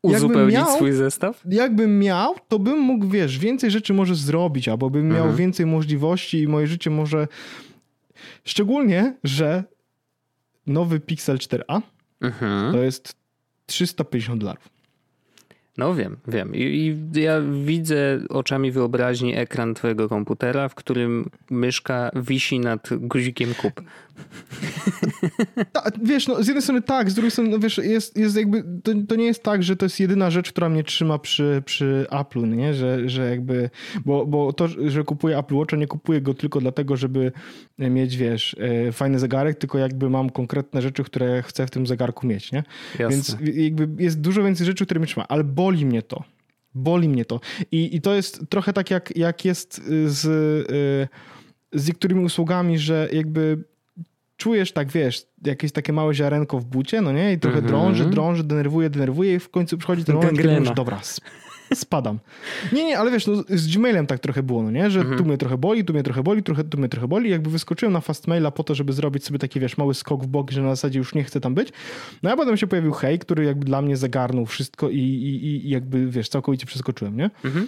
Uzupełnić 0.02 0.54
miał, 0.54 0.76
swój 0.76 0.92
zestaw? 0.92 1.42
Jakbym 1.48 1.98
miał, 1.98 2.34
to 2.48 2.58
bym 2.58 2.78
mógł, 2.78 3.08
wiesz, 3.08 3.38
więcej 3.38 3.70
rzeczy 3.70 3.94
może 3.94 4.14
zrobić, 4.14 4.68
albo 4.68 4.90
bym 4.90 5.08
miał 5.08 5.16
mhm. 5.16 5.36
więcej 5.36 5.66
możliwości 5.66 6.38
i 6.42 6.48
moje 6.48 6.66
życie 6.66 6.90
może... 6.90 7.28
Szczególnie, 8.44 9.16
że 9.24 9.64
nowy 10.66 11.00
Pixel 11.00 11.36
4a 11.36 11.80
mhm. 12.20 12.72
to 12.72 12.78
jest 12.78 13.16
350 13.66 14.40
dolarów. 14.40 14.68
No 15.78 15.94
wiem, 15.94 16.16
wiem. 16.28 16.54
I, 16.54 16.62
I, 16.62 17.20
ja 17.20 17.40
widzę 17.64 18.20
oczami 18.28 18.72
wyobraźni 18.72 19.36
ekran 19.36 19.74
twojego 19.74 20.08
komputera, 20.08 20.68
w 20.68 20.74
którym 20.74 21.30
myszka 21.50 22.10
wisi 22.16 22.60
nad 22.60 22.88
guzikiem 22.92 23.54
kup. 23.54 23.82
Ta, 25.72 25.82
wiesz, 26.02 26.28
no 26.28 26.42
z 26.42 26.46
jednej 26.46 26.62
strony 26.62 26.82
tak, 26.82 27.10
z 27.10 27.14
drugiej 27.14 27.30
strony, 27.30 27.50
no 27.50 27.58
wiesz, 27.58 27.78
jest, 27.78 28.16
jest 28.16 28.36
jakby, 28.36 28.64
to, 28.82 28.92
to 29.08 29.16
nie 29.16 29.24
jest 29.24 29.42
tak, 29.42 29.62
że 29.62 29.76
to 29.76 29.86
jest 29.86 30.00
jedyna 30.00 30.30
rzecz, 30.30 30.52
która 30.52 30.68
mnie 30.68 30.84
trzyma 30.84 31.18
przy, 31.18 31.62
przy 31.64 32.06
Apple'u, 32.10 32.56
nie? 32.56 32.74
Że, 32.74 33.08
że 33.08 33.30
jakby, 33.30 33.70
bo, 34.04 34.26
bo 34.26 34.52
to, 34.52 34.68
że 34.68 35.04
kupuję 35.04 35.38
Apple 35.38 35.54
Watcha, 35.54 35.76
nie 35.76 35.86
kupuję 35.86 36.20
go 36.20 36.34
tylko 36.34 36.60
dlatego, 36.60 36.96
żeby 36.96 37.32
mieć, 37.78 38.16
wiesz, 38.16 38.56
e, 38.88 38.92
fajny 38.92 39.18
zegarek, 39.18 39.58
tylko 39.58 39.78
jakby 39.78 40.10
mam 40.10 40.30
konkretne 40.30 40.82
rzeczy, 40.82 41.04
które 41.04 41.42
chcę 41.42 41.66
w 41.66 41.70
tym 41.70 41.86
zegarku 41.86 42.26
mieć, 42.26 42.52
nie? 42.52 42.64
Jasne. 42.98 43.08
Więc 43.08 43.36
jakby 43.54 44.02
jest 44.02 44.20
dużo 44.20 44.42
więcej 44.42 44.66
rzeczy, 44.66 44.84
które 44.84 45.00
mnie 45.00 45.06
trzyma, 45.06 45.28
ale 45.28 45.44
boli 45.44 45.86
mnie 45.86 46.02
to. 46.02 46.24
Boli 46.74 47.08
mnie 47.08 47.24
to. 47.24 47.40
I, 47.72 47.96
i 47.96 48.00
to 48.00 48.14
jest 48.14 48.44
trochę 48.48 48.72
tak, 48.72 48.90
jak, 48.90 49.16
jak 49.16 49.44
jest 49.44 49.82
z, 50.06 50.26
e, 50.70 51.78
z 51.78 51.88
niektórymi 51.88 52.24
usługami, 52.24 52.78
że 52.78 53.08
jakby 53.12 53.64
czujesz 54.40 54.72
tak, 54.72 54.92
wiesz, 54.92 55.26
jakieś 55.44 55.72
takie 55.72 55.92
małe 55.92 56.14
ziarenko 56.14 56.58
w 56.58 56.64
bucie, 56.64 57.00
no 57.00 57.12
nie? 57.12 57.32
I 57.32 57.38
trochę 57.38 57.62
-hmm. 57.62 57.66
drąży, 57.66 58.04
drąży, 58.04 58.44
denerwuje, 58.44 58.90
denerwuje 58.90 59.34
i 59.34 59.38
w 59.38 59.48
końcu 59.48 59.78
przychodzi 59.78 60.04
ten 60.04 60.14
moment, 60.14 60.36
kiedy 60.36 60.54
mówisz, 60.54 60.70
dobra, 60.70 61.00
spadam. 61.74 62.18
Nie, 62.72 62.84
nie, 62.84 62.98
ale 62.98 63.10
wiesz, 63.10 63.26
no, 63.26 63.34
z 63.48 63.76
Gmailem 63.76 64.06
tak 64.06 64.20
trochę 64.20 64.42
było, 64.42 64.62
no 64.62 64.70
nie? 64.70 64.90
Że 64.90 65.00
-hmm. 65.00 65.18
tu 65.18 65.24
mnie 65.24 65.38
trochę 65.38 65.58
boli, 65.58 65.84
tu 65.84 65.92
mnie 65.92 66.02
trochę 66.02 66.22
boli, 66.22 66.42
trochę, 66.42 66.64
tu 66.64 66.78
mnie 66.78 66.88
trochę 66.88 67.08
boli. 67.08 67.30
Jakby 67.30 67.50
wyskoczyłem 67.50 67.92
na 67.92 68.00
Fastmaila 68.00 68.50
po 68.50 68.64
to, 68.64 68.74
żeby 68.74 68.92
zrobić 68.92 69.24
sobie 69.24 69.38
taki, 69.38 69.60
wiesz, 69.60 69.78
mały 69.78 69.94
skok 69.94 70.24
w 70.24 70.26
bok, 70.26 70.50
że 70.50 70.62
na 70.62 70.68
zasadzie 70.68 70.98
już 70.98 71.14
nie 71.14 71.24
chcę 71.24 71.40
tam 71.40 71.54
być. 71.54 71.72
No 72.22 72.30
a 72.30 72.36
potem 72.36 72.56
się 72.56 72.66
pojawił 72.66 72.92
Hej, 72.92 73.18
który 73.18 73.44
jakby 73.44 73.64
dla 73.64 73.82
mnie 73.82 73.96
zagarnął 73.96 74.46
wszystko 74.46 74.90
i, 74.90 74.98
i, 74.98 75.66
i 75.66 75.70
jakby, 75.70 76.06
wiesz, 76.06 76.28
całkowicie 76.28 76.66
przeskoczyłem, 76.66 77.16
nie? 77.16 77.30
-hmm. 77.44 77.66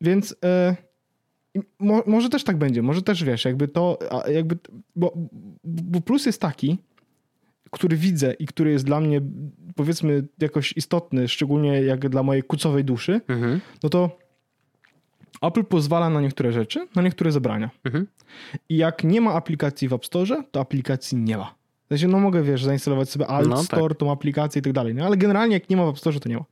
Więc... 0.00 0.36
E 0.44 0.89
Mo, 1.78 2.02
może 2.06 2.28
też 2.28 2.44
tak 2.44 2.56
będzie, 2.56 2.82
może 2.82 3.02
też 3.02 3.24
wiesz, 3.24 3.44
jakby 3.44 3.68
to, 3.68 3.98
jakby, 4.28 4.58
bo, 4.96 5.12
bo 5.64 6.00
plus 6.00 6.26
jest 6.26 6.40
taki, 6.40 6.78
który 7.70 7.96
widzę 7.96 8.32
i 8.32 8.46
który 8.46 8.70
jest 8.70 8.84
dla 8.84 9.00
mnie 9.00 9.20
powiedzmy 9.76 10.26
jakoś 10.38 10.72
istotny, 10.76 11.28
szczególnie 11.28 11.82
jak 11.82 12.08
dla 12.08 12.22
mojej 12.22 12.42
kucowej 12.42 12.84
duszy, 12.84 13.20
mhm. 13.28 13.60
no 13.82 13.88
to 13.88 14.18
Apple 15.42 15.64
pozwala 15.64 16.10
na 16.10 16.20
niektóre 16.20 16.52
rzeczy, 16.52 16.88
na 16.94 17.02
niektóre 17.02 17.32
zabrania. 17.32 17.70
Mhm. 17.84 18.06
I 18.68 18.76
jak 18.76 19.04
nie 19.04 19.20
ma 19.20 19.32
aplikacji 19.32 19.88
w 19.88 19.92
App 19.92 20.06
Store, 20.06 20.44
to 20.50 20.60
aplikacji 20.60 21.18
nie 21.18 21.36
ma. 21.36 21.54
W 21.84 21.88
sensie, 21.88 22.08
no 22.08 22.20
mogę, 22.20 22.42
wiesz, 22.42 22.64
zainstalować 22.64 23.10
sobie 23.10 23.26
Alt 23.26 23.48
no, 23.48 23.64
Store, 23.64 23.88
tak. 23.88 23.98
tą 23.98 24.12
aplikację 24.12 24.60
i 24.60 24.62
tak 24.62 24.72
dalej, 24.72 25.00
ale 25.00 25.16
generalnie 25.16 25.54
jak 25.54 25.70
nie 25.70 25.76
ma 25.76 25.86
w 25.86 25.88
App 25.88 25.98
Store, 25.98 26.20
to 26.20 26.28
nie 26.28 26.36
ma. 26.36 26.44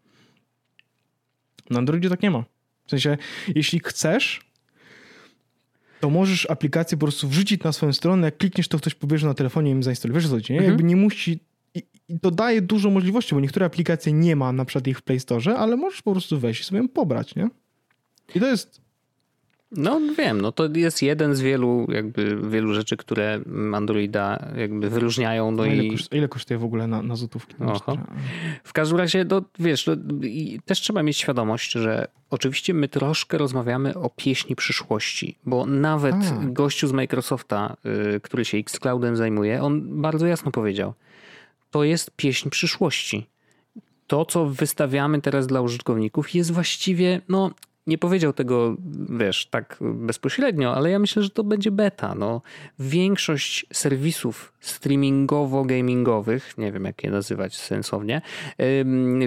Na 1.70 1.78
Androidzie 1.78 2.08
tak 2.08 2.22
nie 2.22 2.30
ma. 2.30 2.44
W 2.86 2.90
sensie, 2.90 3.16
jeśli 3.54 3.80
chcesz, 3.84 4.47
to 6.00 6.10
możesz 6.10 6.50
aplikację 6.50 6.98
po 6.98 7.06
prostu 7.06 7.28
wrzucić 7.28 7.62
na 7.62 7.72
swoją 7.72 7.92
stronę, 7.92 8.26
jak 8.26 8.36
klikniesz, 8.36 8.68
to 8.68 8.78
ktoś 8.78 8.94
pobierze 8.94 9.26
na 9.26 9.34
telefonie 9.34 9.70
i 9.70 9.72
im 9.72 9.82
zainstaluje. 9.82 10.20
Wiesz 10.20 10.28
co 10.28 10.34
chodzi, 10.34 10.52
nie? 10.52 10.58
Mhm. 10.58 10.72
Jakby 10.72 10.88
nie 10.88 10.96
musi... 10.96 11.40
I, 11.74 11.82
I 12.08 12.20
to 12.20 12.30
daje 12.30 12.62
dużo 12.62 12.90
możliwości, 12.90 13.34
bo 13.34 13.40
niektóre 13.40 13.66
aplikacje 13.66 14.12
nie 14.12 14.36
ma 14.36 14.52
na 14.52 14.64
przykład 14.64 14.86
ich 14.86 14.98
w 14.98 15.02
Play 15.02 15.20
Store, 15.20 15.56
ale 15.56 15.76
możesz 15.76 16.02
po 16.02 16.12
prostu 16.12 16.38
wejść 16.38 16.60
i 16.60 16.64
sobie 16.64 16.78
ją 16.78 16.88
pobrać, 16.88 17.34
nie? 17.34 17.48
I 18.34 18.40
to 18.40 18.46
jest 18.46 18.80
no 19.72 20.00
wiem, 20.18 20.40
no 20.40 20.52
to 20.52 20.68
jest 20.74 21.02
jeden 21.02 21.34
z 21.34 21.40
wielu 21.40 21.86
jakby 21.88 22.50
wielu 22.50 22.74
rzeczy, 22.74 22.96
które 22.96 23.40
Androida 23.74 24.48
jakby 24.56 24.90
wyróżniają. 24.90 25.50
No, 25.50 25.56
no 25.56 25.64
ile, 25.64 25.84
i... 25.84 25.90
kosztuje, 25.90 26.18
ile 26.18 26.28
kosztuje 26.28 26.58
w 26.58 26.64
ogóle 26.64 26.86
na, 26.86 27.02
na 27.02 27.16
złotówki? 27.16 27.54
W 28.64 28.72
każdym 28.72 28.98
razie, 28.98 29.24
no, 29.30 29.42
wiesz, 29.58 29.86
no, 29.86 29.96
też 30.64 30.80
trzeba 30.80 31.02
mieć 31.02 31.16
świadomość, 31.16 31.72
że 31.72 32.08
oczywiście 32.30 32.74
my 32.74 32.88
troszkę 32.88 33.38
rozmawiamy 33.38 33.94
o 33.94 34.10
pieśni 34.10 34.56
przyszłości, 34.56 35.38
bo 35.46 35.66
nawet 35.66 36.14
A. 36.14 36.44
gościu 36.44 36.88
z 36.88 36.92
Microsofta, 36.92 37.76
y, 38.16 38.20
który 38.20 38.44
się 38.44 38.58
Xcloudem 38.58 39.16
zajmuje, 39.16 39.62
on 39.62 40.00
bardzo 40.00 40.26
jasno 40.26 40.50
powiedział, 40.50 40.94
to 41.70 41.84
jest 41.84 42.10
pieśń 42.16 42.50
przyszłości 42.50 43.26
to, 44.06 44.24
co 44.24 44.46
wystawiamy 44.46 45.20
teraz 45.20 45.46
dla 45.46 45.60
użytkowników, 45.60 46.34
jest 46.34 46.52
właściwie, 46.52 47.20
no, 47.28 47.50
nie 47.88 47.98
powiedział 47.98 48.32
tego, 48.32 48.76
wiesz, 49.18 49.46
tak 49.46 49.78
bezpośrednio, 49.80 50.74
ale 50.74 50.90
ja 50.90 50.98
myślę, 50.98 51.22
że 51.22 51.30
to 51.30 51.44
będzie 51.44 51.70
beta. 51.70 52.14
No, 52.14 52.42
większość 52.78 53.66
serwisów 53.72 54.52
streamingowo-gamingowych, 54.62 56.58
nie 56.58 56.72
wiem 56.72 56.84
jak 56.84 57.04
je 57.04 57.10
nazywać 57.10 57.56
sensownie, 57.56 58.22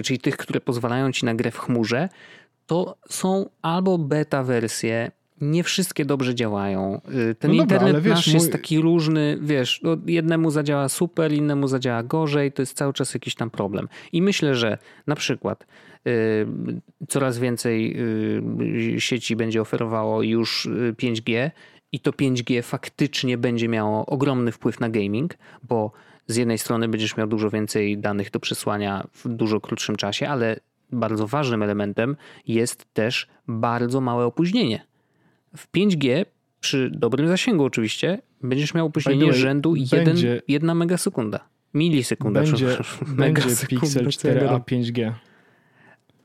czyli 0.04 0.18
tych, 0.18 0.36
które 0.36 0.60
pozwalają 0.60 1.12
ci 1.12 1.24
na 1.24 1.34
grę 1.34 1.50
w 1.50 1.58
chmurze, 1.58 2.08
to 2.66 2.96
są 3.08 3.48
albo 3.62 3.98
beta 3.98 4.42
wersje, 4.42 5.10
nie 5.40 5.64
wszystkie 5.64 6.04
dobrze 6.04 6.34
działają. 6.34 7.00
Y, 7.30 7.34
ten 7.34 7.50
no 7.50 7.56
dobra, 7.56 7.76
internet 7.76 8.02
wiesz, 8.02 8.14
nasz 8.14 8.26
mój... 8.26 8.34
jest 8.34 8.52
taki 8.52 8.80
różny, 8.80 9.38
wiesz, 9.40 9.80
no 9.82 9.96
jednemu 10.06 10.50
zadziała 10.50 10.88
super, 10.88 11.32
innemu 11.32 11.68
zadziała 11.68 12.02
gorzej, 12.02 12.52
to 12.52 12.62
jest 12.62 12.76
cały 12.76 12.92
czas 12.92 13.14
jakiś 13.14 13.34
tam 13.34 13.50
problem. 13.50 13.88
I 14.12 14.22
myślę, 14.22 14.54
że 14.54 14.78
na 15.06 15.16
przykład 15.16 15.66
coraz 17.08 17.38
więcej 17.38 17.96
y, 18.96 19.00
sieci 19.00 19.36
będzie 19.36 19.60
oferowało 19.60 20.22
już 20.22 20.68
5G 21.02 21.50
i 21.92 22.00
to 22.00 22.10
5G 22.10 22.62
faktycznie 22.62 23.38
będzie 23.38 23.68
miało 23.68 24.06
ogromny 24.06 24.52
wpływ 24.52 24.80
na 24.80 24.88
gaming, 24.88 25.34
bo 25.68 25.92
z 26.26 26.36
jednej 26.36 26.58
strony 26.58 26.88
będziesz 26.88 27.16
miał 27.16 27.26
dużo 27.26 27.50
więcej 27.50 27.98
danych 27.98 28.30
do 28.30 28.40
przesłania 28.40 29.06
w 29.12 29.28
dużo 29.28 29.60
krótszym 29.60 29.96
czasie, 29.96 30.28
ale 30.28 30.60
bardzo 30.92 31.26
ważnym 31.26 31.62
elementem 31.62 32.16
jest 32.46 32.94
też 32.94 33.28
bardzo 33.48 34.00
małe 34.00 34.24
opóźnienie 34.24 34.92
w 35.56 35.72
5G 35.72 36.24
przy 36.60 36.90
dobrym 36.94 37.28
zasięgu 37.28 37.64
oczywiście 37.64 38.18
będziesz 38.42 38.74
miał 38.74 38.86
opóźnienie 38.86 39.32
rzędu 39.32 39.74
1, 39.76 40.16
1 40.48 40.76
megasekunda. 40.76 41.48
Milisekunda. 41.74 42.40
Będzie, 42.40 42.76
będzie 43.06 43.66
Pixel 43.68 44.06
4a 44.06 44.60
5G. 44.60 45.12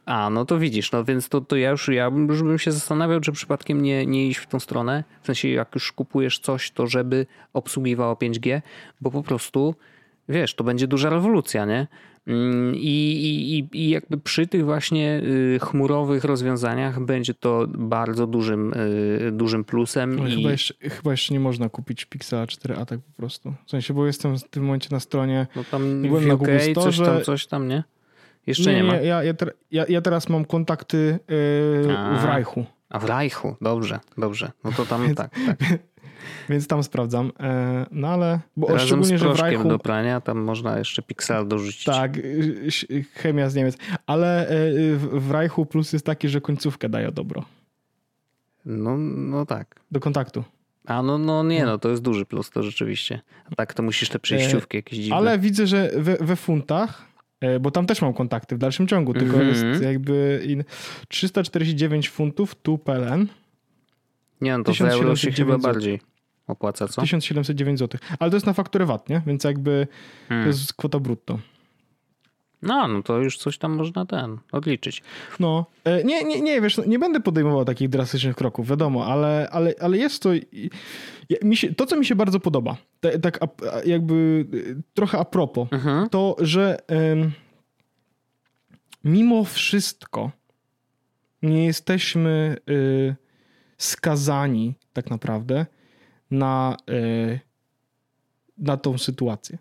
A, 0.08 0.30
no 0.30 0.46
to 0.46 0.60
widzisz, 0.60 0.92
no 0.92 1.04
więc 1.04 1.30
to, 1.30 1.42
to 1.42 1.56
ja 1.56 1.70
już 1.70 1.88
ja 1.88 2.12
już 2.30 2.44
bym 2.44 2.60
się 2.60 2.72
zastanawiał, 2.72 3.20
czy 3.20 3.32
przypadkiem 3.32 3.82
nie, 3.82 4.06
nie 4.06 4.28
iść 4.28 4.40
w 4.40 4.48
tą 4.48 4.60
stronę. 4.60 5.04
W 5.22 5.26
sensie, 5.26 5.50
jak 5.50 5.76
już 5.76 5.92
kupujesz 5.92 6.40
coś, 6.40 6.72
to 6.72 6.88
żeby 6.88 7.26
obsługiwało 7.54 8.14
5G, 8.14 8.62
bo 9.02 9.12
po 9.12 9.24
prostu 9.24 9.76
wiesz, 10.30 10.56
to 10.56 10.64
będzie 10.64 10.88
duża 10.88 11.10
rewolucja, 11.10 11.66
nie? 11.66 11.88
Mm, 12.28 12.76
I, 12.76 12.80
i, 12.82 13.68
I 13.80 13.90
jakby 13.90 14.18
przy 14.18 14.48
tych 14.48 14.66
właśnie 14.66 15.22
y, 15.24 15.60
chmurowych 15.62 16.24
rozwiązaniach 16.24 17.06
będzie 17.06 17.34
to 17.34 17.66
bardzo 17.68 18.28
dużym, 18.28 18.74
y, 18.74 19.32
dużym 19.32 19.64
plusem. 19.64 20.28
i... 20.28 20.36
chyba, 20.36 20.52
jeszcze, 20.52 20.74
chyba 20.90 21.12
jeszcze 21.12 21.34
nie 21.34 21.40
można 21.40 21.70
kupić 21.70 22.06
Pixela 22.06 22.46
4a 22.46 22.86
tak 22.86 23.00
po 23.00 23.14
prostu. 23.18 23.54
W 23.66 23.70
sensie, 23.70 23.94
bo 23.94 24.06
jestem 24.06 24.38
w 24.38 24.44
tym 24.44 24.64
momencie 24.64 24.90
na 24.92 25.00
stronie. 25.00 25.48
No 25.56 25.64
tam 25.72 26.02
byłem 26.02 26.28
na 26.28 26.36
Google 26.36 26.60
Store, 26.60 26.92
coś 26.92 26.98
tam, 26.98 27.22
coś 27.22 27.48
tam, 27.48 27.68
nie? 27.68 27.84
Jeszcze 28.48 28.72
nie, 28.72 28.78
nie 28.78 28.84
ma. 28.84 28.96
Ja, 28.96 29.24
ja, 29.24 29.34
ja, 29.72 29.86
ja, 29.90 30.02
teraz 30.02 30.30
mam 30.30 30.46
kontakty 30.46 30.98
yy, 30.98 31.18
w 32.22 32.26
Reichu. 32.26 32.66
A 32.90 33.00
w 33.00 33.06
Reichu, 33.06 33.56
dobrze, 33.62 34.00
dobrze. 34.18 34.52
No 34.64 34.72
to 34.72 34.86
tam 34.86 35.16
tak, 35.16 35.32
tak. 35.48 35.58
Więc 36.50 36.68
tam 36.68 36.84
sprawdzam. 36.84 37.32
E, 37.40 37.86
no 37.92 38.08
ale. 38.08 38.40
Bo 38.58 38.68
Razem 38.68 38.88
szczególnie, 38.88 39.18
z 39.18 39.22
że 39.22 39.34
w 39.34 39.40
Reichu, 39.40 39.70
do 39.70 39.80
prania 39.80 40.22
tam 40.22 40.38
można 40.38 40.78
jeszcze 40.78 41.02
piksel 41.02 41.48
dorzucić. 41.48 41.84
Tak, 41.84 42.18
chemia 43.14 43.50
z 43.50 43.56
Niemiec. 43.56 43.78
Ale 44.06 44.48
e, 44.48 44.54
w 44.96 45.32
Reichu 45.32 45.66
plus 45.66 45.94
jest 45.94 46.06
taki, 46.06 46.30
że 46.30 46.42
końcówkę 46.42 46.90
daje 46.90 47.12
dobro. 47.12 47.44
No, 48.66 48.98
no 48.98 49.46
tak. 49.46 49.80
Do 49.92 50.00
kontaktu. 50.00 50.44
A 50.86 51.02
no, 51.02 51.18
no 51.18 51.44
nie, 51.44 51.66
no 51.66 51.78
to 51.78 51.90
jest 51.90 52.02
duży 52.02 52.26
plus, 52.26 52.50
to 52.50 52.64
rzeczywiście. 52.64 53.22
A 53.52 53.56
tak 53.56 53.74
to 53.74 53.84
musisz 53.84 54.10
te 54.10 54.20
przejściówki 54.20 54.78
jakieś 54.78 55.00
dziwne. 55.00 55.16
Ale 55.16 55.40
widzę, 55.40 55.68
że 55.68 55.92
we, 55.96 56.18
we 56.18 56.36
funtach 56.36 57.07
E, 57.07 57.07
bo 57.60 57.72
tam 57.72 57.86
też 57.86 58.02
mam 58.02 58.14
kontakty 58.14 58.56
w 58.56 58.58
dalszym 58.58 58.88
ciągu, 58.88 59.14
tylko 59.14 59.36
mm 59.36 59.54
-hmm. 59.54 59.68
jest 59.68 59.84
jakby 59.84 60.44
in... 60.48 60.64
349 61.08 62.10
funtów 62.10 62.56
tu 62.56 62.78
PLN. 62.78 63.28
Nie, 64.42 64.58
no 64.58 64.64
to 64.64 64.74
w 64.74 64.82
euro 64.82 65.16
się 65.16 65.32
chyba 65.32 65.58
bardziej 65.58 66.02
opłaca, 66.48 66.88
co? 66.88 67.02
1709 67.02 67.80
zł. 67.80 68.00
Ale 68.20 68.32
to 68.32 68.38
jest 68.38 68.46
na 68.46 68.54
fakturę 68.54 68.86
VAT, 68.86 69.10
nie? 69.10 69.22
Więc 69.28 69.44
jakby 69.44 69.88
hmm. 70.30 70.46
to 70.46 70.48
jest 70.48 70.74
kwota 70.74 71.00
brutto. 71.00 71.40
No, 72.62 72.88
no 72.88 73.04
to 73.04 73.18
już 73.18 73.38
coś 73.38 73.58
tam 73.58 73.76
można 73.76 74.06
ten 74.06 74.38
odliczyć. 74.52 75.04
No, 75.40 75.66
e, 75.84 76.04
nie, 76.04 76.24
nie, 76.24 76.42
nie, 76.42 76.62
wiesz, 76.62 76.78
nie 76.88 77.00
będę 77.00 77.20
podejmował 77.20 77.66
takich 77.66 77.90
drastycznych 77.90 78.36
kroków, 78.36 78.68
wiadomo, 78.68 79.06
ale, 79.06 79.50
ale, 79.52 79.74
ale 79.80 79.98
jest 79.98 80.24
to, 80.24 80.30
się, 81.54 81.74
to 81.74 81.86
co 81.86 81.96
mi 81.96 82.06
się 82.06 82.16
bardzo 82.16 82.40
podoba, 82.40 82.78
tak 83.22 83.40
jakby 83.86 84.46
e, 84.54 84.82
trochę 84.94 85.18
a 85.18 85.26
propos, 85.26 85.68
mhm. 85.72 86.10
to, 86.10 86.36
że 86.40 86.78
um, 86.90 87.32
mimo 89.04 89.44
wszystko 89.44 90.32
nie 91.42 91.66
jesteśmy 91.66 92.58
y, 92.70 93.16
skazani 93.78 94.76
tak 94.94 95.10
naprawdę 95.10 95.66
na, 96.32 96.78
y, 96.90 97.40
na 98.58 98.78
tą 98.78 98.98
sytuację. 98.98 99.58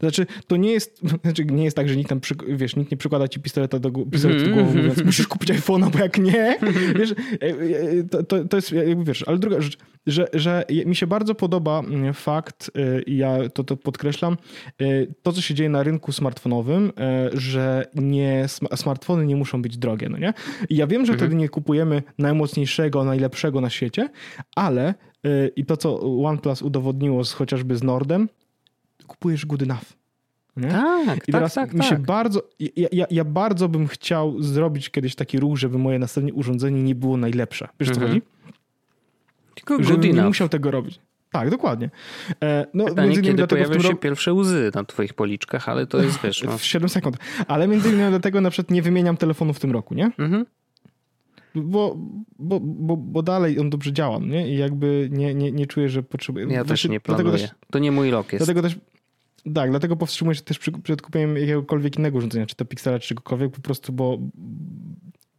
Znaczy, 0.00 0.26
to 0.46 0.56
nie 0.56 0.72
jest, 0.72 1.00
znaczy 1.24 1.44
nie 1.44 1.64
jest 1.64 1.76
tak, 1.76 1.88
że 1.88 1.96
nikt 1.96 2.08
tam, 2.08 2.20
wiesz, 2.48 2.76
nikt 2.76 2.90
nie 2.90 2.96
przykłada 2.96 3.28
ci 3.28 3.40
pistoleta 3.40 3.78
do, 3.78 3.90
pistoletu 3.90 4.44
do 4.44 4.54
głowy, 4.54 4.78
mówiąc, 4.78 5.04
musisz 5.04 5.26
kupić 5.26 5.50
iPhone'a, 5.50 5.90
bo 5.90 5.98
jak 5.98 6.18
nie, 6.18 6.58
wiesz, 6.98 7.12
e, 7.12 7.14
e, 7.40 8.04
to, 8.10 8.22
to, 8.22 8.44
to 8.44 8.56
jest, 8.56 8.72
jakby 8.72 9.04
wiesz, 9.04 9.24
ale 9.28 9.38
druga 9.38 9.60
rzecz, 9.60 9.78
że, 10.06 10.28
że 10.32 10.64
mi 10.86 10.96
się 10.96 11.06
bardzo 11.06 11.34
podoba 11.34 11.78
mm, 11.78 12.14
fakt, 12.14 12.70
e, 12.74 13.02
i 13.02 13.16
ja 13.16 13.48
to, 13.48 13.64
to 13.64 13.76
podkreślam, 13.76 14.36
to, 15.22 15.32
co 15.32 15.40
się 15.40 15.54
dzieje 15.54 15.70
na 15.70 15.82
rynku 15.82 16.12
smartfonowym, 16.12 16.92
że 17.32 17.86
nie, 17.94 18.46
smartfony 18.76 19.26
nie 19.26 19.36
muszą 19.36 19.62
być 19.62 19.78
drogie, 19.78 20.08
no 20.08 20.18
nie? 20.18 20.34
I 20.68 20.76
ja 20.76 20.86
wiem, 20.86 21.06
że 21.06 21.12
mhm. 21.12 21.18
wtedy 21.18 21.34
nie 21.42 21.48
kupujemy 21.48 22.02
najmocniejszego, 22.18 23.04
najlepszego 23.04 23.60
na 23.60 23.70
świecie, 23.70 24.08
ale 24.56 24.94
i 25.56 25.64
to, 25.64 25.76
co 25.76 26.00
OnePlus 26.24 26.62
udowodniło 26.62 27.24
z, 27.24 27.32
chociażby 27.32 27.76
z 27.76 27.82
Nordem, 27.82 28.28
kupujesz 29.10 29.46
good 29.46 29.62
enough. 29.62 30.00
Nie? 30.56 30.68
Tak, 31.06 31.28
I 31.28 31.32
teraz 31.32 31.54
tak, 31.54 31.74
mi 31.74 31.84
się 31.84 31.90
tak. 31.90 32.00
bardzo, 32.00 32.42
ja, 32.58 32.88
ja, 32.92 33.06
ja, 33.10 33.24
bardzo 33.24 33.68
bym 33.68 33.88
chciał 33.88 34.42
zrobić 34.42 34.90
kiedyś 34.90 35.14
taki 35.14 35.40
ruch, 35.40 35.58
żeby 35.58 35.78
moje 35.78 35.98
następne 35.98 36.32
urządzenie 36.32 36.82
nie 36.82 36.94
było 36.94 37.16
najlepsze. 37.16 37.68
Wiesz 37.80 37.88
mhm. 37.88 38.06
co 38.06 38.08
chodzi? 38.08 38.22
Tylko 39.54 39.76
good 39.76 39.86
Żebym 39.86 40.16
nie 40.16 40.22
musiał 40.22 40.48
tego 40.48 40.70
robić. 40.70 41.00
Tak, 41.32 41.50
dokładnie. 41.50 41.90
E, 42.42 42.66
no, 42.74 42.84
Pytanie, 42.84 43.08
między 43.08 43.20
innymi 43.20 43.36
kiedy 43.36 43.48
pojawią 43.48 43.80
się 43.80 43.96
pierwsze 43.96 44.32
łzy 44.32 44.70
na 44.74 44.84
twoich 44.84 45.14
policzkach, 45.14 45.68
ale 45.68 45.86
to 45.86 46.02
jest, 46.02 46.22
wiesz... 46.22 46.42
No. 46.42 46.58
W 46.58 46.64
7 46.64 46.88
sekund. 46.88 47.16
Ale 47.48 47.68
między 47.68 47.88
innymi 47.88 48.10
dlatego 48.18 48.40
na 48.40 48.50
przykład 48.50 48.70
nie 48.70 48.82
wymieniam 48.82 49.16
telefonu 49.16 49.52
w 49.52 49.60
tym 49.60 49.70
roku, 49.70 49.94
nie? 49.94 50.04
Mhm. 50.18 50.46
Bo, 51.54 51.96
bo, 52.38 52.60
bo, 52.60 52.96
bo 52.96 53.22
dalej 53.22 53.58
on 53.58 53.70
dobrze 53.70 53.92
działa, 53.92 54.18
nie? 54.18 54.48
I 54.48 54.56
jakby 54.56 55.08
nie, 55.12 55.34
nie, 55.34 55.52
nie 55.52 55.66
czuję, 55.66 55.88
że 55.88 56.02
potrzebuję... 56.02 56.46
Ja 56.50 56.64
też 56.64 56.88
nie 56.88 57.00
planuję. 57.00 57.32
Też, 57.32 57.50
to 57.70 57.78
nie 57.78 57.92
mój 57.92 58.10
rok 58.10 58.32
jest. 58.32 58.44
Dlatego 58.44 58.62
też 58.62 58.76
tak, 59.54 59.70
dlatego 59.70 59.96
powstrzymuję 59.96 60.34
się 60.34 60.42
też 60.42 60.58
przed 60.82 61.02
kupieniem 61.02 61.36
jakiegokolwiek 61.36 61.96
innego 61.96 62.18
urządzenia, 62.18 62.46
czy 62.46 62.54
to 62.54 62.64
Pixela, 62.64 62.98
czy 62.98 63.08
czegokolwiek, 63.08 63.52
po 63.52 63.60
prostu, 63.60 63.92
bo, 63.92 64.18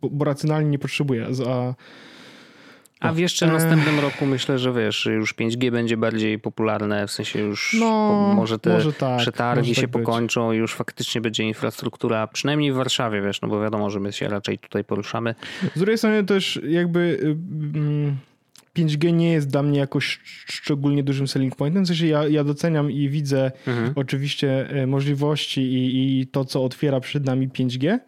bo, 0.01 0.09
bo 0.09 0.25
racjonalnie 0.25 0.69
nie 0.69 0.79
potrzebuję. 0.79 1.27
A, 1.47 1.73
a 2.99 3.13
w 3.13 3.17
jeszcze 3.17 3.47
w 3.47 3.51
następnym 3.51 3.99
roku 3.99 4.25
myślę, 4.25 4.59
że 4.59 4.73
wiesz, 4.73 5.05
już 5.05 5.35
5G 5.35 5.71
będzie 5.71 5.97
bardziej 5.97 6.39
popularne, 6.39 7.07
w 7.07 7.11
sensie 7.11 7.39
już 7.39 7.75
no, 7.79 8.33
może 8.35 8.59
te 8.59 8.73
może 8.73 8.93
tak, 8.93 9.19
przetargi 9.19 9.69
może 9.69 9.81
się 9.81 9.87
tak 9.87 9.91
pokończą 9.91 10.49
być. 10.49 10.55
i 10.55 10.59
już 10.59 10.73
faktycznie 10.73 11.21
będzie 11.21 11.43
infrastruktura, 11.43 12.27
przynajmniej 12.27 12.71
w 12.71 12.75
Warszawie, 12.75 13.21
wiesz, 13.21 13.41
no 13.41 13.47
bo 13.47 13.61
wiadomo, 13.61 13.89
że 13.89 13.99
my 13.99 14.13
się 14.13 14.27
raczej 14.27 14.59
tutaj 14.59 14.83
poruszamy. 14.83 15.35
Z 15.75 15.79
drugiej 15.79 15.97
strony 15.97 16.23
też 16.23 16.59
jakby... 16.63 17.19
Mm, 17.75 18.17
5G 18.77 19.13
nie 19.13 19.31
jest 19.31 19.49
dla 19.49 19.63
mnie 19.63 19.79
jakoś 19.79 20.19
szczególnie 20.45 21.03
dużym 21.03 21.27
selling 21.27 21.55
pointem. 21.55 21.83
W 21.83 21.87
sensie 21.87 22.07
ja, 22.07 22.27
ja 22.27 22.43
doceniam 22.43 22.91
i 22.91 23.09
widzę 23.09 23.51
mhm. 23.67 23.93
oczywiście 23.95 24.69
e, 24.69 24.87
możliwości 24.87 25.61
i, 25.61 26.19
i 26.19 26.27
to, 26.27 26.45
co 26.45 26.63
otwiera 26.63 26.99
przed 26.99 27.25
nami 27.25 27.49
5G, 27.49 27.99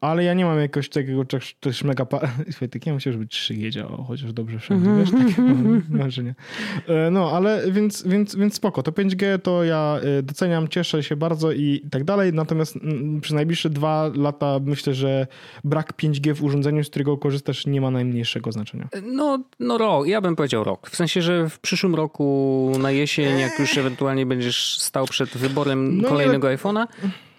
ale 0.00 0.24
ja 0.24 0.34
nie 0.34 0.44
mam 0.44 0.60
jakoś 0.60 0.88
takiego 0.88 1.24
też 1.60 1.84
mega... 1.84 2.06
Słuchaj, 2.50 2.68
tak 2.68 2.86
ja 2.86 2.94
myślę, 2.94 3.12
żeby 3.12 3.26
3G 3.26 3.70
działało, 3.70 4.04
chociaż 4.04 4.32
dobrze 4.32 4.58
wszędzie, 4.58 4.90
wiesz, 4.98 5.10
takie 5.10 5.42
marzenie. 5.88 6.34
E, 6.88 7.10
no, 7.10 7.32
ale 7.32 7.72
więc, 7.72 8.02
więc, 8.06 8.36
więc 8.36 8.54
spoko. 8.54 8.82
To 8.82 8.90
5G 8.90 9.38
to 9.38 9.64
ja 9.64 10.00
e, 10.18 10.22
doceniam, 10.22 10.68
cieszę 10.68 11.02
się 11.02 11.16
bardzo 11.16 11.52
i 11.52 11.82
tak 11.90 12.04
dalej, 12.04 12.32
natomiast 12.32 12.78
przez 13.20 13.34
najbliższe 13.34 13.70
dwa 13.70 14.10
lata 14.14 14.58
myślę, 14.64 14.94
że 14.94 15.26
brak 15.64 15.92
5G 15.92 16.34
w 16.34 16.42
urządzeniu, 16.42 16.84
z 16.84 16.90
którego 16.90 17.18
korzystasz 17.18 17.66
nie 17.66 17.80
ma 17.80 17.90
najmniejszego 17.90 18.52
znaczenia. 18.52 18.88
No, 19.02 19.38
no 19.60 19.78
rok, 19.78 20.06
ja 20.06 20.20
bym 20.20 20.36
powiedział 20.36 20.64
rok. 20.64 20.90
W 20.90 20.96
sensie, 20.96 21.22
że 21.22 21.48
w 21.48 21.58
przyszłym 21.58 21.94
roku 21.94 22.72
na 22.78 22.90
jesień, 22.90 23.38
jak 23.38 23.58
już 23.58 23.78
ewentualnie 23.78 24.26
będziesz 24.26 24.78
stał 24.78 25.06
przed 25.06 25.28
wyborem 25.28 26.00
no, 26.00 26.08
kolejnego 26.08 26.48
iPhone'a, 26.48 26.86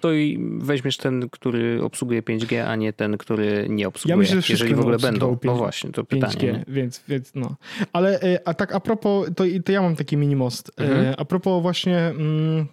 to 0.01 0.13
i 0.13 0.39
weźmiesz 0.57 0.97
ten, 0.97 1.29
który 1.29 1.83
obsługuje 1.83 2.21
5G, 2.21 2.59
a 2.67 2.75
nie 2.75 2.93
ten, 2.93 3.17
który 3.17 3.65
nie 3.69 3.87
obsługuje, 3.87 4.13
ja 4.13 4.17
myślę, 4.17 4.41
że 4.41 4.53
jeżeli 4.53 4.75
w 4.75 4.79
ogóle 4.79 4.97
będą. 4.97 5.37
5, 5.37 5.43
no 5.43 5.55
właśnie, 5.55 5.91
to 5.91 6.03
5G, 6.03 6.07
pytanie. 6.07 6.63
Więc, 6.67 7.03
więc 7.07 7.31
no. 7.35 7.55
Ale 7.93 8.21
e, 8.21 8.47
a 8.47 8.53
tak 8.53 8.75
a 8.75 8.79
propos, 8.79 9.29
to, 9.35 9.43
to 9.65 9.71
ja 9.71 9.81
mam 9.81 9.95
taki 9.95 10.17
mini 10.17 10.35
most. 10.35 10.71
E, 10.79 10.83
mhm. 10.83 11.15
A 11.17 11.25
propos 11.25 11.61
właśnie... 11.61 11.97
Mm, 11.97 12.65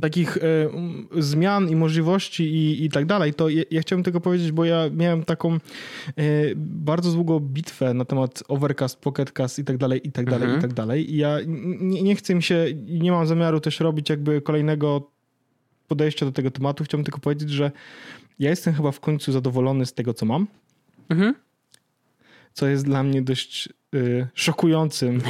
takich 0.00 0.36
e, 0.36 0.40
zmian 1.22 1.70
i 1.70 1.76
możliwości 1.76 2.44
i, 2.44 2.84
i 2.84 2.88
tak 2.88 3.06
dalej, 3.06 3.34
to 3.34 3.48
ja, 3.48 3.62
ja, 3.70 3.80
chciałbym 3.80 4.04
tylko 4.04 4.20
powiedzieć, 4.20 4.52
bo 4.52 4.64
ja 4.64 4.90
miałem 4.92 5.24
taką 5.24 5.58
bardzo 6.56 7.12
długą 7.12 7.40
bitwę 7.40 7.94
na 7.94 8.04
temat 8.04 8.42
Overcast, 8.48 9.00
Pocketcast 9.00 9.58
i 9.58 9.64
tak 9.64 9.76
dalej, 9.76 10.08
i 10.08 10.12
tak 10.12 10.30
dalej, 10.30 10.44
mhm. 10.44 10.58
i 10.58 10.62
tak 10.62 10.72
dalej. 10.72 11.14
I 11.14 11.16
ja 11.16 11.38
nie, 11.46 12.02
nie 12.02 12.16
chcę 12.16 12.34
mi 12.34 12.42
się, 12.42 12.66
nie 12.86 13.12
mam 13.12 13.26
zamiaru 13.26 13.60
też 13.60 13.80
robić 13.80 14.10
jakby 14.10 14.40
kolejnego 14.40 15.13
podejścia 15.88 16.26
do 16.26 16.32
tego 16.32 16.50
tematu. 16.50 16.84
Chciałbym 16.84 17.04
tylko 17.04 17.18
powiedzieć, 17.18 17.50
że 17.50 17.70
ja 18.38 18.50
jestem 18.50 18.74
chyba 18.74 18.92
w 18.92 19.00
końcu 19.00 19.32
zadowolony 19.32 19.86
z 19.86 19.94
tego, 19.94 20.14
co 20.14 20.26
mam. 20.26 20.46
Mhm. 21.08 21.34
Co 22.52 22.66
jest 22.66 22.84
dla 22.84 23.02
mnie 23.02 23.22
dość 23.22 23.68
y, 23.94 24.26
szokującym 24.34 25.22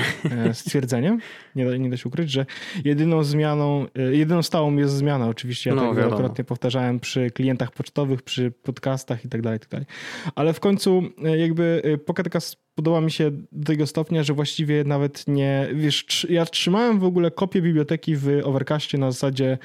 y, 0.50 0.54
stwierdzeniem. 0.54 1.18
Nie 1.56 1.66
da, 1.66 1.76
nie 1.76 1.90
da 1.90 1.96
się 1.96 2.08
ukryć, 2.08 2.30
że 2.30 2.46
jedyną 2.84 3.24
zmianą, 3.24 3.86
y, 3.98 4.16
jedyną 4.16 4.42
stałą 4.42 4.76
jest 4.76 4.94
zmiana. 4.94 5.28
Oczywiście 5.28 5.70
ja 5.70 5.76
no, 5.76 5.86
tak 5.86 5.96
wielokrotnie 5.96 6.44
powtarzałem 6.44 7.00
przy 7.00 7.30
klientach 7.30 7.70
pocztowych, 7.72 8.22
przy 8.22 8.50
podcastach 8.50 9.24
i 9.24 9.28
tak 9.28 9.42
dalej, 9.42 9.60
tak 9.60 9.68
dalej. 9.68 9.86
Ale 10.34 10.52
w 10.52 10.60
końcu 10.60 11.02
y, 11.26 11.38
jakby 11.38 11.82
Pocketcast 12.06 12.56
podoba 12.74 13.00
mi 13.00 13.10
się 13.10 13.30
do 13.52 13.64
tego 13.66 13.86
stopnia, 13.86 14.22
że 14.22 14.34
właściwie 14.34 14.84
nawet 14.84 15.24
nie, 15.28 15.68
wiesz, 15.74 16.26
ja 16.30 16.44
trzymałem 16.44 16.98
w 16.98 17.04
ogóle 17.04 17.30
kopię 17.30 17.62
biblioteki 17.62 18.16
w 18.16 18.28
Overcastie 18.44 18.98
na 18.98 19.10
zasadzie 19.10 19.58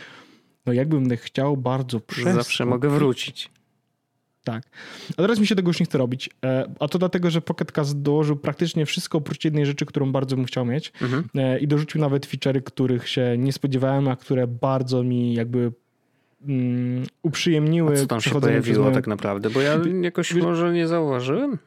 no 0.65 0.73
jakbym 0.73 1.17
chciał 1.17 1.57
bardzo 1.57 1.99
przez. 1.99 2.35
Zawsze 2.35 2.65
mogę 2.65 2.89
wrócić. 2.89 3.49
Tak. 4.43 4.63
A 5.17 5.21
teraz 5.21 5.39
mi 5.39 5.47
się 5.47 5.55
tego 5.55 5.69
już 5.69 5.79
nie 5.79 5.85
chce 5.85 5.97
robić. 5.97 6.29
E, 6.45 6.73
a 6.79 6.87
to 6.87 6.99
dlatego, 6.99 7.29
że 7.29 7.41
Pocket 7.41 7.71
Cast 7.71 8.01
dołożył 8.01 8.35
praktycznie 8.35 8.85
wszystko 8.85 9.17
oprócz 9.17 9.45
jednej 9.45 9.65
rzeczy, 9.65 9.85
którą 9.85 10.11
bardzo 10.11 10.35
bym 10.35 10.45
chciał 10.45 10.65
mieć. 10.65 10.93
Mhm. 11.01 11.23
E, 11.35 11.59
I 11.59 11.67
dorzucił 11.67 12.01
nawet 12.01 12.27
feature'y, 12.27 12.63
których 12.63 13.09
się 13.09 13.35
nie 13.37 13.53
spodziewałem, 13.53 14.07
a 14.07 14.15
które 14.15 14.47
bardzo 14.47 15.03
mi 15.03 15.33
jakby 15.33 15.71
um, 16.47 17.03
uprzyjemniły. 17.23 17.93
A 17.93 17.97
co 17.97 18.05
tam 18.05 18.21
się 18.21 18.41
pojawiło 18.41 18.83
moją... 18.83 18.95
tak 18.95 19.07
naprawdę? 19.07 19.49
Bo 19.49 19.61
ja 19.61 19.77
jakoś 20.01 20.33
Wiesz, 20.33 20.43
może 20.43 20.73
nie 20.73 20.87
zauważyłem. 20.87 21.57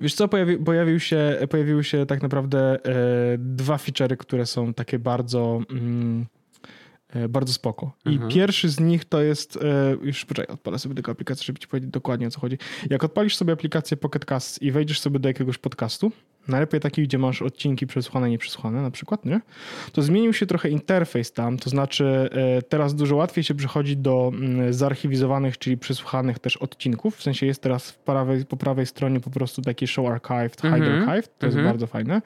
Wiesz 0.00 0.14
co, 0.14 0.28
pojawi, 0.28 0.56
pojawił 0.56 1.00
się, 1.00 1.38
pojawiły 1.50 1.84
się 1.84 2.06
tak 2.06 2.22
naprawdę 2.22 2.84
e, 2.84 3.38
dwa 3.38 3.76
feature'y, 3.76 4.16
które 4.16 4.46
są 4.46 4.74
takie 4.74 4.98
bardzo... 4.98 5.60
Mm, 5.70 6.26
bardzo 7.28 7.52
spoko. 7.52 7.92
I 8.06 8.08
mhm. 8.08 8.30
pierwszy 8.30 8.68
z 8.68 8.80
nich 8.80 9.04
to 9.04 9.22
jest, 9.22 9.56
e, 9.56 9.96
już 10.02 10.24
poczekaj, 10.24 10.54
odpalę 10.54 10.78
sobie 10.78 10.94
tylko 10.94 11.12
aplikację, 11.12 11.44
żeby 11.44 11.58
ci 11.58 11.68
powiedzieć 11.68 11.90
dokładnie 11.90 12.26
o 12.26 12.30
co 12.30 12.40
chodzi. 12.40 12.58
Jak 12.90 13.04
odpalisz 13.04 13.36
sobie 13.36 13.52
aplikację 13.52 13.96
Pocket 13.96 14.24
Cast 14.24 14.62
i 14.62 14.72
wejdziesz 14.72 15.00
sobie 15.00 15.18
do 15.18 15.28
jakiegoś 15.28 15.58
podcastu, 15.58 16.12
najlepiej 16.48 16.80
taki, 16.80 17.02
gdzie 17.02 17.18
masz 17.18 17.42
odcinki 17.42 17.86
przesłuchane, 17.86 18.30
nieprzesłuchane 18.30 18.82
na 18.82 18.90
przykład, 18.90 19.24
nie? 19.24 19.40
to 19.92 20.02
zmienił 20.02 20.32
się 20.32 20.46
trochę 20.46 20.68
interfejs 20.68 21.32
tam, 21.32 21.58
to 21.58 21.70
znaczy 21.70 22.30
e, 22.32 22.62
teraz 22.62 22.94
dużo 22.94 23.16
łatwiej 23.16 23.44
się 23.44 23.54
przechodzi 23.54 23.96
do 23.96 24.32
mm, 24.34 24.72
zarchiwizowanych, 24.72 25.58
czyli 25.58 25.78
przesłuchanych 25.78 26.38
też 26.38 26.56
odcinków, 26.56 27.16
w 27.16 27.22
sensie 27.22 27.46
jest 27.46 27.62
teraz 27.62 27.92
prawej, 27.92 28.44
po 28.44 28.56
prawej 28.56 28.86
stronie 28.86 29.20
po 29.20 29.30
prostu 29.30 29.62
taki 29.62 29.86
show 29.86 30.06
archived, 30.06 30.60
hide 30.60 30.74
mm 30.74 30.82
-hmm. 30.82 31.10
archived, 31.10 31.38
to 31.38 31.46
mm 31.46 31.54
-hmm. 31.54 31.56
jest 31.56 31.56
mhm. 31.56 31.66
bardzo 31.66 31.86
fajne. 31.86 32.22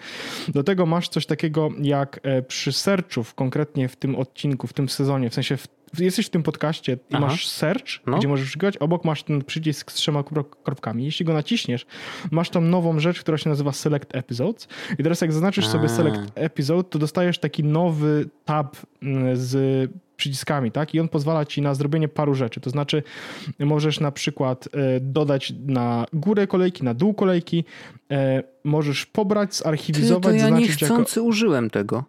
Do 0.49 0.65
tego 0.65 0.87
masz 0.87 1.09
coś 1.09 1.27
takiego 1.27 1.69
jak 1.81 2.21
przy 2.49 2.73
searchów, 2.73 3.35
konkretnie 3.35 3.89
w 3.89 3.97
tym 3.97 4.17
odcinku, 4.17 4.67
w 4.67 4.73
tym 4.73 4.89
sezonie, 4.89 5.31
w 5.31 5.35
sensie 5.35 5.57
w, 5.57 5.78
jesteś 5.99 6.27
w 6.27 6.31
tym 6.31 6.43
podcaście 6.43 6.93
i 6.93 7.15
Aha. 7.15 7.27
masz 7.27 7.49
search, 7.49 8.07
no. 8.07 8.19
gdzie 8.19 8.29
możesz 8.29 8.51
szukać, 8.51 8.77
obok 8.77 9.05
masz 9.05 9.23
ten 9.23 9.45
przycisk 9.45 9.93
z 9.93 9.95
trzema 9.95 10.25
kropkami. 10.65 11.05
Jeśli 11.05 11.27
go 11.27 11.33
naciśniesz, 11.33 11.87
masz 12.31 12.51
tam 12.51 12.71
nową 12.71 13.01
rzecz, 13.01 13.21
która 13.21 13.39
się 13.39 13.51
nazywa 13.51 13.73
Select 13.73 14.17
Episodes 14.17 14.69
i 14.99 15.03
teraz 15.03 15.21
jak 15.21 15.33
zaznaczysz 15.33 15.65
A. 15.65 15.69
sobie 15.69 15.89
Select 15.89 16.33
Episode, 16.35 16.85
to 16.85 16.99
dostajesz 16.99 17.39
taki 17.39 17.65
nowy 17.65 18.29
tab 18.45 18.77
mm, 19.03 19.37
z 19.37 19.91
przyciskami, 20.19 20.71
tak? 20.71 20.95
I 20.95 21.01
on 21.01 21.09
pozwala 21.09 21.45
ci 21.45 21.63
na 21.63 21.75
zrobienie 21.75 22.09
paru 22.09 22.35
rzeczy. 22.35 22.61
To 22.61 22.71
znaczy, 22.71 23.03
możesz 23.59 24.01
na 24.01 24.13
przykład 24.13 24.69
e, 24.73 25.01
dodać 25.01 25.53
na 25.67 26.07
górę 26.13 26.47
kolejki, 26.47 26.85
na 26.85 26.95
dół 26.95 27.15
kolejki, 27.15 27.65
e, 28.11 28.43
możesz 28.65 29.07
pobrać, 29.07 29.57
zarchiwizować, 29.57 30.35
Ty, 30.35 30.41
to 30.41 30.49
ja 30.49 30.59
niechcący 30.59 31.21
jako... 31.21 31.29
użyłem 31.29 31.71
tego. 31.71 32.05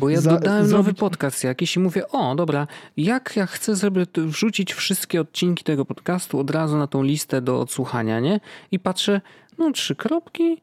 Bo 0.00 0.10
ja 0.10 0.20
Za, 0.20 0.30
dodałem 0.30 0.66
zrobić... 0.66 0.86
nowy 0.86 0.94
podcast 0.94 1.44
jakiś 1.44 1.76
i 1.76 1.80
mówię, 1.80 2.08
o 2.08 2.34
dobra, 2.34 2.66
jak 2.96 3.36
ja 3.36 3.46
chcę 3.46 3.76
sobie 3.76 4.06
wrzucić 4.14 4.74
wszystkie 4.74 5.20
odcinki 5.20 5.64
tego 5.64 5.84
podcastu 5.84 6.38
od 6.38 6.50
razu 6.50 6.78
na 6.78 6.86
tą 6.86 7.02
listę 7.02 7.42
do 7.42 7.60
odsłuchania, 7.60 8.20
nie? 8.20 8.40
I 8.72 8.78
patrzę, 8.78 9.20
no 9.58 9.72
trzy 9.72 9.96
kropki, 9.96 10.60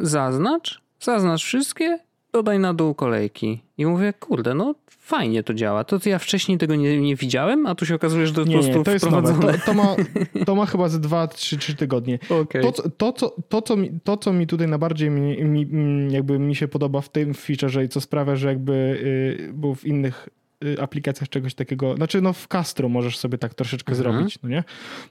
zaznacz, 0.00 0.80
zaznacz 1.00 1.44
wszystkie, 1.44 1.98
dodaj 2.32 2.58
na 2.58 2.74
dół 2.74 2.94
kolejki. 2.94 3.67
I 3.78 3.86
mówię, 3.86 4.12
kurde, 4.12 4.54
no 4.54 4.74
fajnie 4.90 5.42
to 5.42 5.54
działa. 5.54 5.84
To 5.84 5.98
ja 6.04 6.18
wcześniej 6.18 6.58
tego 6.58 6.76
nie, 6.76 7.00
nie 7.00 7.16
widziałem, 7.16 7.66
a 7.66 7.74
tu 7.74 7.86
się 7.86 7.94
okazuje, 7.94 8.26
że 8.26 8.32
to 8.32 8.44
nie, 8.44 8.56
po 8.56 8.62
prostu 8.62 8.78
nie, 8.78 8.84
to 8.84 8.90
jest 8.90 9.10
nowe. 9.10 9.52
To, 9.52 9.58
to, 9.66 9.74
ma, 9.74 9.96
to 10.46 10.54
ma 10.54 10.66
chyba 10.66 10.88
ze 10.88 11.00
dwa, 11.00 11.26
trzy, 11.26 11.58
trzy 11.58 11.74
tygodnie. 11.74 12.18
Okay. 12.30 12.62
To, 12.62 12.72
to, 12.72 13.12
to, 13.12 13.36
to, 13.48 13.62
co 13.62 13.76
mi, 13.76 14.00
to, 14.04 14.16
co 14.16 14.32
mi 14.32 14.46
tutaj 14.46 14.68
najbardziej 14.68 15.10
mi, 15.10 15.44
mi, 15.44 16.12
jakby 16.12 16.38
mi 16.38 16.56
się 16.56 16.68
podoba 16.68 17.00
w 17.00 17.08
tym 17.08 17.34
featureze 17.34 17.84
i 17.84 17.88
co 17.88 18.00
sprawia, 18.00 18.36
że 18.36 18.48
jakby, 18.48 18.98
yy, 19.38 19.52
bo 19.52 19.74
w 19.74 19.84
innych 19.84 20.28
Y, 20.28 20.37
aplikacjach 20.80 21.28
czegoś 21.28 21.54
takiego, 21.54 21.96
znaczy 21.96 22.20
no 22.20 22.32
w 22.32 22.48
Castro 22.48 22.88
możesz 22.88 23.18
sobie 23.18 23.38
tak 23.38 23.54
troszeczkę 23.54 23.92
mhm. 23.92 24.12
zrobić, 24.14 24.38
no 24.42 24.48
nie? 24.48 24.64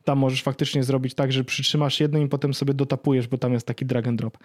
Tam 0.03 0.17
możesz 0.17 0.43
faktycznie 0.43 0.83
zrobić 0.83 1.13
tak, 1.13 1.31
że 1.31 1.43
przytrzymasz 1.43 1.99
jednym 1.99 2.23
i 2.23 2.27
potem 2.27 2.53
sobie 2.53 2.73
dotapujesz, 2.73 3.27
bo 3.27 3.37
tam 3.37 3.53
jest 3.53 3.67
taki 3.67 3.85
drag 3.85 4.07
and 4.07 4.19
drop. 4.19 4.37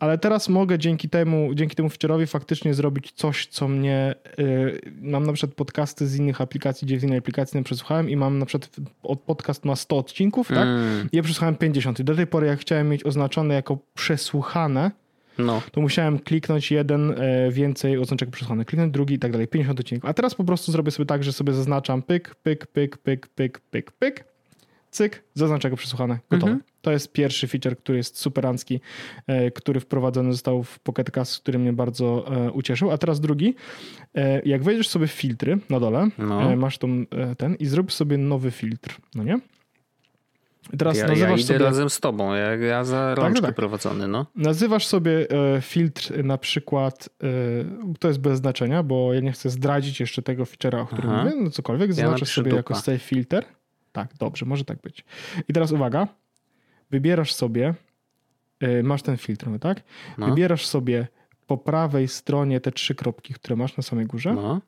Ale 0.00 0.18
teraz 0.18 0.48
mogę 0.48 0.78
dzięki 0.78 1.08
temu, 1.08 1.54
dzięki 1.54 1.76
temu 1.76 1.88
feature'owi 1.88 2.26
faktycznie 2.26 2.74
zrobić 2.74 3.12
coś, 3.12 3.46
co 3.46 3.68
mnie, 3.68 4.14
yy, 4.38 4.80
mam 5.02 5.26
na 5.26 5.32
przykład 5.32 5.54
podcasty 5.54 6.06
z 6.06 6.16
innych 6.16 6.40
aplikacji, 6.40 6.86
gdzie 6.86 7.00
z 7.00 7.02
innej 7.02 7.18
aplikacji 7.18 7.58
nie 7.58 7.64
przesłuchałem 7.64 8.10
i 8.10 8.16
mam 8.16 8.38
na 8.38 8.46
przykład, 8.46 8.70
podcast 9.26 9.64
ma 9.64 9.76
100 9.76 9.98
odcinków, 9.98 10.48
tak? 10.48 10.58
Mm. 10.58 11.08
Ja 11.12 11.22
przesłuchałem 11.22 11.56
50 11.56 12.00
i 12.00 12.04
do 12.04 12.14
tej 12.14 12.26
pory 12.26 12.46
jak 12.46 12.60
chciałem 12.60 12.88
mieć 12.88 13.06
oznaczone 13.06 13.54
jako 13.54 13.78
przesłuchane, 13.94 14.90
no. 15.40 15.62
to 15.72 15.80
musiałem 15.80 16.18
kliknąć 16.18 16.70
jeden 16.70 17.10
e, 17.10 17.50
więcej 17.50 17.98
oznaczek 17.98 18.30
przesłany, 18.30 18.64
kliknąć 18.64 18.92
drugi 18.92 19.14
i 19.14 19.18
tak 19.18 19.32
dalej, 19.32 19.48
50 19.48 19.80
odcinków. 19.80 20.10
A 20.10 20.14
teraz 20.14 20.34
po 20.34 20.44
prostu 20.44 20.72
zrobię 20.72 20.90
sobie 20.90 21.06
tak, 21.06 21.24
że 21.24 21.32
sobie 21.32 21.52
zaznaczam 21.52 22.02
pyk, 22.02 22.34
pyk, 22.34 22.66
pyk, 22.66 22.98
pyk, 22.98 23.28
pyk, 23.28 23.60
pyk, 23.60 23.92
pyk, 23.92 24.24
cyk, 24.90 25.22
zaznaczę 25.34 25.70
go 25.70 25.76
przesłuchane, 25.76 26.18
gotowe. 26.30 26.52
Mhm. 26.52 26.70
To 26.82 26.92
jest 26.92 27.12
pierwszy 27.12 27.48
feature, 27.48 27.76
który 27.76 27.98
jest 27.98 28.18
superancki, 28.18 28.80
e, 29.26 29.50
który 29.50 29.80
wprowadzony 29.80 30.32
został 30.32 30.62
w 30.62 30.78
Pocket 30.78 31.10
Cast, 31.10 31.42
który 31.42 31.58
mnie 31.58 31.72
bardzo 31.72 32.36
e, 32.36 32.50
ucieszył. 32.50 32.90
A 32.90 32.98
teraz 32.98 33.20
drugi, 33.20 33.54
jak 34.44 34.62
wejdziesz 34.62 34.88
sobie 34.88 35.06
w 35.06 35.12
filtry 35.12 35.58
na 35.70 35.80
dole, 35.80 36.08
no. 36.18 36.56
masz 36.56 36.78
tą, 36.78 37.06
ten 37.38 37.54
i 37.54 37.66
zrób 37.66 37.92
sobie 37.92 38.18
nowy 38.18 38.50
filtr, 38.50 38.96
no 39.14 39.24
nie? 39.24 39.40
Teraz 40.78 40.98
ja, 40.98 41.06
nazywasz 41.06 41.30
ja 41.30 41.36
idę 41.36 41.44
sobie... 41.44 41.58
razem 41.58 41.90
z 41.90 42.00
tobą, 42.00 42.34
ja, 42.34 42.56
ja 42.56 42.84
za 42.84 43.14
rączkę 43.14 43.40
tak, 43.40 43.48
tak. 43.50 43.56
prowadzony. 43.56 44.08
No. 44.08 44.26
Nazywasz 44.36 44.86
sobie 44.86 45.30
e, 45.30 45.60
filtr 45.60 46.24
na 46.24 46.38
przykład, 46.38 47.08
e, 47.22 47.26
to 47.98 48.08
jest 48.08 48.20
bez 48.20 48.38
znaczenia, 48.38 48.82
bo 48.82 49.14
ja 49.14 49.20
nie 49.20 49.32
chcę 49.32 49.50
zdradzić 49.50 50.00
jeszcze 50.00 50.22
tego 50.22 50.44
feature'a, 50.44 50.80
o 50.80 50.86
którym 50.86 51.10
Aha. 51.10 51.24
mówię, 51.24 51.36
no 51.36 51.50
cokolwiek, 51.50 51.92
zaznaczę 51.92 52.26
sobie 52.26 52.50
dupa. 52.50 52.56
jako 52.56 52.74
save 52.74 53.02
filter. 53.02 53.44
Tak, 53.92 54.14
dobrze, 54.18 54.46
może 54.46 54.64
tak 54.64 54.80
być. 54.80 55.04
I 55.48 55.52
teraz 55.52 55.72
uwaga, 55.72 56.08
wybierasz 56.90 57.34
sobie, 57.34 57.74
e, 58.60 58.82
masz 58.82 59.02
ten 59.02 59.16
filtr, 59.16 59.46
no 59.48 59.58
tak? 59.58 59.82
No. 60.18 60.26
Wybierasz 60.26 60.66
sobie 60.66 61.08
po 61.46 61.58
prawej 61.58 62.08
stronie 62.08 62.60
te 62.60 62.72
trzy 62.72 62.94
kropki, 62.94 63.34
które 63.34 63.56
masz 63.56 63.76
na 63.76 63.82
samej 63.82 64.06
górze. 64.06 64.34
No. 64.34 64.60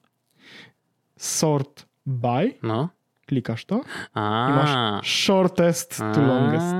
Sort 1.16 1.86
by. 2.06 2.54
No 2.62 2.88
klikasz 3.26 3.64
to 3.64 3.80
A. 4.14 4.48
i 4.50 4.56
masz 4.56 5.06
shortest 5.08 5.98
to 5.98 6.22
longest. 6.22 6.76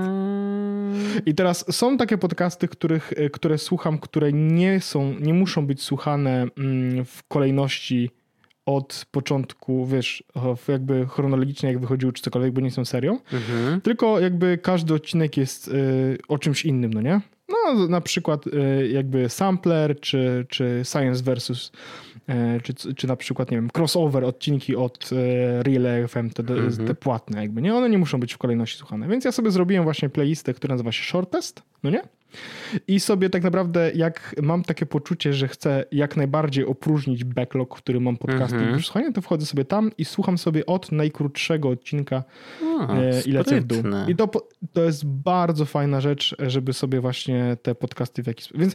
I 1.26 1.34
teraz 1.34 1.76
są 1.76 1.96
takie 1.96 2.18
podcasty, 2.18 2.68
których, 2.68 3.12
e, 3.16 3.30
które 3.30 3.58
słucham, 3.58 3.98
które 3.98 4.32
nie 4.32 4.80
są, 4.80 5.14
nie 5.20 5.34
muszą 5.34 5.66
być 5.66 5.82
słuchane 5.82 6.46
mm, 6.58 7.04
w 7.04 7.22
kolejności 7.28 8.10
od 8.66 9.06
początku, 9.10 9.86
wiesz, 9.86 10.24
jakby 10.68 11.06
chronologicznie, 11.06 11.68
jak 11.68 11.78
wychodziły 11.78 12.12
czy 12.12 12.22
cokolwiek, 12.22 12.52
bo 12.52 12.60
nie 12.60 12.70
są 12.70 12.84
serią, 12.84 13.18
mhm. 13.32 13.80
tylko 13.80 14.20
jakby 14.20 14.58
każdy 14.58 14.94
odcinek 14.94 15.36
jest 15.36 15.68
y, 15.68 16.18
o 16.28 16.38
czymś 16.38 16.64
innym, 16.64 16.92
no 16.92 17.00
nie? 17.00 17.20
No, 17.48 17.88
na 17.88 18.00
przykład 18.00 18.46
y, 18.46 18.88
jakby 18.88 19.28
sampler, 19.28 20.00
czy, 20.00 20.46
czy 20.48 20.82
science 20.84 21.22
versus 21.22 21.72
E, 22.11 22.11
czy, 22.62 22.94
czy 22.94 23.06
na 23.06 23.16
przykład, 23.16 23.50
nie 23.50 23.56
wiem, 23.56 23.70
crossover 23.76 24.24
odcinki 24.24 24.76
od 24.76 25.10
e, 25.12 25.62
Real 25.62 26.08
FM, 26.08 26.30
te, 26.30 26.42
mm-hmm. 26.42 26.86
te 26.86 26.94
płatne 26.94 27.42
jakby, 27.42 27.62
nie? 27.62 27.74
One 27.74 27.90
nie 27.90 27.98
muszą 27.98 28.20
być 28.20 28.34
w 28.34 28.38
kolejności 28.38 28.78
słuchane. 28.78 29.08
Więc 29.08 29.24
ja 29.24 29.32
sobie 29.32 29.50
zrobiłem 29.50 29.84
właśnie 29.84 30.08
playlistę, 30.08 30.54
która 30.54 30.74
nazywa 30.74 30.92
się 30.92 31.04
Shortest, 31.04 31.62
no 31.82 31.90
nie? 31.90 32.02
I 32.88 33.00
sobie 33.00 33.30
tak 33.30 33.42
naprawdę, 33.42 33.90
jak 33.94 34.34
mam 34.42 34.62
takie 34.62 34.86
poczucie, 34.86 35.32
że 35.32 35.48
chcę 35.48 35.84
jak 35.92 36.16
najbardziej 36.16 36.66
opróżnić 36.66 37.24
backlog, 37.24 37.76
który 37.76 38.00
mam 38.00 38.16
podcasty 38.16 38.56
mm-hmm. 38.56 38.76
do 38.76 38.82
słuchania, 38.82 39.12
to 39.12 39.22
wchodzę 39.22 39.46
sobie 39.46 39.64
tam 39.64 39.90
i 39.98 40.04
słucham 40.04 40.38
sobie 40.38 40.66
od 40.66 40.92
najkrótszego 40.92 41.68
odcinka 41.68 42.22
o, 42.62 42.94
e, 42.94 43.20
i 43.26 43.32
lecę 43.32 43.60
w 43.60 43.64
dół. 43.64 43.82
I 44.08 44.16
to, 44.16 44.28
to 44.72 44.82
jest 44.82 45.06
bardzo 45.06 45.64
fajna 45.64 46.00
rzecz, 46.00 46.36
żeby 46.38 46.72
sobie 46.72 47.00
właśnie 47.00 47.56
te 47.62 47.74
podcasty 47.74 48.22
w 48.22 48.26
jakiś 48.26 48.44
sposób... 48.44 48.60
Więc 48.60 48.74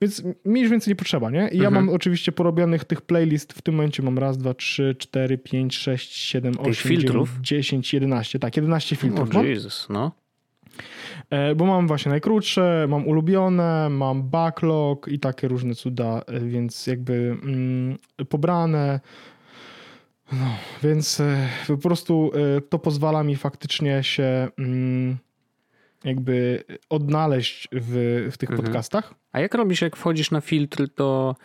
więc 0.00 0.22
mi 0.44 0.60
już 0.60 0.70
więcej 0.70 0.90
nie 0.90 0.96
potrzeba, 0.96 1.30
nie? 1.30 1.48
I 1.48 1.58
ja 1.58 1.68
mhm. 1.68 1.74
mam 1.74 1.94
oczywiście 1.94 2.32
porobionych 2.32 2.84
tych 2.84 3.02
playlist, 3.02 3.52
w 3.52 3.62
tym 3.62 3.74
momencie 3.74 4.02
mam 4.02 4.18
raz, 4.18 4.38
dwa, 4.38 4.54
trzy, 4.54 4.96
cztery, 4.98 5.38
pięć, 5.38 5.76
sześć, 5.76 6.16
siedem, 6.16 6.54
osiem, 6.58 6.74
filtrów? 6.74 7.28
dziewięć, 7.28 7.48
dziesięć, 7.48 7.94
jedenaście. 7.94 8.38
Tak, 8.38 8.56
jedenaście 8.56 8.96
filtrów. 8.96 9.36
O 9.36 9.42
Jezus, 9.42 9.86
no. 9.90 10.12
E, 11.30 11.54
bo 11.54 11.66
mam 11.66 11.86
właśnie 11.86 12.10
najkrótsze, 12.10 12.86
mam 12.88 13.08
ulubione, 13.08 13.88
mam 13.88 14.22
backlog 14.22 15.08
i 15.08 15.18
takie 15.18 15.48
różne 15.48 15.74
cuda, 15.74 16.22
e, 16.26 16.40
więc 16.40 16.86
jakby 16.86 17.36
mm, 17.42 17.96
pobrane. 18.28 19.00
No, 20.32 20.56
więc 20.82 21.20
e, 21.20 21.48
po 21.66 21.76
prostu 21.76 22.32
to 22.68 22.78
pozwala 22.78 23.24
mi 23.24 23.36
faktycznie 23.36 24.02
się 24.02 24.48
mm, 24.58 25.16
jakby 26.04 26.64
odnaleźć 26.88 27.68
w, 27.72 28.28
w 28.32 28.38
tych 28.38 28.50
mhm. 28.50 28.66
podcastach. 28.66 29.14
A 29.32 29.40
jak 29.40 29.54
robisz, 29.54 29.82
jak 29.82 29.96
wchodzisz 29.96 30.30
na 30.30 30.40
filtr, 30.40 30.88
to 30.94 31.36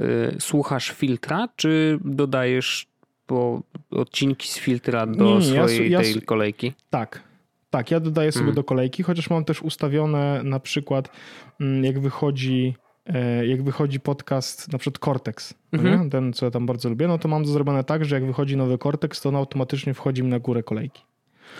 y, 0.00 0.04
słuchasz 0.40 0.90
filtra, 0.90 1.48
czy 1.56 1.98
dodajesz 2.04 2.86
po 3.26 3.62
odcinki 3.90 4.48
z 4.48 4.58
filtra 4.58 5.06
do 5.06 5.38
nie, 5.38 5.42
swojej 5.42 5.90
ja, 5.90 6.00
tej 6.00 6.22
kolejki? 6.22 6.72
Tak. 6.90 7.22
Tak, 7.70 7.90
ja 7.90 8.00
dodaję 8.00 8.32
sobie 8.32 8.44
hmm. 8.44 8.54
do 8.54 8.64
kolejki, 8.64 9.02
chociaż 9.02 9.30
mam 9.30 9.44
też 9.44 9.62
ustawione 9.62 10.40
na 10.44 10.60
przykład 10.60 11.08
mm, 11.60 11.84
jak 11.84 12.00
wychodzi 12.00 12.74
e, 13.06 13.46
jak 13.46 13.62
wychodzi 13.62 14.00
podcast, 14.00 14.72
na 14.72 14.78
przykład 14.78 15.04
Cortex, 15.04 15.54
mhm. 15.72 16.10
ten 16.10 16.32
co 16.32 16.46
ja 16.46 16.50
tam 16.50 16.66
bardzo 16.66 16.88
lubię, 16.88 17.08
no 17.08 17.18
to 17.18 17.28
mam 17.28 17.44
to 17.44 17.50
zrobione 17.50 17.84
tak, 17.84 18.04
że 18.04 18.14
jak 18.14 18.26
wychodzi 18.26 18.56
nowy 18.56 18.78
Cortex, 18.78 19.20
to 19.20 19.28
on 19.28 19.36
automatycznie 19.36 19.94
wchodzi 19.94 20.22
mi 20.22 20.28
na 20.28 20.38
górę 20.38 20.62
kolejki. 20.62 21.02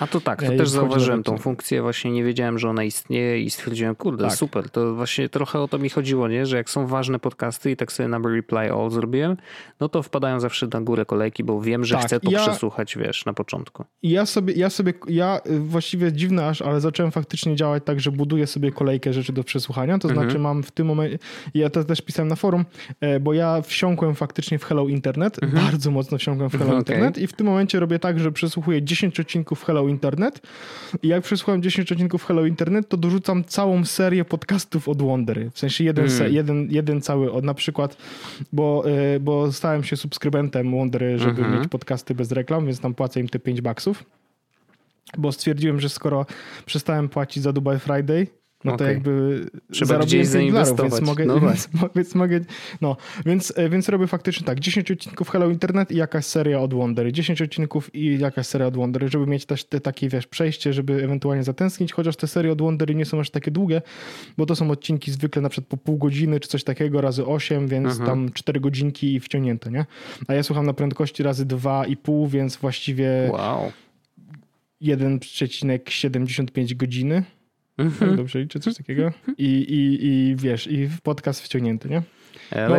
A 0.01 0.07
to 0.07 0.21
tak, 0.21 0.43
to 0.43 0.49
też 0.57 0.69
zauważyłem 0.69 1.23
tą 1.23 1.39
funkcję, 1.39 1.83
właśnie 1.83 2.11
nie 2.11 2.25
wiedziałem, 2.25 2.59
że 2.59 2.69
ona 2.69 2.85
istnieje 2.85 3.41
i 3.41 3.51
stwierdziłem, 3.51 3.95
kurde, 3.95 4.25
tak. 4.25 4.35
super, 4.37 4.71
to 4.71 4.95
właśnie 4.95 5.29
trochę 5.29 5.61
o 5.61 5.69
to 5.69 5.79
mi 5.79 5.89
chodziło, 5.91 6.29
nie? 6.29 6.47
że 6.47 6.57
jak 6.57 6.71
są 6.71 6.87
ważne 6.87 7.19
podcasty 7.19 7.71
i 7.71 7.77
tak 7.77 7.93
sobie 7.93 8.09
number 8.09 8.33
reply 8.33 8.73
all 8.73 8.91
zrobiłem, 8.91 9.37
no 9.81 9.89
to 9.89 10.03
wpadają 10.03 10.41
zawsze 10.41 10.69
na 10.73 10.81
górę 10.81 11.05
kolejki, 11.05 11.45
bo 11.45 11.61
wiem, 11.61 11.85
że 11.85 11.95
tak, 11.95 12.05
chcę 12.07 12.21
to 12.21 12.31
ja, 12.31 12.41
przesłuchać, 12.41 12.97
wiesz, 12.97 13.25
na 13.25 13.33
początku. 13.33 13.85
Ja 14.03 14.27
sobie, 14.27 14.55
ja 14.55 14.71
sobie, 14.71 14.93
ja 15.09 15.41
y, 15.47 15.61
właściwie 15.61 16.13
dziwne 16.13 16.47
aż, 16.47 16.63
ale 16.63 16.81
zacząłem 16.81 17.13
faktycznie 17.13 17.57
działać 17.57 17.83
tak, 17.87 18.01
że 18.01 18.13
buduję 18.13 18.47
sobie 18.47 18.73
kolejkę 18.73 19.13
rzeczy 19.13 19.33
do 19.33 19.45
przesłuchania, 19.45 19.99
to 19.99 20.09
mhm. 20.09 20.27
znaczy 20.27 20.39
mam 20.39 20.63
w 20.63 20.71
tym 20.71 20.87
momencie, 20.87 21.19
ja 21.55 21.71
to 21.71 21.85
też 21.85 22.01
pisałem 22.03 22.29
na 22.29 22.37
forum, 22.37 22.65
e, 23.01 23.21
bo 23.21 23.33
ja 23.33 23.63
wsiąkłem 23.63 24.15
faktycznie 24.15 24.59
w 24.59 24.65
Hello 24.65 24.89
Internet, 24.89 25.43
mhm. 25.43 25.65
bardzo 25.65 25.91
mocno 25.91 26.19
wsiąkłem 26.19 26.51
w 26.51 26.53
Hello 26.53 26.65
okay. 26.71 26.79
Internet 26.79 27.19
i 27.19 27.27
w 27.27 27.33
tym 27.33 27.47
momencie 27.47 27.81
robię 27.81 27.99
tak, 27.99 28.21
że 28.21 28.33
przesłuchuję 28.33 28.83
10 28.83 29.21
odcinków 29.21 29.65
Hello 29.65 29.74
Internet 29.81 30.41
i 31.03 31.09
jak 31.09 31.23
przesłuchałem 31.23 31.63
10 31.63 31.93
odcinków 31.93 32.25
Hello 32.25 32.47
Internet, 32.47 32.89
to 32.89 32.97
dorzucam 32.97 33.45
całą 33.45 33.85
serię 33.85 34.25
podcastów 34.25 34.89
od 34.89 35.03
Wondery. 35.03 35.51
W 35.51 35.59
sensie 35.59 35.85
jeden, 35.85 36.05
mm. 36.05 36.19
se, 36.19 36.31
jeden, 36.31 36.69
jeden 36.71 37.01
cały, 37.01 37.33
od, 37.33 37.45
na 37.45 37.55
przykład, 37.55 37.97
bo, 38.53 38.85
y, 39.17 39.21
bo 39.21 39.53
stałem 39.53 39.85
się 39.85 39.97
subskrybentem 39.97 40.71
Wondery, 40.71 41.19
żeby 41.19 41.41
mm 41.41 41.53
-hmm. 41.53 41.59
mieć 41.59 41.69
podcasty 41.69 42.15
bez 42.15 42.33
reklam, 42.33 42.67
więc 42.67 42.81
tam 42.81 42.95
płacę 42.95 43.21
im 43.21 43.29
te 43.29 43.39
5 43.39 43.61
baksów. 43.61 44.05
Bo 45.19 45.33
stwierdziłem, 45.33 45.81
że 45.81 45.89
skoro 45.89 46.27
przestałem 46.67 47.09
płacić 47.09 47.43
za 47.43 47.53
Dubai 47.53 47.79
Friday, 47.79 48.27
no 48.65 48.75
okay. 48.75 48.87
to 48.87 48.93
jakby 48.93 49.47
Trzeba 49.73 49.89
zarobiłem 49.89 50.27
5 50.33 50.53
dolarów, 50.53 50.81
więc 50.83 51.01
mogę, 51.01 51.25
no 51.25 51.41
więc, 51.41 51.69
więc, 51.97 52.15
mogę, 52.15 52.41
no, 52.81 52.97
więc, 53.27 53.53
więc 53.71 53.89
robię 53.89 54.07
faktycznie 54.07 54.47
tak, 54.47 54.61
10 54.61 54.91
odcinków 54.91 55.31
Hello 55.31 55.51
Internet 55.51 55.91
i 55.91 55.97
jakaś 55.97 56.27
seria 56.27 56.61
od 56.61 56.75
Wondery, 56.75 57.13
10 57.13 57.43
odcinków 57.43 57.95
i 57.95 58.19
jakaś 58.19 58.47
seria 58.47 58.67
od 58.67 58.77
Wondery, 58.77 59.09
żeby 59.09 59.27
mieć 59.27 59.47
też 59.47 59.65
te 59.65 59.81
takie, 59.81 60.09
wiesz, 60.09 60.27
przejście, 60.27 60.73
żeby 60.73 61.05
ewentualnie 61.05 61.45
zatęsknić, 61.45 61.93
chociaż 61.93 62.17
te 62.17 62.27
serie 62.27 62.53
od 62.53 62.63
Wondery 62.63 62.95
nie 62.95 63.05
są 63.05 63.21
aż 63.21 63.31
takie 63.31 63.51
długie, 63.51 63.83
bo 64.39 64.47
to 64.47 64.57
są 64.57 64.71
odcinki 64.71 65.11
zwykle 65.11 65.43
na 65.43 65.49
przykład 65.49 65.69
po 65.69 65.77
pół 65.77 65.99
godziny 65.99 66.41
czy 66.41 66.49
coś 66.49 66.65
takiego, 66.65 67.01
razy 67.01 67.27
8, 67.27 67.69
więc 67.69 67.89
mhm. 67.89 68.07
tam 68.07 68.33
4 68.33 68.61
godzinki 68.61 69.15
i 69.15 69.21
wciągnięte, 69.21 69.71
nie? 69.71 69.87
A 70.29 70.35
ja 70.35 70.43
słucham 70.43 70.67
na 70.67 70.73
prędkości 70.73 71.23
razy 71.23 71.47
2,5, 71.47 72.29
więc 72.29 72.57
właściwie 72.57 73.29
wow. 73.33 73.73
1,75 74.83 76.75
godziny 76.75 77.25
Mhm. 77.79 78.17
Dobrze 78.17 78.41
liczę, 78.41 78.61
coś 78.61 78.75
takiego. 78.75 79.13
I, 79.39 79.45
i, 79.45 80.07
I 80.07 80.37
wiesz, 80.37 80.67
i 80.67 80.89
podcast 81.03 81.43
wciągnięty, 81.43 81.89
nie? 81.89 82.03
No 82.69 82.77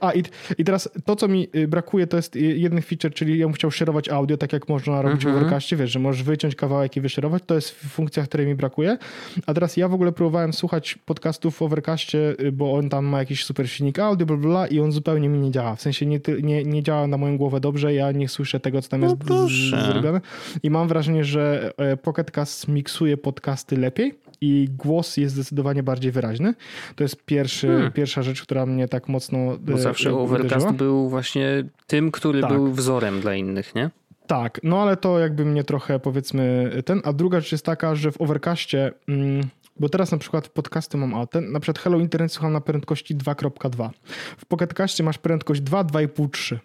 A 0.00 0.12
i, 0.12 0.22
i 0.58 0.64
teraz 0.64 0.88
to, 1.04 1.16
co 1.16 1.28
mi 1.28 1.48
y, 1.56 1.68
brakuje, 1.68 2.06
to 2.06 2.16
jest 2.16 2.36
jeden 2.36 2.82
feature, 2.82 3.14
czyli 3.14 3.38
ja 3.38 3.46
bym 3.46 3.52
chciał 3.52 3.70
szerować 3.70 4.08
audio, 4.08 4.36
tak 4.36 4.52
jak 4.52 4.68
można 4.68 5.02
robić 5.02 5.24
w 5.24 5.26
mhm. 5.26 5.44
Overcastie, 5.44 5.76
wiesz, 5.76 5.90
że 5.90 5.98
możesz 5.98 6.22
wyciąć 6.22 6.54
kawałek 6.54 6.96
i 6.96 7.00
wyszerować. 7.00 7.42
To 7.46 7.54
jest 7.54 7.70
funkcja, 7.70 8.22
której 8.22 8.46
mi 8.46 8.54
brakuje. 8.54 8.98
A 9.46 9.54
teraz 9.54 9.76
ja 9.76 9.88
w 9.88 9.94
ogóle 9.94 10.12
próbowałem 10.12 10.52
słuchać 10.52 10.98
podcastów 11.04 11.56
w 11.56 11.62
Overcastie, 11.62 12.34
y, 12.40 12.52
bo 12.52 12.74
on 12.74 12.88
tam 12.88 13.06
ma 13.06 13.18
jakiś 13.18 13.44
super 13.44 13.70
silnik 13.70 13.98
audio, 13.98 14.26
bla, 14.26 14.36
bla, 14.36 14.48
bla 14.48 14.66
i 14.66 14.80
on 14.80 14.92
zupełnie 14.92 15.28
mi 15.28 15.38
nie 15.38 15.50
działa. 15.50 15.76
W 15.76 15.82
sensie 15.82 16.06
nie, 16.06 16.20
nie, 16.42 16.64
nie 16.64 16.82
działa 16.82 17.06
na 17.06 17.16
moją 17.16 17.38
głowę 17.38 17.60
dobrze, 17.60 17.94
ja 17.94 18.12
nie 18.12 18.28
słyszę 18.28 18.60
tego, 18.60 18.82
co 18.82 18.88
tam 18.88 19.00
no 19.00 19.06
jest 19.06 19.86
zrobione. 19.92 20.20
I 20.62 20.70
mam 20.70 20.88
wrażenie, 20.88 21.24
że 21.24 21.72
e, 21.76 21.96
Pocket 21.96 22.30
Cast 22.30 22.68
miksuje 22.68 23.16
podcasty 23.16 23.76
lepiej 23.76 24.25
i 24.40 24.68
głos 24.70 25.16
jest 25.16 25.34
zdecydowanie 25.34 25.82
bardziej 25.82 26.12
wyraźny. 26.12 26.54
To 26.96 27.04
jest 27.04 27.24
pierwszy, 27.24 27.66
hmm. 27.66 27.92
pierwsza 27.92 28.22
rzecz, 28.22 28.42
która 28.42 28.66
mnie 28.66 28.88
tak 28.88 29.08
mocno 29.08 29.38
Bo 29.60 29.72
e, 29.72 29.78
zawsze 29.78 30.14
Overcast 30.14 30.70
był 30.70 31.08
właśnie 31.08 31.64
tym, 31.86 32.10
który 32.10 32.40
tak. 32.40 32.52
był 32.52 32.72
wzorem 32.72 33.20
dla 33.20 33.34
innych, 33.34 33.74
nie? 33.74 33.90
Tak, 34.26 34.60
no 34.62 34.82
ale 34.82 34.96
to 34.96 35.18
jakby 35.18 35.44
mnie 35.44 35.64
trochę 35.64 35.98
powiedzmy 35.98 36.70
ten, 36.84 37.00
a 37.04 37.12
druga 37.12 37.40
rzecz 37.40 37.52
jest 37.52 37.64
taka, 37.64 37.94
że 37.94 38.12
w 38.12 38.20
Overcastie 38.20 38.92
mm, 39.08 39.48
bo 39.80 39.88
teraz 39.88 40.12
na 40.12 40.18
przykład 40.18 40.48
podcasty 40.48 40.96
mam, 40.96 41.14
a 41.14 41.26
ten, 41.26 41.52
na 41.52 41.60
przykład 41.60 41.78
Hello 41.78 41.98
Internet 41.98 42.32
słucham 42.32 42.52
na 42.52 42.60
prędkości 42.60 43.16
2.2. 43.16 43.90
W 44.38 44.46
Pocketcaście 44.46 45.04
masz 45.04 45.18
prędkość 45.18 45.60
2, 45.60 45.84
2,5, 45.84 46.30
3. 46.30 46.58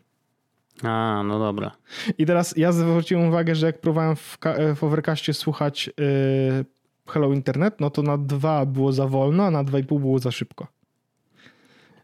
A, 0.84 1.24
no 1.26 1.40
dobra. 1.40 1.72
I 2.18 2.26
teraz 2.26 2.54
ja 2.58 2.72
zwróciłem 2.72 3.28
uwagę, 3.28 3.56
że 3.56 3.66
jak 3.66 3.82
próbowałem 3.82 4.16
w, 4.16 4.38
w 4.76 4.84
Overcastie 4.84 5.34
słuchać 5.34 5.88
yy, 5.88 6.66
Hello 7.12 7.34
Internet, 7.34 7.80
no 7.80 7.90
to 7.90 8.02
na 8.02 8.18
2 8.18 8.66
było 8.66 8.92
za 8.92 9.08
wolno, 9.08 9.44
a 9.44 9.52
na 9.52 9.64
2,5 9.64 10.00
było 10.00 10.20
za 10.20 10.32
szybko. 10.32 10.68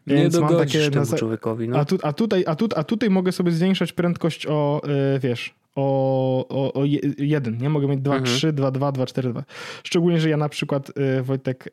Więc 0.06 0.34
nie 0.34 0.40
mam 0.40 0.56
takie 0.56 0.90
temu 0.90 1.16
człowiekowi. 1.16 1.68
No. 1.68 1.78
A, 1.78 1.84
tu, 1.84 1.98
a, 2.02 2.12
tutaj, 2.12 2.44
a, 2.46 2.54
tu, 2.54 2.68
a 2.76 2.84
tutaj 2.84 3.10
mogę 3.10 3.32
sobie 3.32 3.52
zwiększać 3.52 3.92
prędkość 3.92 4.46
o, 4.46 4.80
yy, 5.12 5.18
wiesz, 5.18 5.54
o, 5.74 6.48
o, 6.48 6.72
o 6.72 6.84
jeden. 7.18 7.58
Nie 7.58 7.70
mogę 7.70 7.86
mieć 7.86 8.00
2, 8.00 8.20
3, 8.20 8.52
2, 8.52 8.70
2, 8.70 8.92
2, 8.92 9.06
4, 9.06 9.30
2. 9.30 9.44
Szczególnie, 9.84 10.20
że 10.20 10.30
ja 10.30 10.36
na 10.36 10.48
przykład, 10.48 10.92
yy, 10.96 11.22
Wojtek, 11.22 11.68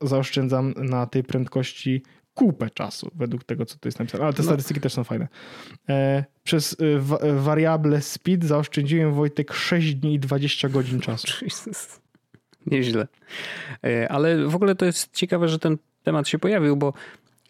yy, 0.00 0.08
zaoszczędzam 0.08 0.74
na 0.76 1.06
tej 1.06 1.22
prędkości 1.22 2.02
kupę 2.34 2.70
czasu, 2.70 3.10
według 3.14 3.44
tego, 3.44 3.66
co 3.66 3.78
tu 3.78 3.88
jest 3.88 3.98
napisane. 3.98 4.24
Ale 4.24 4.32
te 4.32 4.42
no. 4.42 4.48
statystyki 4.48 4.80
też 4.80 4.92
są 4.92 5.04
fajne. 5.04 5.28
E, 5.88 6.24
przez 6.42 6.76
e, 6.80 7.32
wariable 7.40 8.00
speed 8.00 8.46
zaoszczędziłem 8.46 9.12
Wojtek 9.12 9.52
6 9.52 9.94
dni 9.94 10.14
i 10.14 10.18
20 10.18 10.68
godzin 10.68 11.00
czasu. 11.00 11.26
Jesus. 11.44 12.01
Nieźle. 12.70 13.06
E, 13.84 14.08
ale 14.08 14.46
w 14.46 14.54
ogóle 14.54 14.74
to 14.74 14.84
jest 14.84 15.12
ciekawe, 15.12 15.48
że 15.48 15.58
ten 15.58 15.78
temat 16.02 16.28
się 16.28 16.38
pojawił, 16.38 16.76
bo 16.76 16.92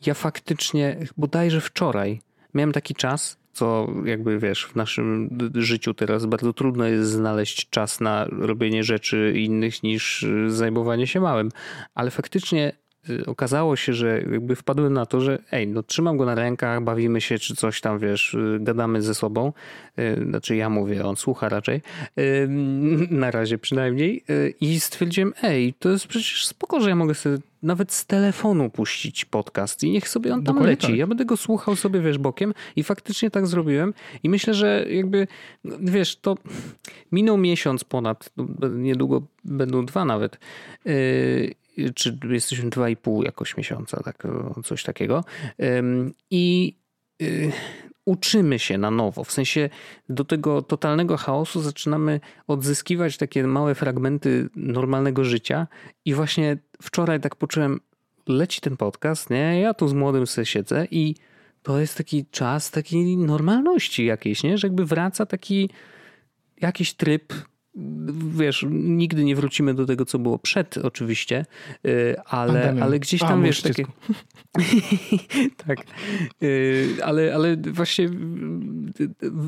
ja 0.06 0.14
faktycznie 0.14 0.96
bodajże 1.16 1.60
wczoraj 1.60 2.20
miałem 2.54 2.72
taki 2.72 2.94
czas, 2.94 3.36
co 3.52 3.88
jakby 4.04 4.38
wiesz, 4.38 4.66
w 4.66 4.76
naszym 4.76 5.38
życiu 5.54 5.94
teraz 5.94 6.26
bardzo 6.26 6.52
trudno 6.52 6.84
jest 6.84 7.10
znaleźć 7.10 7.70
czas 7.70 8.00
na 8.00 8.26
robienie 8.30 8.84
rzeczy 8.84 9.32
innych 9.36 9.82
niż 9.82 10.26
zajmowanie 10.46 11.06
się 11.06 11.20
małym. 11.20 11.50
Ale 11.94 12.10
faktycznie 12.10 12.72
Y, 12.72 12.82
okazało 13.26 13.76
się, 13.76 13.92
że 13.92 14.22
jakby 14.32 14.57
wpadłem 14.57 14.92
na 14.92 15.07
to, 15.07 15.20
że 15.20 15.38
ej, 15.53 15.68
no 15.68 15.82
trzymam 15.82 16.16
go 16.16 16.24
na 16.24 16.34
rękach, 16.34 16.84
bawimy 16.84 17.20
się 17.20 17.38
czy 17.38 17.57
coś 17.57 17.80
tam, 17.80 17.98
wiesz, 17.98 18.34
y, 18.34 18.59
gadamy 18.61 19.03
ze 19.03 19.14
sobą. 19.14 19.53
Y, 19.98 20.24
znaczy 20.28 20.57
ja 20.57 20.70
mówię, 20.70 21.05
on 21.05 21.16
słucha 21.16 21.48
raczej. 21.48 21.80
Na 23.11 23.30
razie 23.30 23.59
przynajmniej. 23.59 24.24
I 24.61 24.80
stwierdziłem, 24.80 25.32
ej, 25.42 25.74
to 25.78 25.88
jest 25.88 26.07
przecież 26.07 26.46
spoko, 26.46 26.80
że 26.80 26.88
ja 26.88 26.96
mogę 26.96 27.14
sobie 27.14 27.38
nawet 27.62 27.92
z 27.92 28.07
telefonu 28.07 28.70
puścić 28.70 29.24
podcast 29.24 29.84
i 29.84 29.90
niech 29.90 30.09
sobie 30.09 30.34
on 30.34 30.44
tam 30.44 30.55
Dokładnie 30.55 30.70
leci. 30.70 30.86
Tak. 30.86 30.96
Ja 30.96 31.07
będę 31.07 31.24
go 31.24 31.36
słuchał 31.36 31.76
sobie, 31.76 32.00
wiesz, 32.00 32.18
bokiem 32.18 32.55
i 32.76 32.82
faktycznie 32.82 33.30
tak 33.30 33.46
zrobiłem 33.46 33.94
i 34.22 34.28
myślę, 34.28 34.55
że 34.55 34.86
jakby, 34.90 35.26
wiesz, 35.80 36.16
to 36.16 36.36
minął 37.12 37.38
miesiąc 37.38 37.84
ponad, 37.84 38.30
no, 38.36 38.68
niedługo 38.68 39.22
będą 39.44 39.86
dwa 39.86 40.05
nawet 40.05 40.38
czy 41.94 42.18
jesteśmy 42.30 42.70
dwa 42.70 42.88
i 42.88 42.96
pół 42.96 43.22
jakoś 43.22 43.56
miesiąca, 43.56 44.02
tak, 44.02 44.26
coś 44.64 44.82
takiego. 44.82 45.24
I 46.30 46.76
y, 47.22 47.52
uczymy 48.04 48.58
się 48.58 48.78
na 48.78 48.90
nowo. 48.90 49.24
W 49.24 49.32
sensie 49.32 49.70
do 50.08 50.24
tego 50.24 50.62
totalnego 50.62 51.16
chaosu 51.16 51.60
zaczynamy 51.60 52.20
odzyskiwać 52.46 53.16
takie 53.16 53.44
małe 53.44 53.74
fragmenty 53.74 54.48
normalnego 54.56 55.24
życia. 55.24 55.66
I 56.04 56.14
właśnie 56.14 56.56
wczoraj 56.82 57.20
tak 57.20 57.36
poczułem, 57.36 57.80
leci 58.28 58.60
ten 58.60 58.76
podcast, 58.76 59.30
nie? 59.30 59.60
Ja 59.60 59.74
tu 59.74 59.88
z 59.88 59.92
młodym 59.92 60.26
sobie 60.26 60.46
siedzę 60.46 60.86
i 60.90 61.14
to 61.62 61.80
jest 61.80 61.96
taki 61.96 62.26
czas 62.30 62.70
takiej 62.70 63.16
normalności 63.16 64.04
jakiejś, 64.04 64.42
nie? 64.42 64.58
Że 64.58 64.66
jakby 64.66 64.86
wraca 64.86 65.26
taki 65.26 65.70
jakiś 66.60 66.94
tryb 66.94 67.32
wiesz, 68.34 68.66
nigdy 68.70 69.24
nie 69.24 69.36
wrócimy 69.36 69.74
do 69.74 69.86
tego, 69.86 70.04
co 70.04 70.18
było 70.18 70.38
przed 70.38 70.78
oczywiście, 70.78 71.46
y, 71.86 72.16
ale, 72.24 72.76
ale 72.82 72.98
gdzieś 72.98 73.20
tam, 73.20 73.40
A, 73.40 73.42
wiesz, 73.42 73.62
takie... 73.62 73.84
tak, 75.66 75.78
y, 76.42 76.88
ale, 77.04 77.34
ale 77.34 77.56
właśnie 77.56 78.08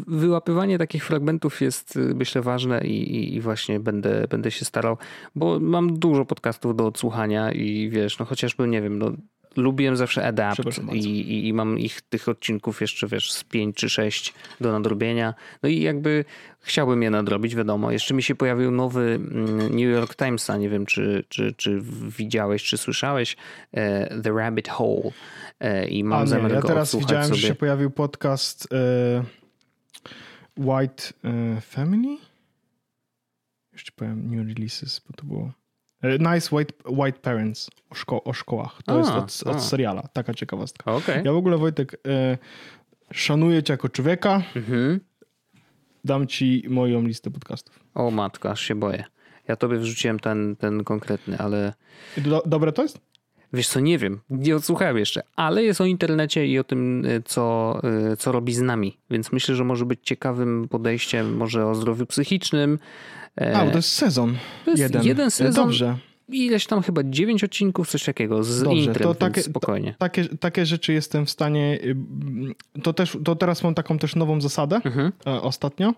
wyłapywanie 0.06 0.78
takich 0.78 1.04
fragmentów 1.04 1.60
jest, 1.60 1.98
myślę, 2.14 2.42
ważne 2.42 2.80
i, 2.86 3.34
i 3.34 3.40
właśnie 3.40 3.80
będę, 3.80 4.26
będę 4.30 4.50
się 4.50 4.64
starał, 4.64 4.96
bo 5.34 5.60
mam 5.60 5.98
dużo 5.98 6.24
podcastów 6.24 6.76
do 6.76 6.86
odsłuchania 6.86 7.52
i 7.52 7.90
wiesz, 7.90 8.18
no 8.18 8.24
chociażby, 8.24 8.68
nie 8.68 8.82
wiem, 8.82 8.98
no 8.98 9.12
lubiłem 9.56 9.96
zawsze 9.96 10.26
Adapt 10.26 10.60
i, 10.92 10.98
i, 10.98 11.48
i, 11.48 11.52
mam 11.52 11.78
ich 11.78 12.00
tych 12.00 12.28
odcinków 12.28 12.80
jeszcze, 12.80 13.06
wiesz, 13.06 13.32
z 13.32 13.44
5 13.44 13.76
czy 13.76 13.88
6 13.88 14.34
do 14.60 14.72
nadrobienia. 14.72 15.34
No 15.62 15.68
i 15.68 15.80
jakby 15.80 16.24
chciałbym 16.60 17.02
je 17.02 17.10
nadrobić, 17.10 17.54
wiadomo. 17.54 17.90
Jeszcze 17.90 18.14
mi 18.14 18.22
się 18.22 18.34
pojawił 18.34 18.70
nowy 18.70 19.00
mm, 19.00 19.58
New 19.58 19.94
York 19.94 20.16
Timesa, 20.16 20.56
nie 20.56 20.68
wiem, 20.68 20.86
czy, 20.86 21.24
czy, 21.28 21.54
czy 21.56 21.80
widziałeś, 22.18 22.62
czy 22.62 22.78
słyszałeś, 22.78 23.36
e, 23.72 24.20
The 24.22 24.30
Rabbit 24.32 24.68
Hole 24.68 25.10
e, 25.60 25.88
i 25.88 26.04
mam 26.04 26.22
A, 26.22 26.26
zamiar 26.26 26.50
nie, 26.50 26.56
ja 26.56 26.62
teraz 26.62 26.96
widziałem, 26.96 27.24
sobie. 27.24 27.36
że 27.36 27.48
się 27.48 27.54
pojawił 27.54 27.90
podcast 27.90 28.68
e, 28.72 29.24
White 30.56 31.04
Family? 31.60 32.16
Jeszcze 33.72 33.92
powiem 33.96 34.36
New 34.36 34.48
Releases, 34.48 35.00
bo 35.06 35.16
to 35.16 35.24
było 35.24 35.52
nice 36.18 36.56
White, 36.56 36.74
White 36.86 37.18
Parents 37.18 37.70
o, 37.90 37.94
szko 37.94 38.24
o 38.24 38.32
szkołach. 38.32 38.82
To 38.84 38.94
a, 38.94 38.98
jest 38.98 39.42
od, 39.46 39.54
od 39.54 39.62
seriala. 39.62 40.02
Taka 40.12 40.34
ciekawostka. 40.34 40.94
Okay. 40.94 41.22
Ja 41.24 41.32
w 41.32 41.36
ogóle, 41.36 41.56
Wojtek, 41.56 42.00
e, 42.06 42.38
szanuję 43.12 43.62
cię 43.62 43.72
jako 43.72 43.88
człowieka. 43.88 44.42
Mhm. 44.56 45.00
dam 46.04 46.26
ci 46.26 46.64
moją 46.68 47.02
listę 47.02 47.30
podcastów. 47.30 47.80
O 47.94 48.10
matka, 48.10 48.50
aż 48.50 48.60
się 48.60 48.74
boję. 48.74 49.04
Ja 49.48 49.56
tobie 49.56 49.78
wrzuciłem 49.78 50.20
ten, 50.20 50.56
ten 50.56 50.84
konkretny, 50.84 51.38
ale... 51.38 51.72
Do, 52.16 52.42
dobre 52.46 52.72
to 52.72 52.82
jest? 52.82 53.00
Wiesz 53.52 53.68
co, 53.68 53.80
nie 53.80 53.98
wiem, 53.98 54.20
nie 54.30 54.56
odsłuchałem 54.56 54.98
jeszcze, 54.98 55.22
ale 55.36 55.62
jest 55.62 55.80
o 55.80 55.84
internecie 55.84 56.46
i 56.46 56.58
o 56.58 56.64
tym, 56.64 57.04
y, 57.04 57.22
co, 57.24 57.80
y, 58.12 58.16
co 58.16 58.32
robi 58.32 58.54
z 58.54 58.60
nami, 58.60 58.98
więc 59.10 59.32
myślę, 59.32 59.54
że 59.54 59.64
może 59.64 59.84
być 59.84 60.00
ciekawym 60.02 60.68
podejściem, 60.68 61.36
może 61.36 61.66
o 61.66 61.74
zdrowiu 61.74 62.06
psychicznym. 62.06 62.78
A, 63.36 63.66
to 63.66 63.76
jest 63.76 63.92
sezon. 63.92 64.36
To 64.64 64.70
jest 64.70 64.82
jeden, 64.82 65.04
jeden 65.04 65.30
sezon. 65.30 65.64
Dobrze 65.64 65.96
ileś 66.28 66.66
tam 66.66 66.82
chyba 66.82 67.02
dziewięć 67.04 67.44
odcinków, 67.44 67.88
coś 67.88 68.04
takiego 68.04 68.44
z 68.44 68.62
Dobrze, 68.62 68.78
intrem, 68.78 69.08
to 69.08 69.14
takie, 69.14 69.42
spokojnie. 69.42 69.92
To, 69.92 69.98
takie, 69.98 70.24
takie 70.24 70.66
rzeczy 70.66 70.92
jestem 70.92 71.26
w 71.26 71.30
stanie, 71.30 71.78
y, 71.84 71.96
to 72.82 72.92
też, 72.92 73.18
to 73.24 73.36
teraz 73.36 73.62
mam 73.62 73.74
taką 73.74 73.98
też 73.98 74.16
nową 74.16 74.40
zasadę 74.40 74.80
mhm. 74.84 75.12
E, 75.26 75.42
ostatnio, 75.42 75.94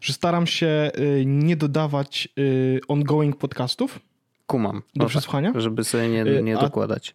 że 0.00 0.12
staram 0.12 0.46
się 0.46 0.90
y, 0.98 1.24
nie 1.26 1.56
dodawać 1.56 2.28
y, 2.38 2.80
ongoing 2.88 3.36
podcastów. 3.36 4.00
Kumam. 4.46 4.82
Do 4.96 5.04
no 5.04 5.08
przesłuchania. 5.08 5.52
żeby 5.56 5.84
sobie 5.84 6.08
nie, 6.08 6.42
nie 6.42 6.56
dokładać. 6.56 7.14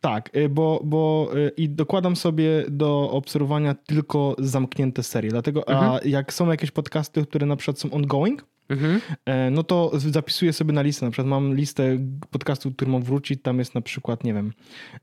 Tak, 0.00 0.30
bo, 0.50 0.80
bo 0.84 1.30
i 1.56 1.68
dokładam 1.68 2.16
sobie 2.16 2.64
do 2.68 3.10
obserwowania 3.10 3.74
tylko 3.74 4.36
zamknięte 4.38 5.02
serie. 5.02 5.30
Dlatego, 5.30 5.66
mhm. 5.66 5.92
a 5.92 5.98
jak 6.04 6.32
są 6.32 6.50
jakieś 6.50 6.70
podcasty, 6.70 7.26
które 7.26 7.46
na 7.46 7.56
przykład 7.56 7.78
są 7.78 7.90
ongoing, 7.90 8.44
Mhm. 8.68 9.00
E, 9.24 9.50
no 9.50 9.62
to 9.62 9.90
zapisuję 9.94 10.52
sobie 10.52 10.72
na 10.72 10.82
listę. 10.82 11.06
Na 11.06 11.12
przykład 11.12 11.28
mam 11.28 11.54
listę 11.54 11.98
podcastów, 12.30 12.76
który 12.76 12.90
mam 12.90 13.02
wrócić. 13.02 13.42
Tam 13.42 13.58
jest 13.58 13.74
na 13.74 13.80
przykład, 13.80 14.24
nie 14.24 14.34
wiem, 14.34 14.52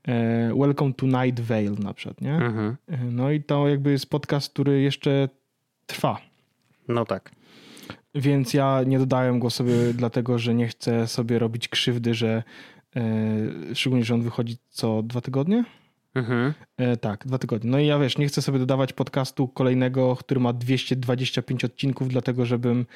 e, 0.08 0.54
Welcome 0.54 0.92
to 0.94 1.06
Night 1.06 1.40
Vale 1.40 1.70
na 1.70 1.94
przykład, 1.94 2.20
nie? 2.20 2.34
Mhm. 2.34 2.76
E, 2.88 3.04
no 3.04 3.30
i 3.30 3.42
to 3.42 3.68
jakby 3.68 3.90
jest 3.90 4.10
podcast, 4.10 4.52
który 4.52 4.82
jeszcze 4.82 5.28
trwa. 5.86 6.18
No 6.88 7.04
tak. 7.04 7.30
Więc 8.14 8.54
ja 8.54 8.82
nie 8.86 8.98
dodałem 8.98 9.40
go 9.40 9.50
sobie 9.50 9.74
dlatego, 9.94 10.38
że 10.38 10.54
nie 10.54 10.68
chcę 10.68 11.06
sobie 11.06 11.38
robić 11.38 11.68
krzywdy, 11.68 12.14
że 12.14 12.42
szczególnie, 13.74 14.04
że 14.04 14.14
on 14.14 14.22
wychodzi 14.22 14.56
co 14.68 15.02
dwa 15.02 15.20
tygodnie. 15.20 15.64
Mhm. 16.14 16.54
E, 16.76 16.96
tak, 16.96 17.26
dwa 17.26 17.38
tygodnie. 17.38 17.70
No 17.70 17.78
i 17.78 17.86
ja 17.86 17.98
wiesz, 17.98 18.18
nie 18.18 18.26
chcę 18.26 18.42
sobie 18.42 18.58
dodawać 18.58 18.92
podcastu 18.92 19.48
kolejnego, 19.48 20.16
który 20.16 20.40
ma 20.40 20.52
225 20.52 21.64
odcinków, 21.64 22.08
dlatego 22.08 22.46
żebym 22.46 22.86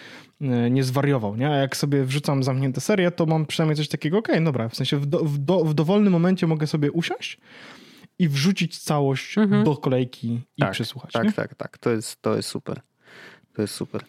e, 0.40 0.70
nie 0.70 0.84
zwariował, 0.84 1.36
nie? 1.36 1.48
A 1.48 1.56
jak 1.56 1.76
sobie 1.76 2.04
wrzucam 2.04 2.42
zamknięte 2.42 2.80
serie, 2.80 3.10
to 3.10 3.26
mam 3.26 3.46
przynajmniej 3.46 3.76
coś 3.76 3.88
takiego, 3.88 4.18
okej, 4.18 4.34
okay, 4.34 4.44
dobra, 4.44 4.68
w 4.68 4.76
sensie 4.76 4.96
w, 4.96 5.06
do, 5.06 5.18
w, 5.18 5.38
do, 5.38 5.64
w 5.64 5.74
dowolnym 5.74 6.12
momencie 6.12 6.46
mogę 6.46 6.66
sobie 6.66 6.92
usiąść 6.92 7.38
i 8.18 8.28
wrzucić 8.28 8.78
całość 8.78 9.38
mhm. 9.38 9.64
do 9.64 9.76
kolejki 9.76 10.40
i 10.56 10.60
tak, 10.60 10.72
przesłuchać. 10.72 11.12
Tak, 11.12 11.24
nie? 11.24 11.32
tak, 11.32 11.54
tak. 11.54 11.78
To 11.78 11.90
jest, 11.90 12.22
to 12.22 12.36
jest 12.36 12.48
super. 12.48 12.80
To 13.52 13.62
jest 13.62 13.74
super. 13.74 14.04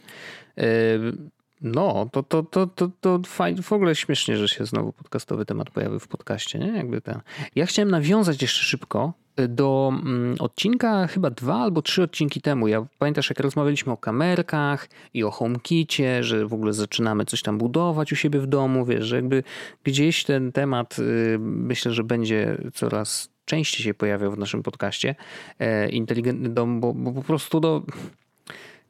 Yy 0.58 1.37
no, 1.62 2.10
to, 2.12 2.24
to, 2.24 2.44
to, 2.44 2.68
to, 2.68 2.90
to 3.02 3.20
fajnie, 3.26 3.62
w 3.62 3.74
ogóle 3.74 3.96
śmiesznie, 3.96 4.38
że 4.38 4.48
się 4.48 4.66
znowu 4.66 4.92
podcastowy 4.92 5.46
temat 5.46 5.70
pojawił 5.70 6.00
w 6.00 6.08
podcaście, 6.08 6.60
nie? 6.60 6.68
Jakby 6.68 7.02
ten. 7.02 7.22
Ja 7.56 7.66
chciałem 7.66 7.92
nawiązać 7.92 8.42
jeszcze 8.42 8.64
szybko 8.64 9.14
y, 9.40 9.48
do 9.48 9.92
mm, 9.94 10.36
odcinka 10.40 11.08
chyba 11.08 11.30
dwa 11.30 11.56
albo 11.56 11.82
trzy 11.82 12.04
odcinki 12.04 12.42
temu. 12.42 12.68
Ja 12.68 12.86
pamiętasz, 13.00 13.30
jak 13.30 13.40
rozmawialiśmy 13.40 13.94
o 13.94 13.98
kamerkach 13.98 14.90
i 15.14 15.24
o 15.24 15.32
HomeKicie, 15.32 16.24
że 16.24 16.48
w 16.48 16.54
ogóle 16.54 16.74
zaczynamy 16.74 17.26
coś 17.26 17.42
tam 17.42 17.58
budować 17.58 18.12
u 18.12 18.16
siebie 18.16 18.40
w 18.40 18.48
domu, 18.48 18.86
wiesz, 18.86 19.06
że 19.06 19.16
jakby 19.16 19.44
gdzieś 19.84 20.24
ten 20.24 20.52
temat 20.52 21.00
y, 21.00 21.38
myślę, 21.40 21.94
że 21.94 22.04
będzie 22.04 22.58
coraz 22.74 23.30
częściej 23.46 23.84
się 23.84 23.94
pojawiał 23.94 24.32
w 24.32 24.38
naszym 24.38 24.64
podcaście. 24.64 25.16
E, 25.60 25.90
inteligentny 25.90 26.50
dom, 26.50 26.80
bo, 26.80 26.94
bo 26.94 27.12
po 27.12 27.22
prostu 27.22 27.60
do... 27.60 27.84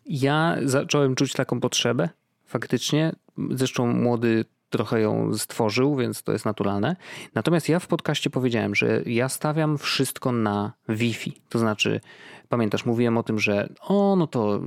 Ja 0.05 0.57
zacząłem 0.63 1.15
czuć 1.15 1.33
taką 1.33 1.59
potrzebę, 1.59 2.09
faktycznie. 2.47 3.15
Zresztą 3.51 3.93
młody 3.93 4.45
trochę 4.69 5.01
ją 5.01 5.33
stworzył, 5.33 5.95
więc 5.95 6.23
to 6.23 6.31
jest 6.31 6.45
naturalne. 6.45 6.95
Natomiast 7.35 7.69
ja 7.69 7.79
w 7.79 7.87
podcaście 7.87 8.29
powiedziałem, 8.29 8.75
że 8.75 9.01
ja 9.05 9.29
stawiam 9.29 9.77
wszystko 9.77 10.31
na 10.31 10.73
Wi-Fi. 10.89 11.41
To 11.49 11.59
znaczy, 11.59 11.99
pamiętasz, 12.49 12.85
mówiłem 12.85 13.17
o 13.17 13.23
tym, 13.23 13.39
że 13.39 13.69
o, 13.81 14.15
no 14.15 14.27
to 14.27 14.61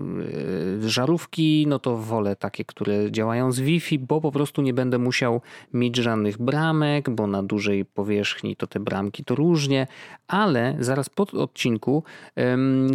yy, 0.80 0.88
żarówki, 0.88 1.66
no 1.68 1.78
to 1.78 1.96
wolę 1.96 2.36
takie, 2.36 2.64
które 2.64 3.10
działają 3.10 3.52
z 3.52 3.60
Wi-Fi, 3.60 3.98
bo 3.98 4.20
po 4.20 4.32
prostu 4.32 4.62
nie 4.62 4.74
będę 4.74 4.98
musiał 4.98 5.40
mieć 5.72 5.96
żadnych 5.96 6.38
bramek, 6.38 7.10
bo 7.10 7.26
na 7.26 7.42
dużej 7.42 7.84
powierzchni 7.84 8.56
to 8.56 8.66
te 8.66 8.80
bramki 8.80 9.24
to 9.24 9.34
różnie, 9.34 9.86
ale 10.28 10.76
zaraz 10.78 11.08
po 11.08 11.22
odcinku 11.22 12.04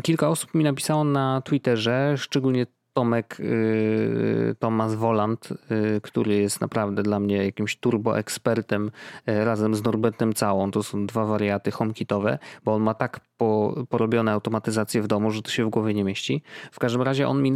kilka 0.04 0.30
osób 0.30 0.54
mi 0.54 0.64
napisało 0.64 1.04
na 1.04 1.42
Twitterze, 1.42 2.16
szczególnie 2.18 2.66
Tomek 2.96 3.40
y, 3.40 4.56
Tomasz 4.60 4.96
Woland, 4.96 5.50
y, 5.52 6.02
który 6.02 6.36
jest 6.36 6.62
naprawdę 6.62 7.04
dla 7.04 7.20
mnie 7.20 7.46
jakimś 7.46 7.78
turbo 7.78 8.20
ekspertem 8.20 8.92
y, 9.30 9.46
razem 9.46 9.76
z 9.76 9.84
Norbertem 9.84 10.34
Całą. 10.34 10.72
To 10.72 10.84
są 10.84 11.06
dwa 11.06 11.26
wariaty 11.26 11.72
homekitowe, 11.72 12.40
bo 12.64 12.74
on 12.74 12.82
ma 12.82 12.94
tak 12.94 13.20
po, 13.38 13.76
porobione 13.90 14.32
automatyzacje 14.32 15.02
w 15.02 15.08
domu, 15.08 15.32
że 15.32 15.42
to 15.42 15.52
się 15.52 15.66
w 15.66 15.70
głowie 15.70 15.94
nie 15.94 16.04
mieści. 16.04 16.44
W 16.72 16.80
każdym 16.80 17.02
razie 17.02 17.28
on 17.28 17.44
mi 17.44 17.54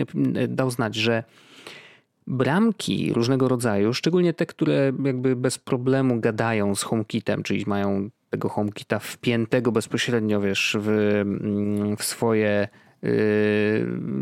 dał 0.48 0.72
znać, 0.72 0.96
że 0.96 1.24
bramki 2.28 3.14
różnego 3.14 3.48
rodzaju, 3.48 3.94
szczególnie 3.94 4.34
te, 4.34 4.46
które 4.46 4.92
jakby 5.04 5.36
bez 5.36 5.58
problemu 5.58 6.20
gadają 6.20 6.76
z 6.76 6.84
HomeKitem, 6.84 7.44
czyli 7.44 7.64
mają 7.68 8.10
tego 8.30 8.50
HomeKita 8.50 9.00
wpiętego 9.00 9.72
bezpośrednio, 9.72 10.42
wiesz, 10.42 10.78
w, 10.80 10.90
mm, 10.90 11.98
w 11.98 12.04
swoje 12.04 12.68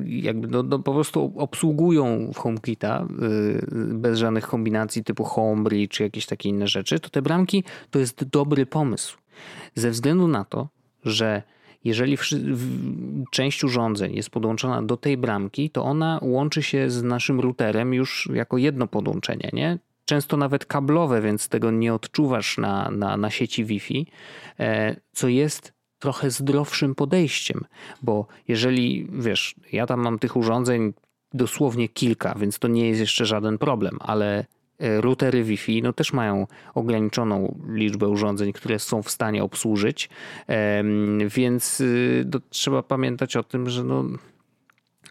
jakby 0.06 0.48
no, 0.48 0.64
no 0.64 0.80
po 0.80 0.94
prostu 0.94 1.34
obsługują 1.38 2.32
HomeKita 2.36 3.08
yy, 3.22 3.94
bez 3.94 4.20
żadnych 4.20 4.48
kombinacji 4.48 5.04
typu 5.04 5.24
Homebridge 5.24 5.92
czy 5.92 6.04
jakieś 6.04 6.26
takie 6.26 6.50
inne 6.50 6.68
rzeczy, 6.68 7.00
to 7.00 7.10
te 7.10 7.22
bramki 7.22 7.64
to 7.92 8.00
jest 8.00 8.24
dobry 8.24 8.66
pomysł. 8.66 9.18
Ze 9.76 9.92
względu 9.92 10.28
na 10.28 10.46
to, 10.46 10.68
że 11.06 11.44
jeżeli 11.84 12.18
część 13.32 13.64
urządzeń 13.64 14.16
jest 14.16 14.30
podłączona 14.30 14.82
do 14.82 14.98
tej 14.98 15.18
bramki, 15.18 15.70
to 15.70 15.84
ona 15.84 16.20
łączy 16.22 16.64
się 16.64 16.90
z 16.90 17.04
naszym 17.04 17.40
routerem 17.40 17.94
już 17.94 18.30
jako 18.34 18.58
jedno 18.58 18.88
podłączenie, 18.88 19.50
nie? 19.54 19.80
Często 20.06 20.38
nawet 20.38 20.66
kablowe, 20.66 21.22
więc 21.22 21.50
tego 21.50 21.72
nie 21.72 21.94
odczuwasz 21.94 22.58
na, 22.58 22.92
na, 22.92 23.18
na 23.18 23.30
sieci 23.30 23.66
Wi-Fi, 23.66 24.08
e, 24.60 24.96
co 25.12 25.28
jest 25.28 25.77
trochę 26.00 26.32
zdrowszym 26.32 26.96
podejściem, 26.96 27.62
bo 28.02 28.28
jeżeli, 28.48 29.08
wiesz, 29.12 29.56
ja 29.72 29.86
tam 29.86 30.02
mam 30.02 30.20
tych 30.20 30.36
urządzeń 30.36 30.94
dosłownie 31.34 31.90
kilka, 31.90 32.36
więc 32.40 32.60
to 32.60 32.68
nie 32.68 32.88
jest 32.88 33.00
jeszcze 33.00 33.26
żaden 33.26 33.58
problem, 33.58 33.98
ale 34.00 34.46
e, 34.80 35.02
routery 35.02 35.44
Wi-Fi 35.44 35.82
no 35.82 35.94
też 35.94 36.14
mają 36.14 36.48
ograniczoną 36.76 37.60
liczbę 37.70 38.08
urządzeń, 38.08 38.54
które 38.54 38.80
są 38.80 39.04
w 39.04 39.12
stanie 39.12 39.44
obsłużyć, 39.44 40.10
więc 41.36 41.82
y, 41.82 42.26
to 42.32 42.40
trzeba 42.50 42.84
pamiętać 42.84 43.36
o 43.36 43.44
tym, 43.44 43.70
że 43.70 43.84
no 43.84 44.06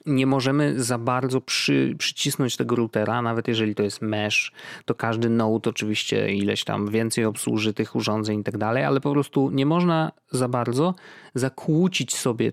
nie 0.06 0.26
możemy 0.26 0.82
za 0.82 0.98
bardzo 0.98 1.40
przy, 1.40 1.94
przycisnąć 1.98 2.56
tego 2.56 2.76
routera, 2.76 3.22
nawet 3.22 3.48
jeżeli 3.48 3.74
to 3.74 3.82
jest 3.82 4.02
mesh, 4.02 4.52
to 4.84 4.94
każdy 4.94 5.28
node 5.28 5.70
oczywiście 5.70 6.34
ileś 6.34 6.64
tam 6.64 6.90
więcej 6.90 7.24
obsłuży 7.24 7.74
tych 7.74 7.96
urządzeń 7.96 8.40
i 8.40 8.44
tak 8.44 8.58
dalej, 8.58 8.84
ale 8.84 9.00
po 9.00 9.12
prostu 9.12 9.50
nie 9.50 9.66
można 9.66 10.12
za 10.30 10.48
bardzo 10.48 10.94
zakłócić 11.34 12.16
sobie 12.16 12.52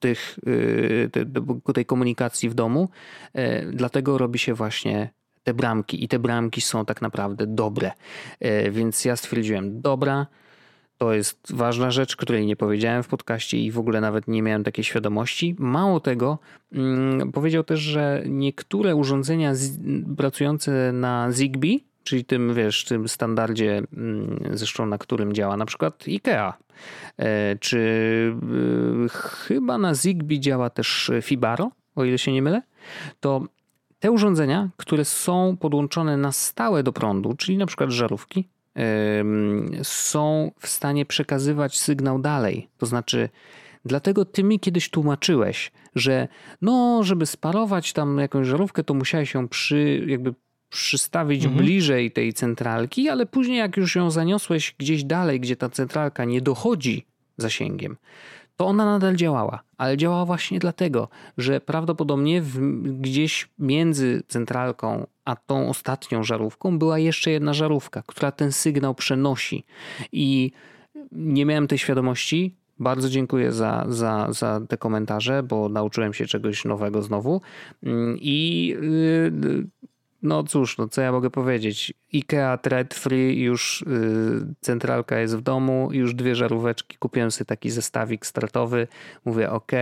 tych, 0.00 0.38
y, 0.46 1.72
tej 1.74 1.86
komunikacji 1.86 2.48
w 2.48 2.54
domu, 2.54 2.88
e, 3.32 3.66
dlatego 3.66 4.18
robi 4.18 4.38
się 4.38 4.54
właśnie 4.54 5.10
te 5.44 5.54
bramki 5.54 6.04
i 6.04 6.08
te 6.08 6.18
bramki 6.18 6.60
są 6.60 6.84
tak 6.84 7.02
naprawdę 7.02 7.46
dobre. 7.46 7.92
E, 8.40 8.70
więc 8.70 9.04
ja 9.04 9.16
stwierdziłem, 9.16 9.80
dobra, 9.80 10.26
to 10.98 11.14
jest 11.14 11.52
ważna 11.54 11.90
rzecz, 11.90 12.16
której 12.16 12.46
nie 12.46 12.56
powiedziałem 12.56 13.02
w 13.02 13.08
podcaście 13.08 13.58
i 13.58 13.70
w 13.70 13.78
ogóle 13.78 14.00
nawet 14.00 14.28
nie 14.28 14.42
miałem 14.42 14.64
takiej 14.64 14.84
świadomości. 14.84 15.56
Mało 15.58 16.00
tego, 16.00 16.38
mm, 16.72 17.32
powiedział 17.32 17.64
też, 17.64 17.80
że 17.80 18.22
niektóre 18.26 18.96
urządzenia 18.96 19.52
pracujące 20.16 20.92
na 20.92 21.32
Zigbee, 21.32 21.84
czyli 22.04 22.24
tym, 22.24 22.54
wiesz, 22.54 22.84
tym 22.84 23.08
standardzie, 23.08 23.82
mm, 23.92 24.40
zresztą 24.52 24.86
na 24.86 24.98
którym 24.98 25.32
działa 25.32 25.56
na 25.56 25.66
przykład 25.66 26.04
IKEA, 26.08 26.52
e, 27.18 27.56
czy 27.60 27.78
y, 29.06 29.08
chyba 29.08 29.78
na 29.78 29.94
Zigbee 29.94 30.40
działa 30.40 30.70
też 30.70 31.10
Fibaro, 31.22 31.70
o 31.94 32.04
ile 32.04 32.18
się 32.18 32.32
nie 32.32 32.42
mylę, 32.42 32.62
to 33.20 33.42
te 33.98 34.10
urządzenia, 34.10 34.68
które 34.76 35.04
są 35.04 35.56
podłączone 35.60 36.16
na 36.16 36.32
stałe 36.32 36.82
do 36.82 36.92
prądu, 36.92 37.34
czyli 37.34 37.58
na 37.58 37.66
przykład 37.66 37.90
żarówki, 37.90 38.48
są 39.82 40.50
w 40.60 40.68
stanie 40.68 41.06
przekazywać 41.06 41.78
sygnał 41.78 42.18
dalej. 42.18 42.68
To 42.78 42.86
znaczy, 42.86 43.28
dlatego 43.84 44.24
ty 44.24 44.44
mi 44.44 44.60
kiedyś 44.60 44.90
tłumaczyłeś, 44.90 45.72
że 45.94 46.28
no, 46.62 47.02
żeby 47.02 47.26
sparować 47.26 47.92
tam 47.92 48.18
jakąś 48.18 48.46
żarówkę, 48.46 48.84
to 48.84 48.94
musiałeś 48.94 49.34
ją 49.34 49.48
przy, 49.48 50.04
jakby 50.06 50.34
przystawić 50.68 51.44
mhm. 51.44 51.64
bliżej 51.64 52.12
tej 52.12 52.32
centralki, 52.32 53.08
ale 53.08 53.26
później 53.26 53.58
jak 53.58 53.76
już 53.76 53.96
ją 53.96 54.10
zaniosłeś 54.10 54.74
gdzieś 54.78 55.04
dalej, 55.04 55.40
gdzie 55.40 55.56
ta 55.56 55.68
centralka 55.68 56.24
nie 56.24 56.40
dochodzi 56.40 57.06
zasięgiem, 57.36 57.96
to 58.56 58.66
ona 58.66 58.84
nadal 58.84 59.16
działała, 59.16 59.62
ale 59.78 59.96
działała 59.96 60.24
właśnie 60.24 60.58
dlatego, 60.58 61.08
że 61.38 61.60
prawdopodobnie 61.60 62.42
w, 62.42 62.60
gdzieś 63.00 63.48
między 63.58 64.22
centralką 64.28 65.06
a 65.24 65.36
tą 65.36 65.68
ostatnią 65.68 66.22
żarówką 66.22 66.78
była 66.78 66.98
jeszcze 66.98 67.30
jedna 67.30 67.54
żarówka, 67.54 68.02
która 68.06 68.32
ten 68.32 68.52
sygnał 68.52 68.94
przenosi. 68.94 69.64
I 70.12 70.52
nie 71.12 71.46
miałem 71.46 71.68
tej 71.68 71.78
świadomości. 71.78 72.56
Bardzo 72.78 73.08
dziękuję 73.08 73.52
za, 73.52 73.84
za, 73.88 74.26
za 74.30 74.60
te 74.68 74.76
komentarze, 74.76 75.42
bo 75.42 75.68
nauczyłem 75.68 76.14
się 76.14 76.26
czegoś 76.26 76.64
nowego 76.64 77.02
znowu. 77.02 77.40
Mm, 77.82 78.18
I 78.20 78.66
yy, 78.68 79.66
no 80.26 80.42
cóż, 80.44 80.78
no 80.78 80.88
co 80.88 81.00
ja 81.00 81.12
mogę 81.12 81.30
powiedzieć? 81.30 81.94
IKEA 82.14 82.58
Thread 82.62 82.94
Free, 82.94 83.40
już 83.40 83.84
yy, 83.86 84.54
centralka 84.60 85.18
jest 85.18 85.36
w 85.36 85.40
domu, 85.40 85.88
już 85.92 86.14
dwie 86.14 86.34
żaróweczki, 86.34 86.98
kupiłem 86.98 87.30
sobie 87.30 87.46
taki 87.46 87.70
zestawik 87.70 88.26
startowy. 88.26 88.88
Mówię, 89.24 89.50
ok, 89.50 89.72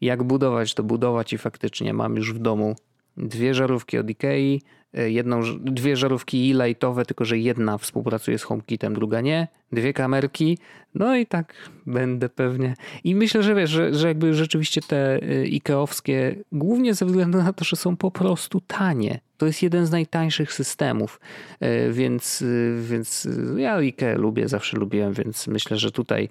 jak 0.00 0.22
budować, 0.22 0.74
to 0.74 0.82
budować 0.82 1.32
i 1.32 1.38
faktycznie 1.38 1.94
mam 1.94 2.16
już 2.16 2.32
w 2.32 2.38
domu 2.38 2.76
dwie 3.16 3.54
żarówki 3.54 3.98
od 3.98 4.08
IKEA, 4.08 4.62
jedną, 4.92 5.40
dwie 5.60 5.96
żarówki 5.96 6.54
lightowe, 6.54 7.04
tylko 7.04 7.24
że 7.24 7.38
jedna 7.38 7.78
współpracuje 7.78 8.38
z 8.38 8.42
HomeKitem, 8.42 8.94
druga 8.94 9.20
nie, 9.20 9.48
dwie 9.72 9.92
kamerki, 9.92 10.58
no 10.94 11.16
i 11.16 11.26
tak 11.26 11.54
będę 11.86 12.28
pewnie. 12.28 12.74
I 13.04 13.14
myślę, 13.14 13.42
że 13.42 13.54
wiesz, 13.54 13.70
że, 13.70 13.94
że 13.94 14.08
jakby 14.08 14.34
rzeczywiście 14.34 14.80
te 14.80 15.22
e, 15.22 15.46
Ikeowskie, 15.46 16.36
głównie 16.52 16.94
ze 16.94 17.06
względu 17.06 17.38
na 17.38 17.52
to, 17.52 17.64
że 17.64 17.76
są 17.76 17.96
po 17.96 18.10
prostu 18.10 18.60
tanie. 18.60 19.20
To 19.38 19.46
jest 19.46 19.62
jeden 19.62 19.86
z 19.86 19.90
najtańszych 19.90 20.52
systemów, 20.52 21.20
e, 21.60 21.90
więc, 21.90 22.44
więc 22.82 23.28
ja 23.56 23.82
Ikea 23.82 24.18
lubię, 24.18 24.48
zawsze 24.48 24.76
lubiłem, 24.76 25.12
więc 25.12 25.46
myślę, 25.46 25.76
że 25.76 25.90
tutaj 25.90 26.28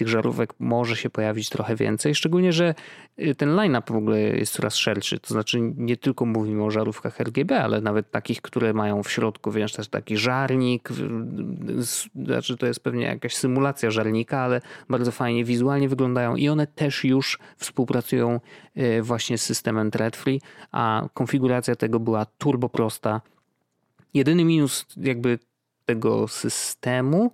tych 0.00 0.08
żarówek 0.08 0.54
może 0.58 0.96
się 0.96 1.10
pojawić 1.10 1.48
trochę 1.48 1.76
więcej, 1.76 2.14
szczególnie, 2.14 2.52
że 2.52 2.74
y, 3.18 3.34
ten 3.34 3.54
line-up 3.54 3.92
w 3.92 3.96
ogóle 3.96 4.20
jest 4.20 4.52
coraz 4.52 4.76
szerszy, 4.76 5.18
to 5.18 5.28
znaczy 5.28 5.60
nie 5.76 5.96
tylko 5.96 6.26
mówimy 6.26 6.64
o 6.64 6.70
żarówkach 6.70 7.20
RGB, 7.20 7.60
ale 7.60 7.80
nawet 7.80 8.10
takich, 8.10 8.42
które 8.42 8.72
mają 8.72 9.02
w 9.02 9.10
środku 9.10 9.50
wiesz, 9.50 9.72
też 9.72 9.88
taki 9.88 10.16
żarnik, 10.16 10.88
znaczy 12.14 12.56
to 12.56 12.66
jest 12.66 12.80
pewnie 12.80 13.04
jakaś 13.04 13.34
symulacja 13.34 13.90
żarnika, 13.90 14.38
ale 14.38 14.60
bardzo 14.88 15.12
fajnie 15.12 15.44
wizualnie 15.44 15.88
wyglądają 15.88 16.36
i 16.36 16.48
one 16.48 16.66
też 16.66 17.04
już 17.04 17.38
współpracują 17.56 18.40
y, 18.76 19.02
właśnie 19.02 19.38
z 19.38 19.42
systemem 19.42 19.90
Threadfree, 19.90 20.40
a 20.72 21.08
konfiguracja 21.14 21.76
tego 21.76 22.00
była 22.00 22.24
turbo 22.24 22.68
prosta. 22.68 23.20
Jedyny 24.14 24.44
minus 24.44 24.86
jakby 24.96 25.38
tego 25.86 26.28
systemu, 26.28 27.32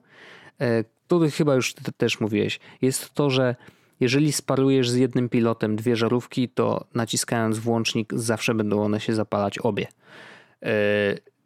to 1.09 1.21
chyba 1.37 1.55
już 1.55 1.75
też 1.97 2.21
mówiłeś, 2.21 2.61
jest 2.83 3.15
to, 3.15 3.31
że 3.31 3.57
jeżeli 4.01 4.33
sparujesz 4.33 4.91
z 4.91 4.95
jednym 4.95 5.29
pilotem 5.29 5.77
dwie 5.77 5.97
żarówki, 5.97 6.49
to 6.49 6.85
naciskając 6.95 7.59
włącznik 7.59 8.15
zawsze 8.15 8.55
będą 8.55 8.83
one 8.83 9.01
się 9.01 9.15
zapalać 9.15 9.59
obie. 9.59 9.87
E, 10.63 10.71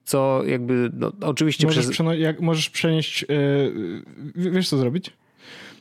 co 0.04 0.42
jakby, 0.46 0.90
no, 0.92 1.12
oczywiście... 1.20 1.66
Możesz, 1.66 1.88
przez... 1.88 2.06
jak, 2.18 2.40
możesz 2.40 2.70
przenieść, 2.70 3.24
yy, 3.28 4.50
wiesz 4.50 4.68
co 4.68 4.76
zrobić? 4.76 5.12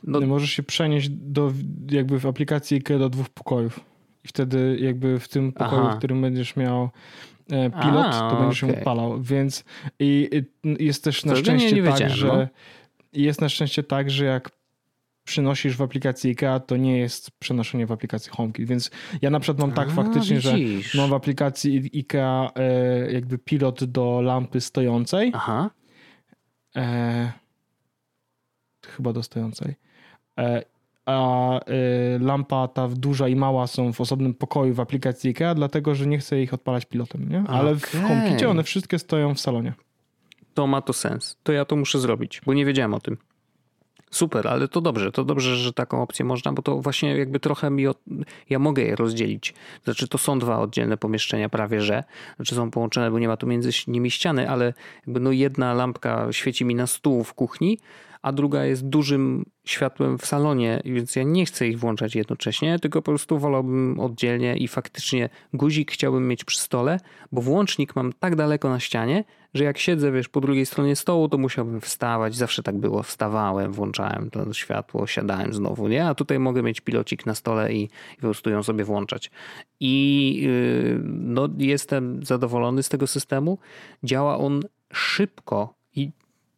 No, 0.04 0.20
możesz 0.20 0.50
się 0.50 0.62
przenieść 0.62 1.08
do, 1.08 1.52
jakby 1.90 2.20
w 2.20 2.26
aplikacji 2.26 2.76
IKEA 2.76 2.98
do 2.98 3.08
dwóch 3.08 3.28
pokojów. 3.28 3.80
I 4.24 4.28
wtedy 4.28 4.78
jakby 4.80 5.18
w 5.18 5.28
tym 5.28 5.52
pokoju, 5.52 5.82
Aha. 5.82 5.94
w 5.94 5.98
którym 5.98 6.22
będziesz 6.22 6.56
miał 6.56 6.90
e, 7.50 7.70
pilot, 7.70 8.06
A, 8.06 8.30
to 8.30 8.36
będziesz 8.40 8.64
okay. 8.64 8.74
się 8.74 8.78
odpalał. 8.78 9.22
Więc 9.22 9.64
i, 9.98 10.30
i 10.64 10.84
jest 10.84 11.04
też 11.04 11.24
na 11.24 11.36
szczęście 11.36 11.82
tak, 11.82 12.10
że... 12.10 12.26
No 12.26 12.46
jest 13.12 13.40
na 13.40 13.48
szczęście 13.48 13.82
tak, 13.82 14.10
że 14.10 14.24
jak 14.24 14.50
przynosisz 15.24 15.76
w 15.76 15.82
aplikacji 15.82 16.30
IKEA, 16.30 16.60
to 16.66 16.76
nie 16.76 16.98
jest 16.98 17.30
przenoszenie 17.30 17.86
w 17.86 17.92
aplikacji 17.92 18.32
HomeKit, 18.32 18.68
więc 18.68 18.90
ja 19.22 19.30
na 19.30 19.40
przykład 19.40 19.58
mam 19.58 19.72
tak 19.72 19.88
A, 19.88 19.90
faktycznie, 19.90 20.36
widzisz. 20.36 20.92
że 20.92 20.98
mam 20.98 21.10
w 21.10 21.14
aplikacji 21.14 21.90
IKEA 21.94 22.50
e, 22.54 23.12
jakby 23.12 23.38
pilot 23.38 23.84
do 23.84 24.20
lampy 24.20 24.60
stojącej. 24.60 25.32
Aha. 25.34 25.70
E, 26.76 27.32
chyba 28.86 29.12
do 29.12 29.22
stojącej. 29.22 29.74
E, 30.38 30.62
a 31.06 31.60
e, 31.60 31.62
lampa 32.18 32.68
ta 32.68 32.88
duża 32.88 33.28
i 33.28 33.36
mała 33.36 33.66
są 33.66 33.92
w 33.92 34.00
osobnym 34.00 34.34
pokoju 34.34 34.74
w 34.74 34.80
aplikacji 34.80 35.30
IKEA, 35.30 35.54
dlatego 35.54 35.94
że 35.94 36.06
nie 36.06 36.18
chcę 36.18 36.42
ich 36.42 36.54
odpalać 36.54 36.86
pilotem, 36.86 37.28
nie? 37.28 37.44
Ale 37.48 37.70
okay. 37.70 37.76
w 37.76 38.02
HomeKitie 38.02 38.48
one 38.48 38.62
wszystkie 38.62 38.98
stoją 38.98 39.34
w 39.34 39.40
salonie 39.40 39.72
to 40.54 40.66
ma 40.66 40.82
to 40.82 40.92
sens. 40.92 41.36
To 41.42 41.52
ja 41.52 41.64
to 41.64 41.76
muszę 41.76 41.98
zrobić, 41.98 42.40
bo 42.46 42.54
nie 42.54 42.64
wiedziałem 42.64 42.94
o 42.94 43.00
tym. 43.00 43.16
Super, 44.10 44.48
ale 44.48 44.68
to 44.68 44.80
dobrze, 44.80 45.12
to 45.12 45.24
dobrze, 45.24 45.56
że 45.56 45.72
taką 45.72 46.02
opcję 46.02 46.24
można, 46.24 46.52
bo 46.52 46.62
to 46.62 46.80
właśnie 46.80 47.16
jakby 47.16 47.40
trochę 47.40 47.70
mi, 47.70 47.86
od... 47.86 47.98
ja 48.50 48.58
mogę 48.58 48.82
je 48.82 48.96
rozdzielić. 48.96 49.54
Znaczy 49.84 50.08
to 50.08 50.18
są 50.18 50.38
dwa 50.38 50.58
oddzielne 50.58 50.96
pomieszczenia 50.96 51.48
prawie, 51.48 51.80
że, 51.80 52.04
znaczy 52.36 52.54
są 52.54 52.70
połączone, 52.70 53.10
bo 53.10 53.18
nie 53.18 53.28
ma 53.28 53.36
tu 53.36 53.46
między 53.46 53.70
nimi 53.86 54.10
ściany, 54.10 54.50
ale 54.50 54.74
jakby 55.06 55.20
no 55.20 55.32
jedna 55.32 55.74
lampka 55.74 56.32
świeci 56.32 56.64
mi 56.64 56.74
na 56.74 56.86
stół 56.86 57.24
w 57.24 57.34
kuchni, 57.34 57.78
a 58.22 58.32
druga 58.32 58.64
jest 58.64 58.88
dużym 58.88 59.44
światłem 59.64 60.18
w 60.18 60.26
salonie, 60.26 60.82
więc 60.84 61.16
ja 61.16 61.22
nie 61.22 61.46
chcę 61.46 61.68
ich 61.68 61.78
włączać 61.78 62.14
jednocześnie, 62.14 62.78
tylko 62.78 63.02
po 63.02 63.10
prostu 63.10 63.38
wolałbym 63.38 64.00
oddzielnie 64.00 64.56
i 64.56 64.68
faktycznie 64.68 65.28
guzik 65.52 65.92
chciałbym 65.92 66.28
mieć 66.28 66.44
przy 66.44 66.58
stole, 66.58 67.00
bo 67.32 67.42
włącznik 67.42 67.96
mam 67.96 68.12
tak 68.12 68.36
daleko 68.36 68.70
na 68.70 68.80
ścianie, 68.80 69.24
że 69.54 69.64
jak 69.64 69.78
siedzę, 69.78 70.12
wiesz, 70.12 70.28
po 70.28 70.40
drugiej 70.40 70.66
stronie 70.66 70.96
stołu, 70.96 71.28
to 71.28 71.38
musiałbym 71.38 71.80
wstawać. 71.80 72.36
Zawsze 72.36 72.62
tak 72.62 72.78
było. 72.78 73.02
Wstawałem, 73.02 73.72
włączałem 73.72 74.30
to 74.30 74.52
światło, 74.52 75.06
siadałem 75.06 75.52
znowu, 75.52 75.88
nie? 75.88 76.06
A 76.06 76.14
tutaj 76.14 76.38
mogę 76.38 76.62
mieć 76.62 76.80
pilocik 76.80 77.26
na 77.26 77.34
stole 77.34 77.72
i, 77.72 77.82
i 77.82 78.16
po 78.16 78.20
prostu 78.20 78.50
ją 78.50 78.62
sobie 78.62 78.84
włączać. 78.84 79.30
I 79.80 80.34
yy, 80.42 81.00
no, 81.04 81.48
jestem 81.58 82.24
zadowolony 82.24 82.82
z 82.82 82.88
tego 82.88 83.06
systemu. 83.06 83.58
Działa 84.04 84.38
on 84.38 84.62
szybko 84.92 85.74
i 85.96 86.10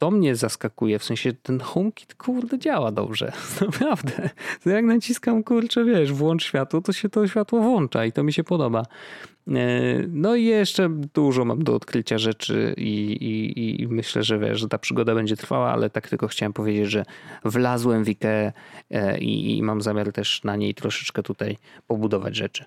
to 0.02 0.10
mnie 0.10 0.36
zaskakuje, 0.36 0.98
w 0.98 1.04
sensie 1.04 1.32
ten 1.32 1.60
HomeKit 1.60 2.14
kurde 2.14 2.58
działa 2.58 2.92
dobrze, 2.92 3.32
naprawdę. 3.60 4.30
Jak 4.66 4.84
naciskam 4.84 5.42
kurczę, 5.42 5.84
wiesz, 5.84 6.12
włącz 6.12 6.44
światło, 6.44 6.80
to 6.80 6.92
się 6.92 7.08
to 7.08 7.26
światło 7.26 7.60
włącza 7.60 8.04
i 8.04 8.12
to 8.12 8.22
mi 8.22 8.32
się 8.32 8.44
podoba. 8.44 8.82
E, 9.48 9.52
no 10.08 10.34
i 10.34 10.44
jeszcze 10.44 10.88
dużo 11.14 11.44
mam 11.44 11.64
do 11.64 11.74
odkrycia 11.74 12.18
rzeczy 12.18 12.74
i, 12.76 13.12
i, 13.12 13.82
i 13.82 13.88
myślę, 13.88 14.22
że 14.22 14.38
wiesz, 14.38 14.60
że 14.60 14.68
ta 14.68 14.78
przygoda 14.78 15.14
będzie 15.14 15.36
trwała, 15.36 15.72
ale 15.72 15.90
tak 15.90 16.08
tylko 16.08 16.28
chciałem 16.28 16.52
powiedzieć, 16.52 16.90
że 16.90 17.04
wlazłem 17.44 18.04
w 18.04 18.08
IKEA 18.08 18.52
e, 18.90 19.18
i, 19.18 19.58
i 19.58 19.62
mam 19.62 19.82
zamiar 19.82 20.12
też 20.12 20.44
na 20.44 20.56
niej 20.56 20.74
troszeczkę 20.74 21.22
tutaj 21.22 21.56
pobudować 21.86 22.36
rzeczy. 22.36 22.64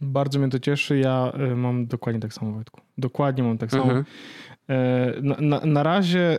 Bardzo 0.00 0.38
mnie 0.38 0.48
to 0.48 0.58
cieszy. 0.58 0.98
Ja 0.98 1.32
e, 1.34 1.56
mam 1.56 1.86
dokładnie 1.86 2.20
tak 2.20 2.32
samo, 2.32 2.52
Wojtku. 2.52 2.80
Dokładnie 2.98 3.42
mam 3.42 3.58
tak 3.58 3.70
samo. 3.70 3.84
Mhm. 3.84 4.04
Na, 5.22 5.36
na, 5.40 5.60
na 5.66 5.82
razie 5.82 6.38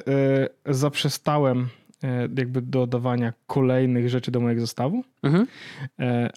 zaprzestałem 0.65 1.67
jakby 2.37 2.61
dodawania 2.61 3.33
kolejnych 3.47 4.09
rzeczy 4.09 4.31
do 4.31 4.39
mojego 4.39 4.61
zestawu. 4.61 5.03
Mhm. 5.23 5.47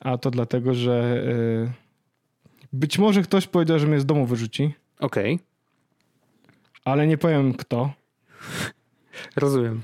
A 0.01 0.18
to 0.18 0.30
dlatego, 0.30 0.74
że 0.74 1.24
być 2.72 2.99
może 2.99 3.22
ktoś 3.22 3.47
powiedział, 3.47 3.78
że 3.78 3.86
mnie 3.86 4.01
z 4.01 4.07
domu 4.07 4.26
wyrzuci. 4.26 4.74
Okej. 5.01 5.34
Okay. 5.34 5.47
Ale 6.84 7.07
nie 7.07 7.18
powiem 7.18 7.55
kto. 7.55 7.93
Rozumiem. 9.36 9.80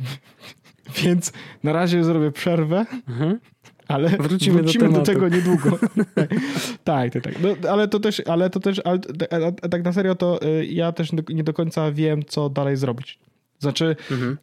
Więc 1.03 1.33
na 1.63 1.73
razie 1.73 2.05
zrobię 2.05 2.33
przerwę. 2.33 2.87
Mhm. 3.09 3.41
Ale 3.89 4.09
wrócimy, 4.09 4.63
wrócimy 4.63 4.89
do, 4.89 4.93
do, 4.93 5.03
tego 5.03 5.29
niedługo. 5.29 5.79
tak, 6.85 7.13
tak, 7.13 7.23
tak. 7.23 7.35
No, 7.43 7.71
ale 7.71 7.89
to 7.89 8.01
też, 8.01 8.23
ale 8.27 8.51
to 8.51 8.61
też, 8.61 8.81
ale, 8.85 9.01
tak 9.53 9.85
na 9.85 9.93
serio 9.93 10.15
to 10.15 10.43
y, 10.43 10.67
ja 10.67 10.93
też 10.93 11.11
nie 11.29 11.45
do 11.45 11.53
końca 11.53 11.93
wiem, 11.93 12.25
co 12.25 12.49
dalej 12.49 12.77
zrobić. 12.77 13.19
Znaczy, 13.59 13.97
mhm. 14.11 14.39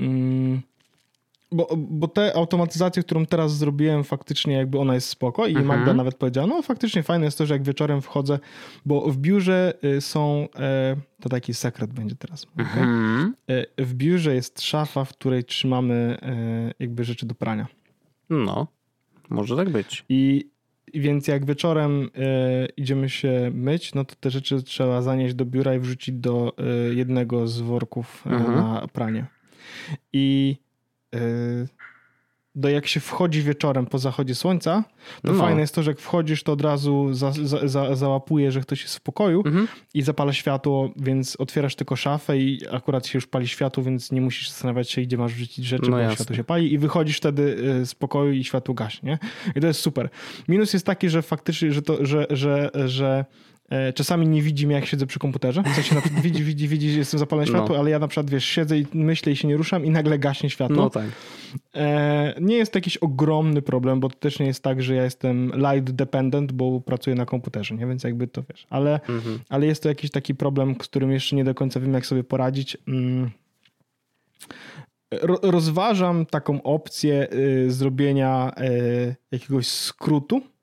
y, 0.00 0.71
bo, 1.52 1.68
bo 1.76 2.08
te 2.08 2.36
automatyzacje, 2.36 3.02
którą 3.02 3.26
teraz 3.26 3.56
zrobiłem, 3.56 4.04
faktycznie 4.04 4.54
jakby 4.54 4.78
ona 4.78 4.94
jest 4.94 5.08
spoko 5.08 5.46
i 5.46 5.50
mhm. 5.50 5.66
Magda 5.66 5.94
nawet 5.94 6.14
powiedziała, 6.14 6.46
no 6.46 6.62
faktycznie 6.62 7.02
fajne 7.02 7.24
jest 7.24 7.38
to, 7.38 7.46
że 7.46 7.54
jak 7.54 7.62
wieczorem 7.62 8.02
wchodzę, 8.02 8.38
bo 8.86 9.10
w 9.10 9.16
biurze 9.16 9.74
y, 9.84 10.00
są, 10.00 10.48
e, 10.56 10.96
to 11.20 11.28
taki 11.28 11.54
sekret 11.54 11.92
będzie 11.92 12.16
teraz. 12.16 12.46
Mhm. 12.58 13.34
Okay? 13.44 13.66
W 13.78 13.94
biurze 13.94 14.34
jest 14.34 14.62
szafa, 14.62 15.04
w 15.04 15.10
której 15.12 15.44
trzymamy 15.44 16.18
e, 16.22 16.74
jakby 16.78 17.04
rzeczy 17.04 17.26
do 17.26 17.34
prania. 17.34 17.66
No, 18.30 18.66
może 19.30 19.56
tak 19.56 19.70
być. 19.70 20.04
I 20.08 20.52
więc 20.94 21.28
jak 21.28 21.44
wieczorem 21.44 22.10
e, 22.16 22.66
idziemy 22.76 23.08
się 23.08 23.50
myć, 23.54 23.94
no 23.94 24.04
to 24.04 24.14
te 24.20 24.30
rzeczy 24.30 24.62
trzeba 24.62 25.02
zanieść 25.02 25.34
do 25.34 25.44
biura 25.44 25.74
i 25.74 25.78
wrzucić 25.78 26.14
do 26.14 26.52
jednego 26.90 27.48
z 27.48 27.60
worków 27.60 28.26
mhm. 28.26 28.54
na 28.56 28.88
pranie. 28.92 29.26
I 30.12 30.56
do 32.54 32.68
jak 32.68 32.86
się 32.86 33.00
wchodzi 33.00 33.42
wieczorem 33.42 33.86
po 33.86 33.98
zachodzie 33.98 34.34
słońca, 34.34 34.84
to 35.22 35.32
no. 35.32 35.38
fajne 35.38 35.60
jest 35.60 35.74
to, 35.74 35.82
że 35.82 35.90
jak 35.90 36.00
wchodzisz, 36.00 36.42
to 36.42 36.52
od 36.52 36.60
razu 36.60 37.14
za, 37.14 37.32
za, 37.32 37.68
za, 37.68 37.96
załapuje, 37.96 38.52
że 38.52 38.60
ktoś 38.60 38.82
jest 38.82 38.96
w 38.96 39.00
pokoju 39.00 39.42
mhm. 39.46 39.68
i 39.94 40.02
zapala 40.02 40.32
światło, 40.32 40.90
więc 40.96 41.36
otwierasz 41.36 41.74
tylko 41.74 41.96
szafę 41.96 42.38
i 42.38 42.60
akurat 42.70 43.06
się 43.06 43.16
już 43.16 43.26
pali 43.26 43.48
światło, 43.48 43.82
więc 43.82 44.12
nie 44.12 44.20
musisz 44.20 44.48
zastanawiać 44.50 44.90
się, 44.90 45.02
gdzie 45.02 45.18
masz 45.18 45.34
wrzucić 45.34 45.64
rzeczy, 45.64 45.90
no 45.90 45.96
bo 45.96 45.98
jasne. 45.98 46.14
światło 46.14 46.36
się 46.36 46.44
pali 46.44 46.72
i 46.72 46.78
wychodzisz 46.78 47.16
wtedy 47.16 47.42
y, 47.82 47.86
z 47.86 47.94
pokoju 47.94 48.32
i 48.32 48.44
światło 48.44 48.74
gaśnie. 48.74 49.18
I 49.56 49.60
to 49.60 49.66
jest 49.66 49.80
super. 49.80 50.08
Minus 50.48 50.72
jest 50.72 50.86
taki, 50.86 51.08
że 51.08 51.22
faktycznie, 51.22 51.72
że, 51.72 51.82
to, 51.82 52.06
że, 52.06 52.26
że, 52.30 52.70
że 52.84 53.24
E, 53.24 53.51
czasami 53.94 54.28
nie 54.28 54.42
widzi 54.42 54.66
mnie, 54.66 54.76
jak 54.76 54.86
siedzę 54.86 55.06
przy 55.06 55.18
komputerze. 55.18 55.62
W 55.62 55.74
sensie 55.74 55.94
na 55.94 56.00
przykład 56.00 56.22
widzi, 56.22 56.44
widzi, 56.54 56.68
widzi, 56.68 56.90
że 56.90 56.98
jestem 56.98 57.20
zapalone 57.20 57.46
no. 57.46 57.52
światło, 57.52 57.74
no. 57.74 57.80
ale 57.80 57.90
ja 57.90 57.98
na 57.98 58.08
przykład, 58.08 58.30
wiesz, 58.30 58.44
siedzę 58.44 58.78
i 58.78 58.86
myślę 58.94 59.32
i 59.32 59.36
się 59.36 59.48
nie 59.48 59.56
ruszam 59.56 59.84
i 59.84 59.90
nagle 59.90 60.18
gaśnie 60.18 60.50
światło. 60.50 60.76
No 60.76 60.90
tak. 60.90 61.04
E, 61.74 62.34
nie 62.40 62.56
jest 62.56 62.72
to 62.72 62.78
jakiś 62.78 62.96
ogromny 62.96 63.62
problem, 63.62 64.00
bo 64.00 64.08
to 64.08 64.16
też 64.18 64.38
nie 64.38 64.46
jest 64.46 64.62
tak, 64.62 64.82
że 64.82 64.94
ja 64.94 65.04
jestem 65.04 65.52
light 65.56 65.90
dependent, 65.90 66.52
bo 66.52 66.80
pracuję 66.80 67.16
na 67.16 67.26
komputerze, 67.26 67.74
nie? 67.74 67.86
Więc 67.86 68.04
jakby 68.04 68.26
to, 68.26 68.42
wiesz. 68.50 68.66
Ale, 68.70 69.00
mhm. 69.08 69.38
ale 69.48 69.66
jest 69.66 69.82
to 69.82 69.88
jakiś 69.88 70.10
taki 70.10 70.34
problem, 70.34 70.74
z 70.74 70.88
którym 70.88 71.12
jeszcze 71.12 71.36
nie 71.36 71.44
do 71.44 71.54
końca 71.54 71.80
wiem, 71.80 71.94
jak 71.94 72.06
sobie 72.06 72.24
poradzić. 72.24 72.76
Mm. 72.88 73.30
rozważam 75.42 76.26
taką 76.26 76.62
opcję 76.62 77.28
y, 77.32 77.70
zrobienia 77.70 78.52
y, 78.60 79.16
jakiegoś 79.32 79.66
skrótu 79.66 80.42
E, 80.42 80.61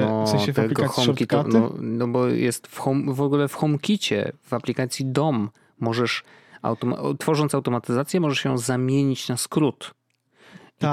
no, 0.00 0.24
w 0.26 0.28
sensie 0.28 0.52
w 0.52 0.58
aplikacji 0.58 1.04
HomeKit, 1.04 1.32
no, 1.48 1.74
no 1.80 2.08
bo 2.08 2.26
jest 2.26 2.66
w, 2.66 2.78
home, 2.78 3.14
w 3.14 3.20
ogóle 3.20 3.48
w 3.48 3.54
HomeKicie, 3.54 4.32
w 4.42 4.52
aplikacji 4.52 5.06
DOM 5.06 5.50
możesz, 5.80 6.22
automa- 6.62 7.18
tworząc 7.18 7.54
automatyzację, 7.54 8.20
możesz 8.20 8.44
ją 8.44 8.58
zamienić 8.58 9.28
na 9.28 9.36
skrót. 9.36 9.94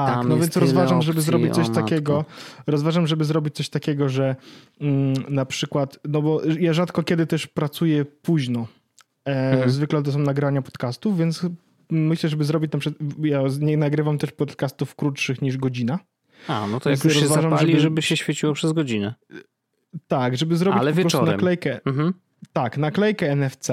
tak, 0.05 0.28
no 0.28 0.38
więc 0.38 0.57
rozważam, 0.57 1.01
żeby 1.01 1.22
zrobić 1.22 1.55
coś 1.55 1.70
takiego. 1.70 2.26
Rozważam, 2.68 3.07
żeby 3.07 3.26
zrobić 3.26 3.55
coś 3.55 3.70
takiego, 3.70 4.09
że 4.09 4.36
mm, 4.82 5.13
na 5.30 5.45
przykład, 5.45 5.99
no 6.05 6.22
bo 6.22 6.41
ja 6.59 6.74
rzadko 6.74 7.03
kiedy 7.03 7.28
też 7.28 7.47
pracuję 7.47 8.05
późno. 8.05 8.68
E, 9.26 9.51
mhm. 9.51 9.70
Zwykle 9.70 10.03
to 10.03 10.11
są 10.11 10.20
nagrania 10.20 10.61
podcastów, 10.61 11.18
więc 11.18 11.45
myślę, 11.89 12.30
żeby 12.30 12.43
zrobić 12.43 12.72
tam, 12.72 12.82
ja 13.20 13.41
nie 13.59 13.78
nagrywam 13.78 14.18
też 14.18 14.32
podcastów 14.32 14.95
krótszych 14.95 15.41
niż 15.41 15.57
godzina. 15.57 15.99
A, 16.47 16.67
no 16.67 16.79
to 16.79 16.89
jak 16.89 17.03
już 17.03 17.13
się 17.13 17.27
zapali, 17.27 17.71
żeby... 17.71 17.79
żeby 17.79 18.01
się 18.01 18.17
świeciło 18.17 18.53
przez 18.53 18.73
godzinę. 18.73 19.15
Tak, 20.07 20.37
żeby 20.37 20.57
zrobić 20.57 20.79
Ale 20.79 20.91
po 20.91 20.97
wieczorem. 20.97 21.25
prostu 21.25 21.31
naklejkę. 21.31 21.79
Mhm. 21.85 22.13
Tak, 22.53 22.77
naklejkę 22.77 23.35
NFC. 23.35 23.69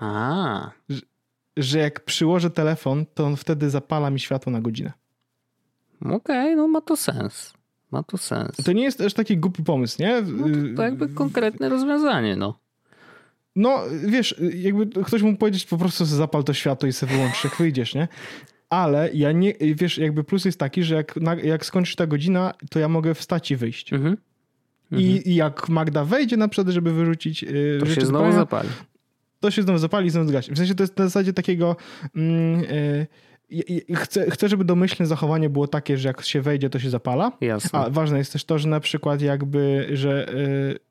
A. 0.00 0.70
Że, 0.88 1.00
że 1.56 1.78
jak 1.78 2.04
przyłożę 2.04 2.50
telefon, 2.50 3.06
to 3.14 3.26
on 3.26 3.36
wtedy 3.36 3.70
zapala 3.70 4.10
mi 4.10 4.20
światło 4.20 4.52
na 4.52 4.60
godzinę. 4.60 4.92
Okej, 6.00 6.14
okay, 6.14 6.56
no 6.56 6.68
ma 6.68 6.80
to 6.80 6.96
sens. 6.96 7.54
Ma 7.90 8.02
to 8.02 8.18
sens. 8.18 8.56
To 8.56 8.72
nie 8.72 8.82
jest 8.82 8.98
też 8.98 9.14
taki 9.14 9.38
głupi 9.38 9.62
pomysł, 9.62 10.02
nie? 10.02 10.22
No 10.22 10.44
to, 10.48 10.76
to 10.76 10.82
jakby 10.82 11.08
konkretne 11.08 11.68
rozwiązanie, 11.68 12.36
no. 12.36 12.58
No, 13.56 13.78
wiesz, 14.06 14.34
jakby 14.54 15.02
ktoś 15.04 15.22
mógł 15.22 15.38
powiedzieć 15.38 15.66
po 15.66 15.78
prostu 15.78 16.04
zapal 16.04 16.44
to 16.44 16.52
światło 16.54 16.88
i 16.88 16.92
sobie 16.92 17.12
wyłączysz, 17.12 17.44
jak 17.44 17.56
wyjdziesz, 17.56 17.94
nie? 17.94 18.08
Ale 18.70 19.10
ja 19.14 19.32
nie, 19.32 19.52
wiesz, 19.60 19.98
jakby 19.98 20.24
plus 20.24 20.44
jest 20.44 20.58
taki, 20.58 20.82
że 20.82 20.94
jak, 20.94 21.14
jak 21.44 21.66
skończysz 21.66 21.96
ta 21.96 22.06
godzina, 22.06 22.54
to 22.70 22.78
ja 22.78 22.88
mogę 22.88 23.14
wstać 23.14 23.50
i 23.50 23.56
wyjść. 23.56 23.92
Mhm. 23.92 24.16
I, 24.90 24.94
mhm. 24.94 25.24
I, 25.24 25.34
jak 25.34 25.68
Magda 25.68 26.04
wejdzie 26.04 26.36
na 26.36 26.48
przykład, 26.48 26.74
żeby 26.74 26.92
wyrzucić 26.92 27.42
yy, 27.42 27.78
To 27.80 27.86
się 27.86 28.06
znowu 28.06 28.32
zapali. 28.32 28.68
To 29.40 29.50
się 29.50 29.62
znowu 29.62 29.78
zapali 29.78 30.06
i 30.06 30.10
znowu 30.10 30.28
zgasi. 30.28 30.52
W 30.52 30.58
sensie 30.58 30.74
to 30.74 30.82
jest 30.82 30.98
na 30.98 31.04
zasadzie 31.04 31.32
takiego... 31.32 31.76
Yy, 32.14 33.06
Chcę, 33.94 34.30
chcę, 34.30 34.48
żeby 34.48 34.64
domyślne 34.64 35.06
zachowanie 35.06 35.50
było 35.50 35.68
takie, 35.68 35.98
że 35.98 36.08
jak 36.08 36.22
się 36.22 36.40
wejdzie, 36.40 36.70
to 36.70 36.78
się 36.78 36.90
zapala. 36.90 37.32
Jasne. 37.40 37.78
A 37.78 37.90
ważne 37.90 38.18
jest 38.18 38.32
też 38.32 38.44
to, 38.44 38.58
że 38.58 38.68
na 38.68 38.80
przykład 38.80 39.22
jakby, 39.22 39.88
że, 39.92 40.26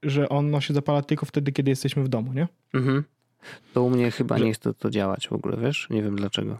yy, 0.04 0.10
że 0.12 0.30
ono 0.30 0.62
się 0.62 0.74
zapala 0.74 1.02
tylko 1.02 1.26
wtedy, 1.26 1.52
kiedy 1.52 1.70
jesteśmy 1.70 2.04
w 2.04 2.08
domu, 2.08 2.34
nie? 2.34 2.48
Mhm. 2.74 3.04
To 3.74 3.84
u 3.84 3.90
mnie 3.90 4.12
chyba 4.12 4.38
że... 4.38 4.46
nie 4.46 4.54
chce 4.54 4.74
to 4.74 4.90
działać 4.90 5.28
w 5.28 5.34
ogóle, 5.34 5.58
wiesz? 5.58 5.88
Nie 5.90 6.04
wiem 6.04 6.16
dlaczego. 6.16 6.60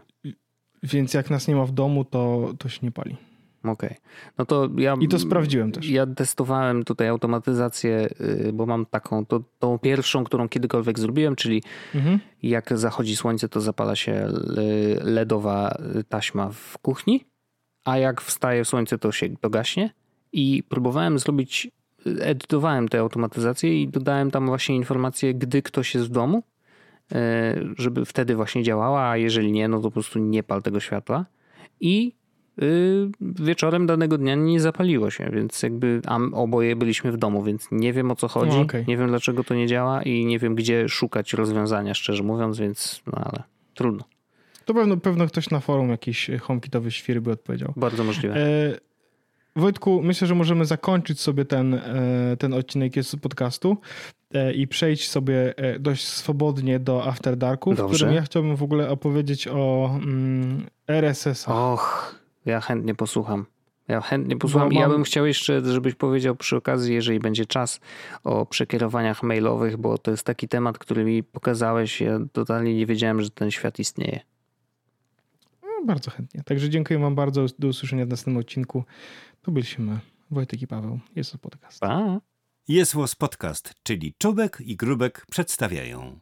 Więc 0.82 1.14
jak 1.14 1.30
nas 1.30 1.48
nie 1.48 1.56
ma 1.56 1.64
w 1.64 1.72
domu, 1.72 2.04
to, 2.04 2.52
to 2.58 2.68
się 2.68 2.80
nie 2.82 2.92
pali. 2.92 3.16
Okej. 3.72 3.90
Okay. 3.90 4.00
No 4.38 4.46
to 4.46 4.68
ja. 4.76 4.94
I 5.00 5.08
to 5.08 5.18
sprawdziłem 5.18 5.72
też. 5.72 5.88
Ja 5.88 6.06
testowałem 6.06 6.84
tutaj 6.84 7.08
automatyzację, 7.08 8.08
y, 8.20 8.52
bo 8.52 8.66
mam 8.66 8.86
taką, 8.86 9.26
to, 9.26 9.40
tą 9.58 9.78
pierwszą, 9.78 10.24
którą 10.24 10.48
kiedykolwiek 10.48 10.98
zrobiłem, 10.98 11.36
czyli 11.36 11.62
mhm. 11.94 12.18
jak 12.42 12.78
zachodzi 12.78 13.16
słońce, 13.16 13.48
to 13.48 13.60
zapala 13.60 13.96
się 13.96 14.28
LEDowa 15.02 15.78
taśma 16.08 16.50
w 16.50 16.78
kuchni, 16.78 17.24
a 17.84 17.98
jak 17.98 18.20
wstaje 18.20 18.64
słońce, 18.64 18.98
to 18.98 19.12
się 19.12 19.28
dogaśnie. 19.28 19.90
I 20.32 20.62
próbowałem 20.68 21.18
zrobić, 21.18 21.70
edytowałem 22.20 22.88
tę 22.88 23.00
automatyzację 23.00 23.82
i 23.82 23.88
dodałem 23.88 24.30
tam 24.30 24.46
właśnie 24.46 24.76
informację, 24.76 25.34
gdy 25.34 25.62
ktoś 25.62 25.94
jest 25.94 26.06
w 26.06 26.10
domu, 26.10 26.42
żeby 27.78 28.04
wtedy 28.04 28.34
właśnie 28.34 28.62
działała, 28.62 29.08
a 29.10 29.16
jeżeli 29.16 29.52
nie, 29.52 29.68
no 29.68 29.76
to 29.76 29.82
po 29.82 29.90
prostu 29.90 30.18
nie 30.18 30.42
pal 30.42 30.62
tego 30.62 30.80
światła. 30.80 31.26
I 31.80 32.12
y, 32.62 33.08
wieczorem 33.20 33.86
danego 33.86 34.18
dnia 34.18 34.34
nie 34.34 34.60
zapaliło 34.60 35.10
się, 35.10 35.30
więc 35.32 35.62
jakby 35.62 36.00
oboje 36.32 36.76
byliśmy 36.76 37.12
w 37.12 37.16
domu, 37.16 37.42
więc 37.42 37.68
nie 37.70 37.92
wiem 37.92 38.10
o 38.10 38.16
co 38.16 38.28
chodzi, 38.28 38.56
no, 38.56 38.62
okay. 38.62 38.84
nie 38.88 38.96
wiem 38.96 39.08
dlaczego 39.08 39.44
to 39.44 39.54
nie 39.54 39.66
działa 39.66 40.02
i 40.02 40.24
nie 40.24 40.38
wiem 40.38 40.54
gdzie 40.54 40.88
szukać 40.88 41.32
rozwiązania, 41.32 41.94
szczerze 41.94 42.22
mówiąc, 42.22 42.58
więc 42.58 43.02
no 43.06 43.22
ale 43.24 43.42
trudno. 43.74 44.04
To 44.64 44.74
pewno, 44.74 44.96
pewno 44.96 45.26
ktoś 45.26 45.50
na 45.50 45.60
forum 45.60 45.88
jakiś 45.88 46.30
HomeKitowy 46.40 46.90
świry 46.90 47.20
by 47.20 47.30
odpowiedział. 47.30 47.72
Bardzo 47.76 48.04
możliwe. 48.04 48.36
E, 48.36 48.78
Wojtku, 49.56 50.00
myślę, 50.02 50.26
że 50.26 50.34
możemy 50.34 50.64
zakończyć 50.64 51.20
sobie 51.20 51.44
ten, 51.44 51.74
e, 51.74 52.36
ten 52.38 52.54
odcinek 52.54 52.96
jest 52.96 53.16
podcastu 53.20 53.76
e, 54.34 54.52
i 54.52 54.68
przejść 54.68 55.10
sobie 55.10 55.54
e, 55.56 55.78
dość 55.78 56.06
swobodnie 56.06 56.80
do 56.80 57.06
After 57.06 57.36
Darku, 57.36 57.74
w 57.74 57.86
którym 57.86 58.14
ja 58.14 58.22
chciałbym 58.22 58.56
w 58.56 58.62
ogóle 58.62 58.88
opowiedzieć 58.88 59.48
o 59.48 59.90
mm, 59.94 60.66
RSS. 60.88 61.48
Och, 61.48 62.14
ja 62.46 62.60
chętnie 62.60 62.94
posłucham. 62.94 63.46
Ja 63.88 64.00
chętnie 64.00 64.36
posłucham 64.36 64.72
i 64.72 64.76
ja 64.76 64.88
bym 64.88 65.04
chciał 65.04 65.26
jeszcze, 65.26 65.60
żebyś 65.64 65.94
powiedział 65.94 66.36
przy 66.36 66.56
okazji, 66.56 66.94
jeżeli 66.94 67.20
będzie 67.20 67.46
czas, 67.46 67.80
o 68.24 68.46
przekierowaniach 68.46 69.22
mailowych, 69.22 69.76
bo 69.76 69.98
to 69.98 70.10
jest 70.10 70.26
taki 70.26 70.48
temat, 70.48 70.78
który 70.78 71.04
mi 71.04 71.22
pokazałeś. 71.22 72.00
Ja 72.00 72.18
totalnie 72.32 72.74
nie 72.74 72.86
wiedziałem, 72.86 73.22
że 73.22 73.30
ten 73.30 73.50
świat 73.50 73.78
istnieje. 73.78 74.20
No, 75.80 75.86
bardzo 75.86 76.10
chętnie. 76.10 76.42
Także 76.42 76.70
dziękuję 76.70 76.98
Wam 76.98 77.14
bardzo. 77.14 77.46
Do 77.58 77.68
usłyszenia 77.68 78.06
w 78.06 78.08
następnym 78.08 78.36
odcinku. 78.36 78.84
To 79.42 79.50
byliśmy 79.50 79.98
Wojtek 80.30 80.62
i 80.62 80.66
Paweł. 80.66 81.00
Jest 81.16 81.32
to 81.32 81.38
podcast. 81.38 81.80
Pa. 81.80 82.20
Jest 82.68 82.94
podcast, 83.18 83.74
czyli 83.82 84.14
Czubek 84.18 84.58
i 84.60 84.76
Grubek 84.76 85.26
przedstawiają. 85.30 86.20